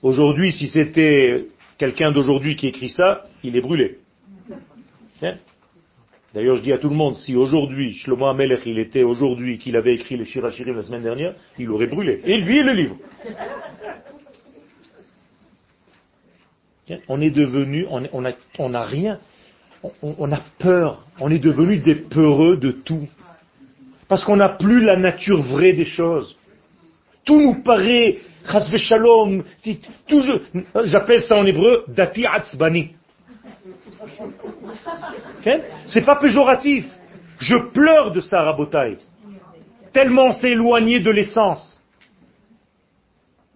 Aujourd'hui, 0.00 0.52
si 0.52 0.68
c'était 0.68 1.48
quelqu'un 1.76 2.12
d'aujourd'hui 2.12 2.56
qui 2.56 2.68
écrit 2.68 2.88
ça, 2.88 3.26
il 3.42 3.56
est 3.56 3.60
brûlé. 3.60 3.98
Hein 5.20 5.34
D'ailleurs, 6.34 6.56
je 6.56 6.62
dis 6.62 6.72
à 6.72 6.78
tout 6.78 6.88
le 6.88 6.96
monde, 6.96 7.14
si 7.14 7.36
aujourd'hui, 7.36 7.94
Shlomo 7.94 8.26
Amelech, 8.26 8.66
il 8.66 8.80
était 8.80 9.04
aujourd'hui, 9.04 9.56
qu'il 9.58 9.76
avait 9.76 9.94
écrit 9.94 10.16
les 10.16 10.24
Shirachirim 10.24 10.74
la 10.74 10.82
semaine 10.82 11.04
dernière, 11.04 11.34
il 11.60 11.70
aurait 11.70 11.86
brûlé. 11.86 12.20
Et 12.24 12.38
lui 12.38 12.60
le 12.60 12.72
livre. 12.72 12.96
On 17.08 17.20
est 17.20 17.30
devenu, 17.30 17.86
on 17.88 18.20
n'a 18.20 18.80
a 18.80 18.82
rien, 18.82 19.20
on, 20.02 20.32
a 20.32 20.42
peur, 20.58 21.06
on 21.20 21.30
est 21.30 21.38
devenu 21.38 21.78
des 21.78 21.94
peureux 21.94 22.56
de 22.56 22.72
tout. 22.72 23.06
Parce 24.08 24.24
qu'on 24.24 24.36
n'a 24.36 24.48
plus 24.48 24.84
la 24.84 24.96
nature 24.96 25.40
vraie 25.40 25.72
des 25.72 25.84
choses. 25.84 26.36
Tout 27.24 27.40
nous 27.40 27.62
paraît, 27.62 28.18
shalom, 28.76 29.44
j'appelle 30.82 31.20
ça 31.20 31.36
en 31.36 31.46
hébreu, 31.46 31.84
dati 31.88 32.26
atzbani. 32.26 32.90
C'est 35.86 36.04
pas 36.04 36.16
péjoratif. 36.16 36.86
Je 37.38 37.56
pleure 37.56 38.12
de 38.12 38.20
ça, 38.20 38.42
Rabotai. 38.42 38.98
Tellement 39.92 40.32
c'est 40.32 40.50
éloigné 40.50 41.00
de 41.00 41.10
l'essence. 41.10 41.80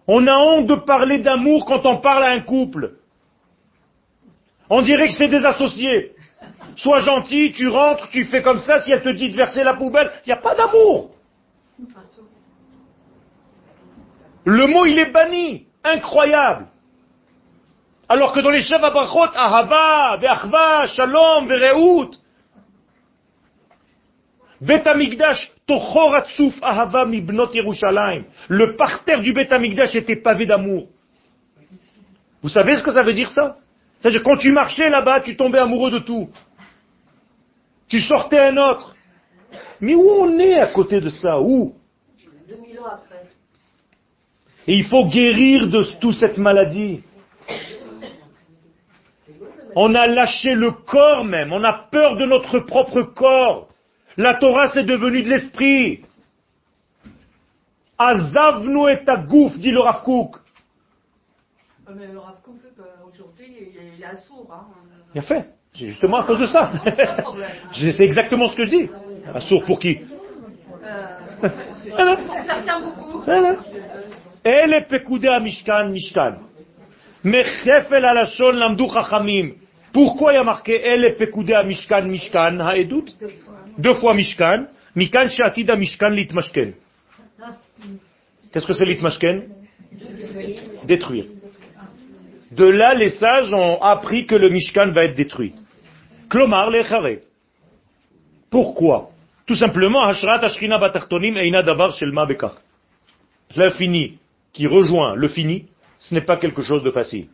On 0.07 0.25
a 0.27 0.37
honte 0.37 0.67
de 0.67 0.75
parler 0.75 1.19
d'amour 1.19 1.65
quand 1.65 1.85
on 1.85 1.97
parle 1.97 2.23
à 2.23 2.31
un 2.31 2.39
couple. 2.39 2.95
On 4.69 4.81
dirait 4.81 5.07
que 5.07 5.13
c'est 5.13 5.27
des 5.27 5.45
associés. 5.45 6.13
Sois 6.75 6.99
gentil, 6.99 7.51
tu 7.51 7.67
rentres, 7.67 8.09
tu 8.09 8.23
fais 8.25 8.41
comme 8.41 8.59
ça, 8.59 8.81
si 8.81 8.91
elle 8.91 9.01
te 9.01 9.09
dit 9.09 9.31
de 9.31 9.35
verser 9.35 9.63
la 9.63 9.73
poubelle, 9.73 10.11
il 10.25 10.29
n'y 10.29 10.33
a 10.33 10.41
pas 10.41 10.55
d'amour. 10.55 11.11
Le 14.45 14.67
mot, 14.67 14.85
il 14.85 14.97
est 14.97 15.11
banni. 15.11 15.67
Incroyable. 15.83 16.67
Alors 18.11 18.33
que 18.33 18.39
dans 18.39 18.49
les 18.49 18.63
Brachot, 18.67 19.35
Ahava, 19.35 20.17
Ve'achva, 20.17 20.87
Shalom, 20.87 21.47
Ve'reut, 21.47 22.09
Ahava, 26.63 27.05
Mibnot 27.05 27.53
Yerushalayim. 27.53 28.25
Le 28.47 28.75
parterre 28.75 29.21
du 29.21 29.31
Bet 29.31 29.53
Amigdash 29.53 29.95
était 29.95 30.15
pavé 30.15 30.47
d'amour. 30.47 30.87
Vous 32.41 32.49
savez 32.49 32.77
ce 32.77 32.83
que 32.83 32.91
ça 32.91 33.03
veut 33.03 33.13
dire 33.13 33.29
ça? 33.29 33.57
C'est-à-dire 33.99 34.23
quand 34.23 34.37
tu 34.37 34.51
marchais 34.51 34.89
là-bas, 34.89 35.21
tu 35.21 35.35
tombais 35.35 35.59
amoureux 35.59 35.91
de 35.91 35.99
tout. 35.99 36.29
Tu 37.87 37.99
sortais 37.99 38.39
un 38.39 38.57
autre. 38.57 38.95
Mais 39.81 39.93
où 39.93 40.09
on 40.09 40.39
est 40.39 40.59
à 40.59 40.67
côté 40.67 40.99
de 40.99 41.09
ça? 41.09 41.39
Où? 41.39 41.75
2000 42.47 42.79
ans 42.79 42.85
après. 42.85 43.27
Et 44.67 44.77
il 44.77 44.87
faut 44.87 45.05
guérir 45.05 45.67
de 45.67 45.83
toute 45.99 46.15
cette 46.15 46.37
maladie. 46.37 47.03
On 49.75 49.93
a 49.95 50.07
lâché 50.07 50.53
le 50.55 50.71
corps 50.71 51.23
même, 51.23 51.51
on 51.51 51.63
a 51.63 51.87
peur 51.91 52.17
de 52.17 52.25
notre 52.25 52.59
propre 52.59 53.01
corps. 53.01 53.67
La 54.17 54.35
Torah, 54.35 54.67
c'est 54.73 54.83
devenu 54.83 55.23
de 55.23 55.29
l'esprit. 55.29 56.01
Azavnu 57.97 58.89
et 58.89 58.99
agouf, 59.07 59.57
dit 59.57 59.71
le 59.71 59.79
Rav 59.79 60.03
euh, 60.07 61.93
Mais 61.95 62.07
le 62.07 62.19
Rav 62.19 62.35
euh, 62.79 62.83
aujourd'hui, 63.07 63.47
il 63.97 64.01
est 64.01 64.05
assourd. 64.05 64.49
Hein. 64.51 64.67
Il 65.13 65.19
a 65.19 65.21
fait. 65.21 65.49
C'est 65.73 65.87
justement 65.87 66.17
à 66.17 66.23
cause 66.23 66.39
de 66.39 66.45
ça. 66.45 66.71
c'est 66.83 67.85
hein. 67.85 67.97
exactement 67.99 68.49
ce 68.49 68.55
que 68.55 68.63
je 68.65 68.69
dis. 68.69 68.89
Ah 69.27 69.37
un 69.37 69.39
sourd 69.41 69.63
pour 69.65 69.79
qui? 69.79 69.99
Euh, 70.83 71.49
certains 72.45 72.81
beaucoup. 72.81 73.21
Elle 74.43 74.73
est 74.73 75.27
à 75.27 75.39
Mishkan, 75.39 75.89
Mishkan. 75.89 76.37
Pourquoi 79.93 80.31
il 80.31 80.35
y 80.35 80.37
a 80.37 80.43
marqué 80.43 80.81
Elef 80.85 81.21
à 81.53 81.63
Mishkan 81.63 82.03
Mishkan 82.03 82.59
Haedut? 82.59 83.05
Deux 83.77 83.93
fois 83.95 84.13
Mishkan. 84.13 84.67
Mikan 84.95 85.29
Shatida 85.29 85.75
Mishkan 85.75 86.11
Litmashken. 86.11 86.73
Qu'est-ce 88.51 88.67
que 88.67 88.73
c'est 88.73 88.85
Litmashken? 88.85 89.49
Détruire. 90.85 91.25
De 92.51 92.65
là, 92.65 92.95
les 92.95 93.09
sages 93.09 93.53
ont 93.53 93.81
appris 93.81 94.25
que 94.25 94.35
le 94.35 94.49
Mishkan 94.49 94.91
va 94.91 95.05
être 95.05 95.15
détruit. 95.15 95.53
Klomar 96.29 96.69
Lecharé. 96.69 97.21
Pourquoi? 98.49 99.11
Tout 99.45 99.55
simplement, 99.55 100.03
Hashrat 100.03 100.43
Ashkina 100.43 100.77
Batartonim 100.77 101.37
Eina 101.37 101.63
Dabar 101.63 101.93
Shelma 101.93 102.25
Bekach. 102.25 102.55
L'infini 103.55 104.17
qui 104.53 104.67
rejoint 104.67 105.15
le 105.15 105.27
fini 105.27 105.65
ce 105.99 106.13
n'est 106.13 106.25
pas 106.25 106.37
quelque 106.37 106.61
chose 106.61 106.83
de 106.83 106.91
facile. 106.91 107.27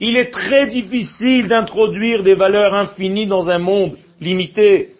Il 0.00 0.16
est 0.16 0.30
très 0.30 0.66
difficile 0.68 1.48
d'introduire 1.48 2.22
des 2.22 2.34
valeurs 2.34 2.74
infinies 2.74 3.26
dans 3.26 3.50
un 3.50 3.58
monde 3.58 3.96
limité. 4.20 4.94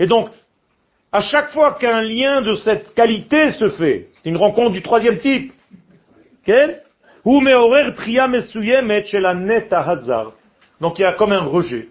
Et 0.00 0.06
donc, 0.06 0.30
à 1.12 1.20
chaque 1.20 1.50
fois 1.50 1.78
qu'un 1.80 2.02
lien 2.02 2.42
de 2.42 2.54
cette 2.54 2.94
qualité 2.94 3.52
se 3.52 3.68
fait, 3.68 4.08
c'est 4.14 4.28
une 4.28 4.36
rencontre 4.36 4.72
du 4.72 4.82
troisième 4.82 5.18
type, 5.18 5.52
donc 10.80 10.98
il 10.98 11.02
y 11.02 11.04
a 11.04 11.12
comme 11.14 11.32
un 11.32 11.40
rejet. 11.40 11.88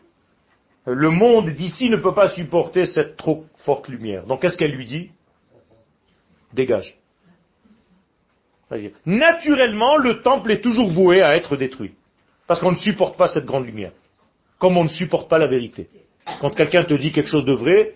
Le 0.88 1.10
monde 1.10 1.50
d'ici 1.50 1.90
ne 1.90 1.98
peut 1.98 2.14
pas 2.14 2.30
supporter 2.30 2.86
cette 2.86 3.18
trop 3.18 3.46
forte 3.58 3.90
lumière. 3.90 4.26
Donc 4.26 4.42
qu'est-ce 4.42 4.58
qu'elle 4.58 4.72
lui 4.72 4.86
dit? 4.86 5.12
Dégage. 6.54 6.98
Naturellement, 9.06 9.98
le 9.98 10.22
temple 10.22 10.52
est 10.52 10.62
toujours 10.62 10.90
voué 10.90 11.22
à 11.22 11.36
être 11.36 11.58
détruit. 11.58 11.92
Parce 12.48 12.62
qu'on 12.62 12.72
ne 12.72 12.78
supporte 12.78 13.18
pas 13.18 13.28
cette 13.28 13.46
grande 13.46 13.66
lumière. 13.66 13.92
Comme 14.60 14.78
on 14.78 14.86
ne 14.86 14.90
supporte 14.90 15.30
pas 15.30 15.38
la 15.38 15.48
vérité. 15.48 15.90
Quand 16.40 16.52
quelqu'un 16.52 16.86
te 16.86 16.94
dit 16.94 17.12
quelque 17.12 17.30
chose 17.30 17.46
de 17.46 17.54
vrai, 17.54 17.96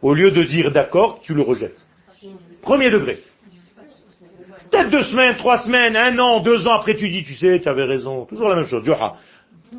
au 0.00 0.12
lieu 0.12 0.32
de 0.32 0.42
dire 0.42 0.72
d'accord, 0.72 1.20
tu 1.22 1.34
le 1.34 1.42
rejettes. 1.42 1.78
Premier 2.60 2.90
degré. 2.90 3.20
Peut-être 4.70 4.90
deux 4.90 5.02
semaines, 5.04 5.36
trois 5.36 5.58
semaines, 5.58 5.96
un 5.96 6.18
an, 6.18 6.40
deux 6.40 6.66
ans 6.66 6.72
après, 6.72 6.94
tu 6.94 7.08
dis, 7.08 7.22
tu 7.22 7.34
sais, 7.34 7.60
tu 7.60 7.68
avais 7.68 7.84
raison. 7.84 8.24
Toujours 8.26 8.48
la 8.48 8.56
même 8.56 8.64
chose. 8.64 8.84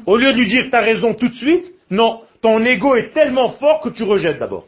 Au 0.06 0.18
lieu 0.18 0.32
de 0.32 0.38
lui 0.38 0.48
dire, 0.48 0.70
tu 0.70 0.76
as 0.76 0.82
raison 0.82 1.14
tout 1.14 1.28
de 1.28 1.34
suite, 1.34 1.66
non, 1.90 2.22
ton 2.44 2.64
ego 2.66 2.96
est 2.96 3.14
tellement 3.14 3.52
fort 3.52 3.80
que 3.80 3.90
tu 3.90 4.04
rejettes 4.04 4.38
d'abord. 4.38 4.66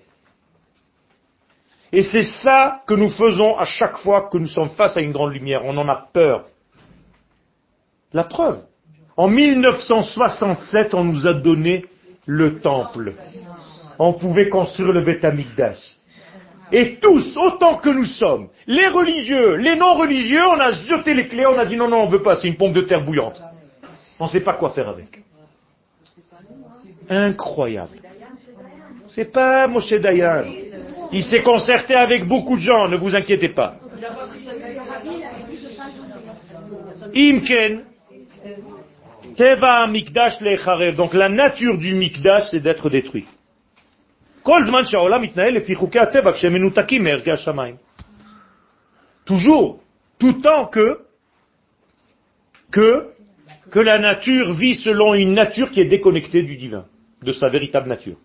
Et 1.91 2.03
c'est 2.03 2.23
ça 2.23 2.81
que 2.87 2.93
nous 2.93 3.09
faisons 3.09 3.57
à 3.57 3.65
chaque 3.65 3.97
fois 3.97 4.29
que 4.31 4.37
nous 4.37 4.47
sommes 4.47 4.69
face 4.69 4.95
à 4.97 5.01
une 5.01 5.11
grande 5.11 5.33
lumière. 5.33 5.61
On 5.65 5.77
en 5.77 5.87
a 5.89 6.07
peur. 6.13 6.45
La 8.13 8.23
preuve. 8.23 8.61
En 9.17 9.27
1967, 9.27 10.93
on 10.93 11.03
nous 11.03 11.27
a 11.27 11.33
donné 11.33 11.85
le 12.25 12.59
temple. 12.59 13.13
On 13.99 14.13
pouvait 14.13 14.47
construire 14.47 14.93
le 14.93 15.03
Beth. 15.03 15.25
Et 16.71 16.97
tous, 16.99 17.35
autant 17.37 17.77
que 17.77 17.89
nous 17.89 18.05
sommes, 18.05 18.47
les 18.67 18.87
religieux, 18.87 19.55
les 19.55 19.75
non-religieux, 19.75 20.45
on 20.47 20.59
a 20.59 20.71
jeté 20.71 21.13
les 21.13 21.27
clés, 21.27 21.45
on 21.45 21.59
a 21.59 21.65
dit 21.65 21.75
non, 21.75 21.89
non, 21.89 22.03
on 22.03 22.07
veut 22.07 22.23
pas, 22.23 22.37
c'est 22.37 22.47
une 22.47 22.57
pompe 22.57 22.73
de 22.73 22.81
terre 22.81 23.03
bouillante. 23.03 23.41
On 24.19 24.25
ne 24.25 24.29
sait 24.29 24.41
pas 24.41 24.53
quoi 24.53 24.69
faire 24.69 24.87
avec 24.87 25.24
incroyable. 27.09 27.97
C'est 29.07 29.31
pas 29.31 29.67
Moshe 29.67 29.93
Dayan. 29.93 30.45
Il 31.11 31.23
s'est 31.23 31.41
concerté 31.41 31.93
avec 31.93 32.25
beaucoup 32.25 32.55
de 32.55 32.61
gens, 32.61 32.87
ne 32.87 32.97
vous 32.97 33.15
inquiétez 33.15 33.49
pas. 33.49 33.75
Imken, 37.15 37.83
Teva 39.37 39.87
Mikdash 39.87 40.41
Lecharev. 40.41 40.95
Donc 40.95 41.13
la 41.13 41.29
nature 41.29 41.77
du 41.77 41.93
Mikdash, 41.93 42.49
c'est 42.51 42.59
d'être 42.59 42.89
détruit. 42.89 43.25
Toujours, 49.25 49.79
tout 50.19 50.33
temps 50.33 50.67
que, 50.67 50.99
que, 52.71 53.07
que 53.71 53.79
la 53.79 53.97
nature 53.97 54.53
vit 54.53 54.75
selon 54.75 55.15
une 55.15 55.33
nature 55.33 55.71
qui 55.71 55.81
est 55.81 55.89
déconnectée 55.89 56.43
du 56.43 56.57
divin 56.57 56.85
de 57.25 57.31
sa 57.31 57.49
véritable 57.49 57.89
nature. 57.89 58.17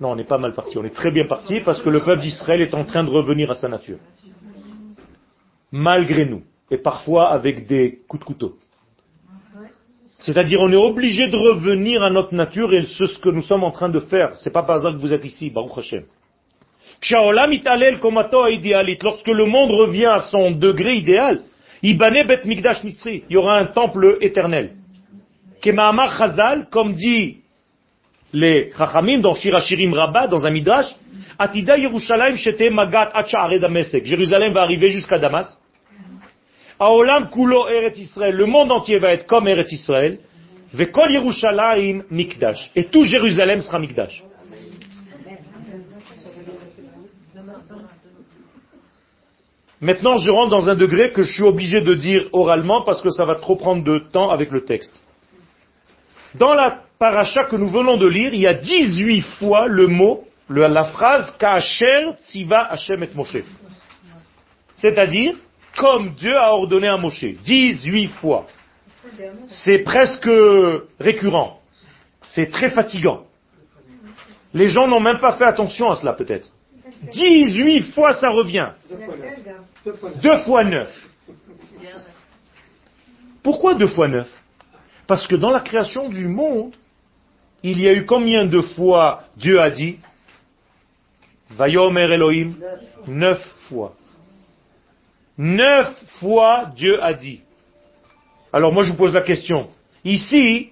Non, 0.00 0.10
on 0.10 0.16
n'est 0.16 0.24
pas 0.24 0.38
mal 0.38 0.52
parti, 0.52 0.76
on 0.78 0.84
est 0.84 0.94
très 0.94 1.12
bien 1.12 1.26
parti 1.26 1.60
parce 1.60 1.80
que 1.80 1.90
le 1.90 2.00
peuple 2.02 2.22
d'Israël 2.22 2.60
est 2.60 2.74
en 2.74 2.84
train 2.84 3.04
de 3.04 3.10
revenir 3.10 3.50
à 3.50 3.54
sa 3.54 3.68
nature. 3.68 3.98
Malgré 5.70 6.24
nous, 6.24 6.42
et 6.70 6.78
parfois 6.78 7.28
avec 7.28 7.66
des 7.66 8.00
coups 8.08 8.20
de 8.20 8.24
couteau. 8.24 8.56
C'est-à-dire, 10.18 10.60
on 10.60 10.72
est 10.72 10.76
obligé 10.76 11.28
de 11.28 11.36
revenir 11.36 12.02
à 12.02 12.10
notre 12.10 12.34
nature 12.34 12.72
et 12.72 12.86
c'est 12.86 13.06
ce 13.06 13.18
que 13.18 13.28
nous 13.28 13.42
sommes 13.42 13.64
en 13.64 13.72
train 13.72 13.88
de 13.88 13.98
faire. 13.98 14.34
C'est 14.38 14.52
pas 14.52 14.62
par 14.62 14.76
hasard 14.76 14.92
que 14.92 14.98
vous 14.98 15.12
êtes 15.12 15.24
ici, 15.24 15.50
Baruch 15.50 15.76
Hashem. 15.76 16.04
Lorsque 19.02 19.28
le 19.28 19.44
monde 19.46 19.70
revient 19.72 20.06
à 20.06 20.20
son 20.20 20.52
degré 20.52 20.94
idéal. 20.94 21.42
Il 21.82 21.98
y 23.28 23.36
aura 23.36 23.58
un 23.58 23.66
temple 23.66 24.18
éternel. 24.20 24.76
Comme 26.70 26.94
dit 26.94 27.41
les 28.32 28.72
chachamim 28.76 29.18
dans 29.18 29.34
Shirachirim 29.34 29.92
Rabbah, 29.92 30.26
dans 30.26 30.44
un 30.46 30.50
midrash, 30.50 30.94
atida 31.38 31.76
Yerushalayim 31.76 32.36
shete 32.36 32.70
magat 32.70 33.10
at 33.14 33.26
sha'arei 33.26 33.60
Damesek. 33.60 34.06
Jérusalem 34.06 34.52
va 34.52 34.62
arriver 34.62 34.90
jusqu'à 34.90 35.18
Damas. 35.18 35.60
Aolam 36.78 37.28
kulo 37.30 37.68
Eretz 37.68 37.98
Israël, 37.98 38.34
le 38.34 38.46
monde 38.46 38.72
entier 38.72 38.98
va 38.98 39.12
être 39.12 39.26
comme 39.26 39.46
Eretz 39.46 39.70
Israël, 39.72 40.18
vekol 40.72 41.10
Yerushalayim 41.10 42.04
mikdash, 42.10 42.70
et 42.74 42.84
tout 42.84 43.04
Jérusalem 43.04 43.60
sera 43.60 43.78
mikdash. 43.78 44.22
Maintenant, 49.80 50.16
je 50.16 50.30
rentre 50.30 50.50
dans 50.50 50.68
un 50.70 50.76
degré 50.76 51.10
que 51.10 51.24
je 51.24 51.32
suis 51.32 51.42
obligé 51.42 51.80
de 51.80 51.94
dire 51.94 52.28
oralement 52.32 52.82
parce 52.82 53.02
que 53.02 53.10
ça 53.10 53.24
va 53.24 53.34
trop 53.34 53.56
prendre 53.56 53.82
de 53.82 53.98
temps 53.98 54.30
avec 54.30 54.52
le 54.52 54.64
texte. 54.64 55.02
Dans 56.36 56.54
la 56.54 56.84
paracha 57.02 57.46
que 57.46 57.56
nous 57.56 57.66
venons 57.66 57.96
de 57.96 58.06
lire, 58.06 58.32
il 58.32 58.42
y 58.42 58.46
a 58.46 58.54
18 58.54 59.22
fois 59.40 59.66
le 59.66 59.88
mot, 59.88 60.24
la 60.48 60.84
phrase 60.84 61.36
Ka'asher 61.36 62.12
tziva 62.18 62.60
Hashem 62.60 63.02
et 63.02 63.08
Moshe. 63.16 63.42
C'est-à-dire, 64.76 65.34
comme 65.76 66.14
Dieu 66.14 66.36
a 66.36 66.52
ordonné 66.52 66.86
à 66.86 66.96
Moshe. 66.96 67.24
18 67.24 68.06
fois. 68.20 68.46
C'est 69.48 69.80
presque 69.80 70.30
récurrent. 71.00 71.60
C'est 72.22 72.48
très 72.52 72.70
fatigant. 72.70 73.24
Les 74.54 74.68
gens 74.68 74.86
n'ont 74.86 75.00
même 75.00 75.18
pas 75.18 75.32
fait 75.32 75.44
attention 75.44 75.90
à 75.90 75.96
cela 75.96 76.12
peut-être. 76.12 76.46
18 77.10 77.94
fois 77.94 78.12
ça 78.12 78.30
revient. 78.30 78.68
Deux 80.22 80.38
fois 80.44 80.62
neuf. 80.62 80.92
Pourquoi 83.42 83.74
deux 83.74 83.88
fois 83.88 84.06
neuf? 84.06 84.30
Parce 85.08 85.26
que 85.26 85.34
dans 85.34 85.50
la 85.50 85.58
création 85.58 86.08
du 86.08 86.28
monde, 86.28 86.76
il 87.62 87.80
y 87.80 87.88
a 87.88 87.92
eu 87.92 88.04
combien 88.04 88.46
de 88.46 88.60
fois 88.60 89.24
Dieu 89.36 89.60
a 89.60 89.70
dit 89.70 89.98
Vayomer 91.50 92.10
Elohim, 92.12 92.54
neuf 93.06 93.40
fois. 93.68 93.94
Neuf 95.38 95.88
fois 96.18 96.72
Dieu 96.74 97.02
a 97.02 97.12
dit. 97.14 97.40
Alors 98.52 98.72
moi 98.72 98.84
je 98.84 98.90
vous 98.90 98.96
pose 98.96 99.12
la 99.12 99.22
question. 99.22 99.68
Ici, 100.04 100.70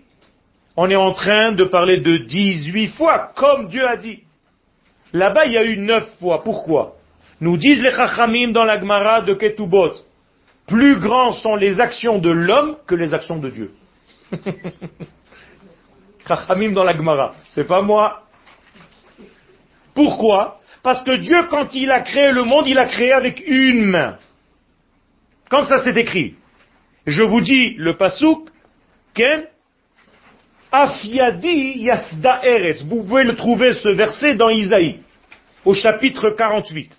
on 0.76 0.88
est 0.91 0.97
en 0.97 1.12
train 1.12 1.53
de 1.53 1.64
parler 1.64 1.99
de 1.99 2.18
18 2.18 2.88
fois, 2.88 3.32
comme 3.36 3.68
Dieu 3.68 3.86
a 3.86 3.97
dit. 3.97 4.22
Là-bas, 5.12 5.47
il 5.47 5.53
y 5.53 5.59
a 5.59 5.64
eu 5.64 5.76
neuf 5.76 6.09
fois. 6.18 6.43
Pourquoi? 6.43 6.97
Nous 7.41 7.57
disent 7.57 7.82
les 7.82 7.91
Chachamim 7.91 8.49
dans 8.53 8.64
la 8.64 8.78
Gemara 8.78 9.22
de 9.22 9.34
Ketubot. 9.34 9.93
Plus 10.66 11.01
grands 11.01 11.32
sont 11.32 11.57
les 11.57 11.80
actions 11.80 12.18
de 12.18 12.30
l'homme 12.30 12.76
que 12.86 12.95
les 12.95 13.12
actions 13.12 13.38
de 13.38 13.51
Dieu. 13.51 13.72
Chachamim 16.26 16.72
dans 16.72 16.84
la 16.84 16.96
Gemara. 16.96 17.34
C'est 17.50 17.64
pas 17.66 17.82
moi. 17.82 18.22
Pourquoi? 19.94 20.60
Parce 20.82 21.02
que 21.02 21.16
Dieu, 21.16 21.46
quand 21.50 21.74
il 21.74 21.90
a 21.90 22.00
créé 22.00 22.30
le 22.32 22.44
monde, 22.44 22.66
il 22.66 22.78
a 22.78 22.86
créé 22.86 23.12
avec 23.12 23.42
une 23.46 23.84
main. 23.84 24.18
Comme 25.48 25.66
ça 25.66 25.82
c'est 25.84 25.96
écrit. 25.96 26.36
Je 27.06 27.22
vous 27.22 27.40
dis 27.40 27.74
le 27.74 27.96
pasouk, 27.96 28.48
Ken, 29.14 29.44
Afiadi 30.70 31.78
Yasda 31.80 32.44
Eretz. 32.44 32.84
Vous 32.84 33.02
pouvez 33.04 33.24
le 33.24 33.34
trouver 33.34 33.72
ce 33.72 33.88
verset 33.88 34.36
dans 34.36 34.48
Isaïe, 34.48 35.00
au 35.64 35.74
chapitre 35.74 36.30
48. 36.30 36.96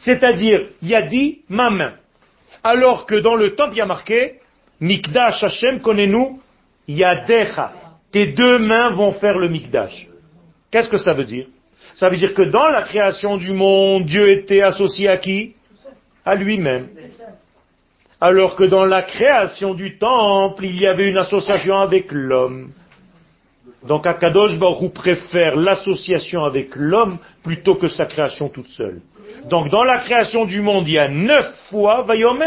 C'est-à-dire, 0.00 0.68
Yadi, 0.82 1.40
ma 1.48 1.70
main. 1.70 1.94
Alors 2.62 3.06
que 3.06 3.14
dans 3.14 3.34
le 3.34 3.54
temple, 3.54 3.74
il 3.74 3.78
y 3.78 3.80
a 3.80 3.86
marqué, 3.86 4.40
Mikdash 4.80 5.42
Hashem, 5.42 5.80
connais-nous, 5.80 6.40
Yadecha. 6.86 7.72
Tes 8.16 8.28
deux 8.28 8.58
mains 8.58 8.88
vont 8.92 9.12
faire 9.12 9.36
le 9.36 9.46
Mikdash. 9.46 10.08
Qu'est-ce 10.70 10.88
que 10.88 10.96
ça 10.96 11.12
veut 11.12 11.26
dire? 11.26 11.48
Ça 11.94 12.08
veut 12.08 12.16
dire 12.16 12.32
que 12.32 12.40
dans 12.40 12.68
la 12.68 12.80
création 12.80 13.36
du 13.36 13.52
monde, 13.52 14.06
Dieu 14.06 14.30
était 14.30 14.62
associé 14.62 15.06
à 15.06 15.18
qui? 15.18 15.54
À 16.24 16.34
lui-même 16.34 16.88
alors 18.18 18.56
que 18.56 18.64
dans 18.64 18.86
la 18.86 19.02
création 19.02 19.74
du 19.74 19.98
temple, 19.98 20.64
il 20.64 20.80
y 20.80 20.86
avait 20.86 21.10
une 21.10 21.18
association 21.18 21.76
avec 21.76 22.06
l'homme. 22.10 22.70
Donc 23.86 24.06
Akadosh 24.06 24.58
Baruch 24.58 24.94
préfère 24.94 25.54
l'association 25.54 26.42
avec 26.42 26.74
l'homme 26.74 27.18
plutôt 27.44 27.74
que 27.74 27.88
sa 27.88 28.06
création 28.06 28.48
toute 28.48 28.68
seule. 28.68 29.02
Donc 29.50 29.68
dans 29.68 29.84
la 29.84 29.98
création 29.98 30.46
du 30.46 30.62
monde, 30.62 30.88
il 30.88 30.94
y 30.94 30.98
a 30.98 31.08
neuf 31.08 31.46
fois 31.68 32.04
Vayome, 32.04 32.42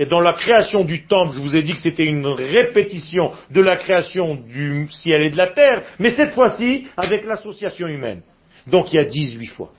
et 0.00 0.06
dans 0.06 0.20
la 0.20 0.32
création 0.32 0.82
du 0.82 1.06
temple, 1.06 1.34
je 1.34 1.40
vous 1.40 1.54
ai 1.54 1.62
dit 1.62 1.74
que 1.74 1.78
c'était 1.78 2.06
une 2.06 2.26
répétition 2.26 3.32
de 3.50 3.60
la 3.60 3.76
création 3.76 4.34
du 4.34 4.88
ciel 4.90 5.22
et 5.24 5.28
de 5.28 5.36
la 5.36 5.48
terre, 5.48 5.82
mais 5.98 6.08
cette 6.08 6.32
fois-ci 6.32 6.88
avec 6.96 7.26
l'association 7.26 7.86
humaine. 7.86 8.22
Donc 8.66 8.90
il 8.94 8.96
y 8.96 8.98
a 8.98 9.04
18 9.04 9.46
fois. 9.48 9.70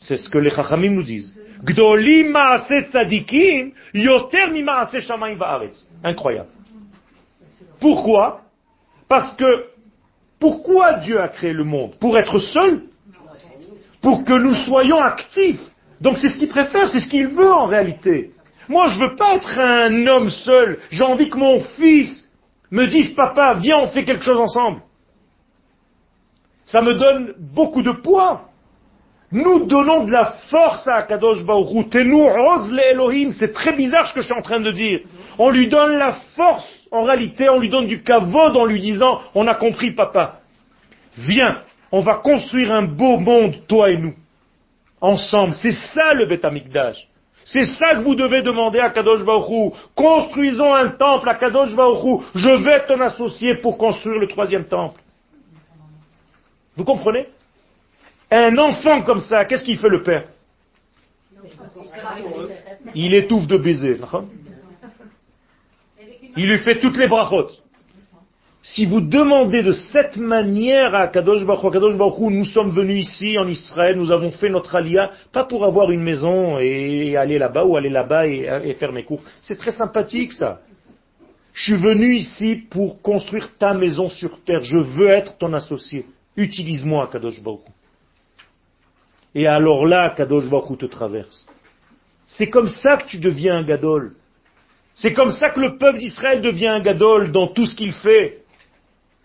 C'est 0.00 0.16
ce 0.16 0.28
que 0.28 0.38
les 0.38 0.50
Chachamim 0.50 0.90
nous 0.90 1.04
disent. 1.04 1.32
Incroyable. 6.02 6.48
Pourquoi? 7.78 8.42
Parce 9.08 9.32
que 9.36 9.66
pourquoi 10.40 10.94
Dieu 10.94 11.20
a 11.20 11.28
créé 11.28 11.52
le 11.52 11.62
monde? 11.62 11.94
Pour 12.00 12.18
être 12.18 12.40
seul? 12.40 12.82
Pour 14.00 14.24
que 14.24 14.32
nous 14.32 14.56
soyons 14.56 14.98
actifs. 14.98 15.60
Donc 16.00 16.18
c'est 16.18 16.30
ce 16.30 16.38
qu'il 16.38 16.48
préfère, 16.48 16.88
c'est 16.88 17.00
ce 17.00 17.08
qu'il 17.08 17.28
veut 17.28 17.52
en 17.52 17.66
réalité. 17.66 18.30
Moi 18.68 18.88
je 18.88 18.98
veux 18.98 19.16
pas 19.16 19.36
être 19.36 19.58
un 19.58 20.06
homme 20.06 20.30
seul. 20.30 20.78
J'ai 20.90 21.04
envie 21.04 21.30
que 21.30 21.38
mon 21.38 21.60
fils 21.60 22.28
me 22.70 22.86
dise 22.86 23.14
papa, 23.14 23.54
viens 23.54 23.78
on 23.78 23.88
fait 23.88 24.04
quelque 24.04 24.24
chose 24.24 24.40
ensemble. 24.40 24.80
Ça 26.66 26.82
me 26.82 26.94
donne 26.94 27.34
beaucoup 27.38 27.82
de 27.82 27.92
poids. 27.92 28.48
Nous 29.30 29.66
donnons 29.66 30.04
de 30.04 30.12
la 30.12 30.32
force 30.50 30.86
à 30.86 30.96
Akadosh 30.96 31.40
Et 31.94 32.04
nous, 32.04 32.26
rose 32.26 32.72
les 32.72 32.92
Elohim. 32.92 33.32
C'est 33.32 33.52
très 33.52 33.74
bizarre 33.74 34.06
ce 34.06 34.14
que 34.14 34.20
je 34.20 34.26
suis 34.26 34.34
en 34.34 34.42
train 34.42 34.60
de 34.60 34.70
dire. 34.70 35.00
On 35.38 35.50
lui 35.50 35.68
donne 35.68 35.98
la 35.98 36.14
force. 36.34 36.66
En 36.90 37.02
réalité, 37.02 37.48
on 37.50 37.58
lui 37.58 37.68
donne 37.68 37.86
du 37.86 38.02
kavod 38.02 38.56
en 38.56 38.64
lui 38.64 38.80
disant, 38.80 39.20
on 39.34 39.46
a 39.46 39.54
compris 39.54 39.92
papa. 39.92 40.40
Viens, 41.18 41.62
on 41.92 42.00
va 42.00 42.14
construire 42.14 42.72
un 42.72 42.82
beau 42.82 43.18
monde, 43.18 43.66
toi 43.66 43.90
et 43.90 43.98
nous. 43.98 44.14
Ensemble. 45.00 45.54
C'est 45.56 45.72
ça 45.72 46.14
le 46.14 46.26
Beth 46.26 46.46
C'est 47.44 47.64
ça 47.64 47.94
que 47.94 48.00
vous 48.00 48.14
devez 48.14 48.42
demander 48.42 48.80
à 48.80 48.90
Kadosh 48.90 49.24
Baruch 49.24 49.74
Construisons 49.94 50.74
un 50.74 50.88
temple 50.88 51.28
à 51.28 51.34
Kadosh 51.34 51.74
Baruch 51.74 52.22
Je 52.34 52.64
vais 52.64 52.86
t'en 52.86 53.00
associer 53.00 53.56
pour 53.56 53.78
construire 53.78 54.18
le 54.18 54.26
troisième 54.26 54.64
temple. 54.64 55.00
Vous 56.76 56.84
comprenez? 56.84 57.28
Un 58.30 58.56
enfant 58.58 59.02
comme 59.02 59.20
ça, 59.20 59.44
qu'est-ce 59.44 59.64
qu'il 59.64 59.78
fait 59.78 59.88
le 59.88 60.02
père? 60.02 60.24
Il 62.94 63.14
étouffe 63.14 63.46
de 63.46 63.56
baisers. 63.56 64.22
Il 66.36 66.48
lui 66.48 66.58
fait 66.58 66.78
toutes 66.78 66.96
les 66.96 67.08
brachot. 67.08 67.48
Si 68.70 68.84
vous 68.84 69.00
demandez 69.00 69.62
de 69.62 69.72
cette 69.72 70.18
manière 70.18 70.94
à 70.94 71.08
Kadosh 71.08 71.42
Baruch, 71.46 71.72
Kadosh 71.72 71.96
Baruch 71.96 72.18
nous 72.18 72.44
sommes 72.44 72.68
venus 72.68 73.08
ici 73.08 73.38
en 73.38 73.48
Israël, 73.48 73.96
nous 73.96 74.10
avons 74.10 74.30
fait 74.30 74.50
notre 74.50 74.76
alia, 74.76 75.10
pas 75.32 75.44
pour 75.44 75.64
avoir 75.64 75.90
une 75.90 76.02
maison 76.02 76.58
et 76.58 77.16
aller 77.16 77.38
là-bas 77.38 77.64
ou 77.64 77.78
aller 77.78 77.88
là-bas 77.88 78.26
et, 78.26 78.76
faire 78.78 78.92
mes 78.92 79.04
cours. 79.04 79.22
C'est 79.40 79.56
très 79.56 79.70
sympathique 79.70 80.34
ça. 80.34 80.60
Je 81.54 81.62
suis 81.62 81.82
venu 81.82 82.14
ici 82.14 82.56
pour 82.68 83.00
construire 83.00 83.48
ta 83.58 83.72
maison 83.72 84.10
sur 84.10 84.38
terre. 84.44 84.62
Je 84.62 84.76
veux 84.76 85.08
être 85.08 85.38
ton 85.38 85.54
associé. 85.54 86.04
Utilise-moi, 86.36 87.08
Kadosh 87.10 87.42
Baruch. 87.42 87.60
Et 89.34 89.46
alors 89.46 89.86
là, 89.86 90.12
Kadosh 90.14 90.50
Baruch 90.50 90.78
te 90.78 90.86
traverse. 90.86 91.46
C'est 92.26 92.50
comme 92.50 92.68
ça 92.68 92.98
que 92.98 93.06
tu 93.06 93.18
deviens 93.18 93.56
un 93.56 93.62
gadol. 93.62 94.12
C'est 94.94 95.14
comme 95.14 95.32
ça 95.32 95.48
que 95.48 95.60
le 95.60 95.78
peuple 95.78 96.00
d'Israël 96.00 96.42
devient 96.42 96.68
un 96.68 96.80
gadol 96.80 97.32
dans 97.32 97.46
tout 97.46 97.64
ce 97.64 97.74
qu'il 97.74 97.94
fait. 97.94 98.42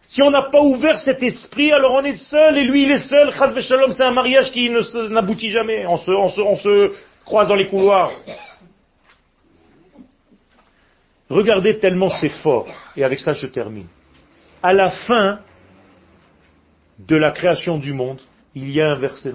Si 0.07 0.21
on 0.21 0.29
n'a 0.29 0.43
pas 0.43 0.61
ouvert 0.61 0.97
cet 0.97 1.23
esprit, 1.23 1.71
alors 1.71 1.93
on 1.93 2.03
est 2.03 2.17
seul, 2.17 2.57
et 2.57 2.63
lui 2.63 2.83
il 2.83 2.91
est 2.91 3.07
seul. 3.07 3.33
Chaz 3.33 3.59
Shalom, 3.61 3.91
c'est 3.91 4.05
un 4.05 4.11
mariage 4.11 4.51
qui 4.51 4.69
n'aboutit 5.09 5.49
jamais. 5.49 5.85
On 5.87 5.97
se, 5.97 6.93
croise 7.25 7.47
dans 7.47 7.55
les 7.55 7.67
couloirs. 7.67 8.11
Regardez 11.29 11.79
tellement 11.79 12.09
c'est 12.09 12.29
fort. 12.29 12.67
Et 12.95 13.03
avec 13.03 13.19
ça 13.19 13.33
je 13.33 13.47
termine. 13.47 13.87
À 14.61 14.73
la 14.73 14.91
fin 14.91 15.39
de 16.99 17.15
la 17.15 17.31
création 17.31 17.79
du 17.79 17.93
monde, 17.93 18.21
il 18.55 18.71
y 18.71 18.81
a 18.81 18.91
un 18.91 18.99
verset, 18.99 19.31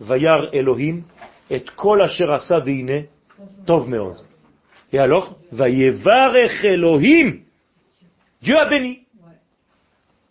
Vayar 0.00 0.52
Elohim 0.52 1.02
et 1.48 1.64
kol 1.76 2.02
asher 2.02 2.26
veine 2.64 3.06
tov 3.66 3.88
meoz. 3.88 4.26
Et 4.92 4.98
alors, 4.98 5.38
Vayevarech 5.52 6.64
Elohim, 6.64 7.40
Dieu 8.42 8.56
a 8.56 8.68
béni. 8.68 9.01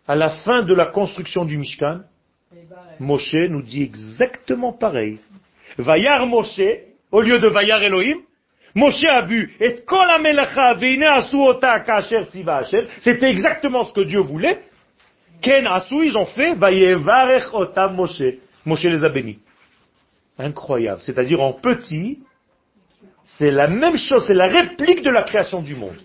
À 0.08 0.16
la 0.16 0.30
fin 0.30 0.64
de 0.64 0.74
la 0.74 0.88
construction 0.88 1.45
du 1.45 1.58
Mishkan, 1.58 2.02
Moshe 2.99 3.36
nous 3.49 3.62
dit 3.62 3.84
exactement 3.84 4.74
pareil. 4.74 5.20
Vayar 5.78 6.26
Moshe, 6.26 6.62
au 7.12 7.22
lieu 7.22 7.39
de 7.39 7.47
Vayar 7.47 7.82
Elohim, 7.84 8.18
Moshe 8.74 9.04
a 9.04 9.22
vu, 9.22 9.56
et 9.60 9.84
c'était 12.99 13.30
exactement 13.30 13.86
ce 13.86 13.93
que 13.93 14.02
Dieu 14.02 14.20
voulait. 14.20 14.62
Ken 15.41 15.66
asu, 15.68 16.06
ils 16.06 16.18
ont 16.18 16.26
fait, 16.26 16.54
Vayevarech 16.56 17.54
otam 17.54 17.95
Moshe. 17.95 18.24
Moshe 18.66 18.84
les 18.84 19.04
a 19.04 19.10
bénis. 19.10 19.39
Incroyable. 20.38 21.02
C'est-à-dire 21.02 21.41
en 21.41 21.54
petit, 21.54 22.20
c'est 23.24 23.52
la 23.52 23.68
même 23.68 23.97
chose, 23.97 24.26
c'est 24.28 24.34
la 24.34 24.47
réplique 24.47 25.04
de 25.04 25.10
la 25.10 25.24
création 25.24 25.62
du 25.62 25.76
monde. 25.76 25.97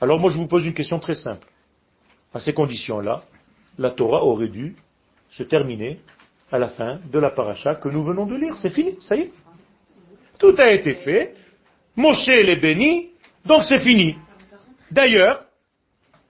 Alors 0.00 0.18
moi 0.18 0.30
je 0.30 0.36
vous 0.36 0.46
pose 0.46 0.66
une 0.66 0.74
question 0.74 0.98
très 0.98 1.14
simple. 1.14 1.46
À 2.34 2.40
ces 2.40 2.52
conditions-là, 2.52 3.22
la 3.78 3.90
Torah 3.90 4.24
aurait 4.24 4.48
dû 4.48 4.74
se 5.30 5.42
terminer 5.42 6.00
à 6.50 6.58
la 6.58 6.68
fin 6.68 7.00
de 7.10 7.18
la 7.18 7.30
paracha 7.30 7.74
que 7.74 7.88
nous 7.88 8.04
venons 8.04 8.26
de 8.26 8.36
lire. 8.36 8.56
C'est 8.56 8.70
fini, 8.70 8.96
ça 9.00 9.16
y 9.16 9.20
est. 9.22 9.32
Tout 10.38 10.54
a 10.58 10.70
été 10.70 10.94
fait. 10.94 11.34
Moshe 11.96 12.28
est 12.28 12.56
béni, 12.56 13.10
donc 13.44 13.64
c'est 13.64 13.78
fini. 13.78 14.16
D'ailleurs, 14.90 15.44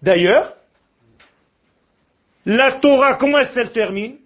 d'ailleurs, 0.00 0.54
la 2.44 2.72
Torah, 2.72 3.14
comment 3.14 3.38
est-ce 3.38 3.68
termine? 3.68 4.16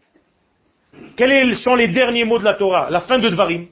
Quels 1.14 1.56
sont 1.56 1.74
les 1.74 1.88
derniers 1.88 2.24
mots 2.24 2.38
de 2.38 2.44
la 2.44 2.54
Torah? 2.54 2.88
La 2.90 3.02
fin 3.02 3.18
de 3.18 3.28
Dvarim. 3.28 3.66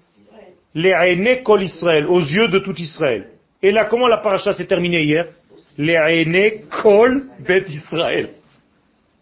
Les 0.74 1.42
kol 1.42 1.62
Israël, 1.62 2.06
aux 2.06 2.20
yeux 2.20 2.48
de 2.48 2.58
tout 2.58 2.74
Israël. 2.76 3.30
Et 3.62 3.70
là, 3.70 3.86
comment 3.86 4.06
la 4.06 4.18
paracha 4.18 4.52
s'est 4.52 4.66
terminée 4.66 5.02
hier? 5.04 5.28
Les 5.76 6.64
kol 6.82 7.26
bet 7.40 7.64
Israël. 7.68 8.30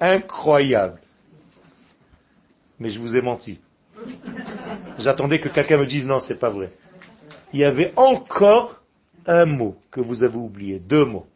Incroyable. 0.00 1.00
Mais 2.78 2.90
je 2.90 2.98
vous 2.98 3.16
ai 3.16 3.22
menti. 3.22 3.61
J'attendais 4.98 5.40
que 5.40 5.48
quelqu'un 5.48 5.78
me 5.78 5.86
dise 5.86 6.07
non, 6.07 6.18
c'est 6.20 6.38
pas 6.38 6.50
vrai. 6.50 6.70
Il 7.53 7.61
y 7.61 7.64
avait 7.64 7.92
encore 7.96 8.82
un 9.26 9.46
mot 9.46 9.76
que 9.90 10.00
vous 10.00 10.22
avez 10.22 10.36
oublié, 10.36 10.78
deux 10.78 11.05
mots. 11.05 11.26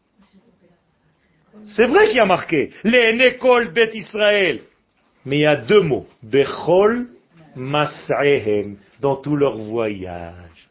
C'est 1.66 1.86
vrai 1.86 2.08
qu'il 2.08 2.16
y 2.16 2.20
a 2.20 2.26
marqué 2.26 2.72
les 2.84 3.36
kol 3.38 3.72
bet 3.72 3.90
Israël. 3.94 4.62
Mais 5.24 5.38
il 5.38 5.40
y 5.40 5.46
a 5.46 5.56
deux 5.56 5.80
mots. 5.80 6.06
Bechol 6.22 7.08
mas'ehem, 7.56 8.76
dans 9.00 9.16
tout 9.16 9.36
leur 9.36 9.56
voyage. 9.56 10.68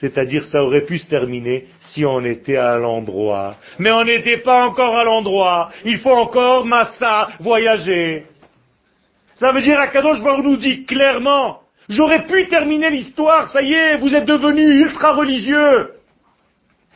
C'est-à-dire, 0.00 0.44
ça 0.44 0.62
aurait 0.62 0.84
pu 0.84 0.96
se 0.98 1.08
terminer 1.08 1.66
si 1.80 2.04
on 2.04 2.24
était 2.24 2.56
à 2.56 2.76
l'endroit. 2.76 3.56
Mais 3.80 3.90
on 3.90 4.04
n'était 4.04 4.38
pas 4.38 4.66
encore 4.66 4.96
à 4.96 5.02
l'endroit. 5.02 5.70
Il 5.84 5.98
faut 5.98 6.12
encore 6.12 6.64
massa, 6.64 7.30
voyager. 7.40 8.24
Ça 9.34 9.52
veut 9.52 9.60
dire, 9.60 9.78
Akadosh 9.78 10.22
Baruch 10.22 10.44
nous 10.44 10.56
dit 10.56 10.84
clairement, 10.84 11.60
j'aurais 11.88 12.26
pu 12.26 12.46
terminer 12.46 12.90
l'histoire, 12.90 13.48
ça 13.48 13.60
y 13.60 13.72
est, 13.72 13.96
vous 13.96 14.14
êtes 14.14 14.24
devenus 14.24 14.86
ultra 14.86 15.14
religieux. 15.14 15.90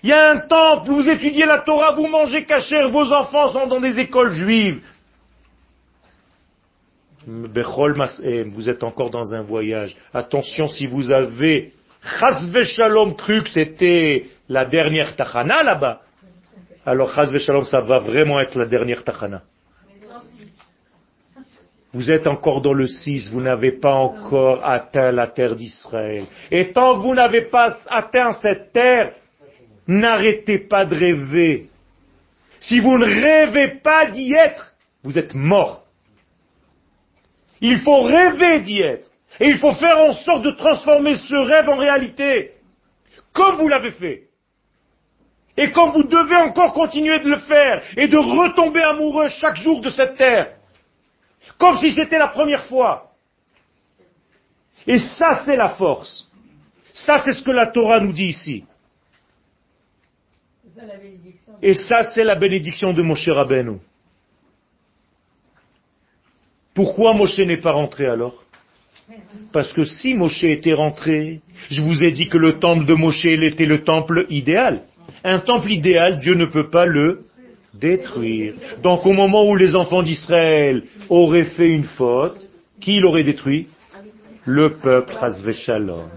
Il 0.05 0.11
y 0.11 0.13
a 0.13 0.31
un 0.31 0.39
temple, 0.39 0.91
vous 0.91 1.09
étudiez 1.09 1.47
la 1.47 1.59
Torah, 1.59 1.95
vous 1.95 2.07
mangez 2.07 2.45
cachère, 2.45 2.91
vos 2.91 3.13
enfants 3.13 3.49
sont 3.49 3.67
dans 3.67 3.81
des 3.81 3.99
écoles 3.99 4.33
juives. 4.33 4.81
Bechol 7.27 7.97
vous 8.53 8.69
êtes 8.69 8.83
encore 8.83 9.11
dans 9.11 9.35
un 9.35 9.43
voyage. 9.43 9.97
Attention 10.13 10.67
si 10.67 10.87
vous 10.87 11.13
avez 11.13 11.73
Chazve 12.03 12.65
Shalom 12.65 13.17
que 13.17 13.49
c'était 13.49 14.27
la 14.49 14.65
dernière 14.65 15.15
Tachana 15.15 15.63
là-bas. 15.63 16.01
Alors 16.85 17.15
Chazve 17.15 17.39
Shalom, 17.39 17.65
ça 17.65 17.81
va 17.81 17.99
vraiment 17.99 18.41
être 18.41 18.59
la 18.59 18.67
dernière 18.67 19.05
Tachana. 19.05 19.43
Vous 21.93 22.11
êtes 22.11 22.27
encore 22.27 22.63
dans 22.63 22.73
le 22.73 22.87
6, 22.87 23.31
vous 23.31 23.43
n'avez 23.43 23.73
pas 23.73 23.93
encore 23.93 24.65
atteint 24.65 25.13
la 25.13 25.27
terre 25.27 25.55
d'Israël. 25.55 26.25
Et 26.51 26.73
tant 26.73 26.97
que 26.97 27.03
vous 27.03 27.15
n'avez 27.15 27.43
pas 27.43 27.77
atteint 27.91 28.33
cette 28.41 28.73
terre, 28.73 29.13
N'arrêtez 29.87 30.59
pas 30.59 30.85
de 30.85 30.95
rêver. 30.95 31.69
Si 32.61 32.79
vous 32.79 32.97
ne 32.97 33.05
rêvez 33.05 33.81
pas 33.81 34.11
d'y 34.11 34.33
être, 34.33 34.75
vous 35.03 35.19
êtes 35.19 35.35
mort. 35.35 35.85
Il 37.61 37.79
faut 37.81 38.03
rêver 38.03 38.61
d'y 38.61 38.81
être. 38.81 39.11
Et 39.41 39.49
il 39.49 39.59
faut 39.59 39.73
faire 39.75 39.99
en 39.99 40.13
sorte 40.13 40.43
de 40.43 40.51
transformer 40.53 41.17
ce 41.17 41.37
rêve 41.37 41.69
en 41.69 41.77
réalité. 41.77 42.53
Comme 43.33 43.57
vous 43.57 43.69
l'avez 43.69 43.93
fait. 43.93 44.29
Et 45.57 45.71
comme 45.71 45.91
vous 45.91 46.05
devez 46.05 46.37
encore 46.37 46.73
continuer 46.73 47.19
de 47.21 47.29
le 47.29 47.39
faire 47.39 47.83
et 47.97 48.09
de 48.09 48.17
retomber 48.17 48.83
amoureux 48.83 49.29
chaque 49.29 49.57
jour 49.57 49.81
de 49.81 49.91
cette 49.91 50.17
terre. 50.17 50.57
Comme 51.59 51.77
si 51.77 51.91
c'était 51.93 52.19
la 52.19 52.29
première 52.29 52.65
fois. 52.67 53.13
Et 54.87 54.99
ça, 54.99 55.43
c'est 55.45 55.57
la 55.57 55.71
force. 55.71 56.29
Ça, 56.93 57.23
c'est 57.25 57.33
ce 57.33 57.43
que 57.43 57.51
la 57.51 57.67
Torah 57.67 58.01
nous 58.01 58.13
dit 58.13 58.27
ici. 58.27 58.65
Et 61.61 61.75
ça, 61.75 62.03
c'est 62.03 62.25
la 62.25 62.35
bénédiction 62.35 62.93
de 62.93 63.03
Moshe 63.03 63.29
Rabbeinu. 63.29 63.79
Pourquoi 66.75 67.13
Moshe 67.13 67.39
n'est 67.39 67.61
pas 67.61 67.73
rentré 67.73 68.07
alors? 68.07 68.43
Parce 69.53 69.73
que 69.73 69.85
si 69.85 70.15
Moshe 70.15 70.45
était 70.45 70.73
rentré, 70.73 71.41
je 71.71 71.83
vous 71.83 72.03
ai 72.03 72.13
dit 72.13 72.29
que 72.29 72.39
le 72.39 72.59
temple 72.59 72.87
de 72.87 72.95
Moshe 72.95 73.27
était 73.27 73.67
le 73.67 73.85
temple 73.85 74.27
idéal. 74.31 74.83
Un 75.25 75.39
temple 75.41 75.71
idéal, 75.71 76.21
Dieu 76.21 76.35
ne 76.35 76.47
peut 76.47 76.71
pas 76.71 76.87
le 76.87 77.25
détruire. 77.75 78.55
Donc 78.83 79.07
au 79.07 79.13
moment 79.13 79.49
où 79.49 79.57
les 79.57 79.75
enfants 79.75 80.03
d'Israël 80.03 80.85
auraient 81.09 81.45
fait 81.45 81.69
une 81.69 81.85
faute, 81.85 82.39
qui 82.81 82.99
l'aurait 82.99 83.25
détruit? 83.25 83.69
Le 84.45 84.71
peuple 84.71 85.15
Shalom. 85.53 86.09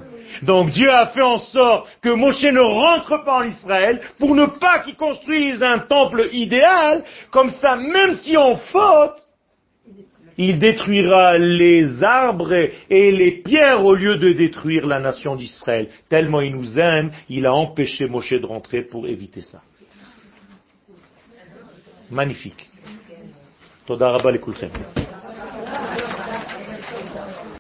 Donc 0.41 0.71
Dieu 0.71 0.91
a 0.91 1.07
fait 1.07 1.21
en 1.21 1.37
sorte 1.37 1.87
que 2.01 2.09
Moshe 2.09 2.43
ne 2.43 2.59
rentre 2.59 3.23
pas 3.23 3.39
en 3.39 3.43
Israël 3.43 4.01
pour 4.19 4.35
ne 4.35 4.47
pas 4.47 4.79
qu'il 4.79 4.95
construise 4.95 5.61
un 5.61 5.79
temple 5.79 6.29
idéal, 6.33 7.03
comme 7.31 7.51
ça, 7.51 7.75
même 7.75 8.15
si 8.15 8.35
on 8.35 8.55
faute, 8.55 9.27
il 10.37 10.59
détruira 10.59 11.37
les 11.37 12.03
arbres 12.03 12.53
et 12.89 13.11
les 13.11 13.31
pierres 13.31 13.85
au 13.85 13.93
lieu 13.93 14.17
de 14.17 14.33
détruire 14.33 14.85
la 14.85 14.99
nation 14.99 15.35
d'Israël. 15.35 15.89
Tellement 16.09 16.41
il 16.41 16.53
nous 16.55 16.77
aime, 16.77 17.11
il 17.29 17.45
a 17.45 17.53
empêché 17.53 18.07
Moshe 18.07 18.33
de 18.33 18.45
rentrer 18.45 18.81
pour 18.81 19.07
éviter 19.07 19.41
ça. 19.41 19.61
Magnifique. 22.11 22.69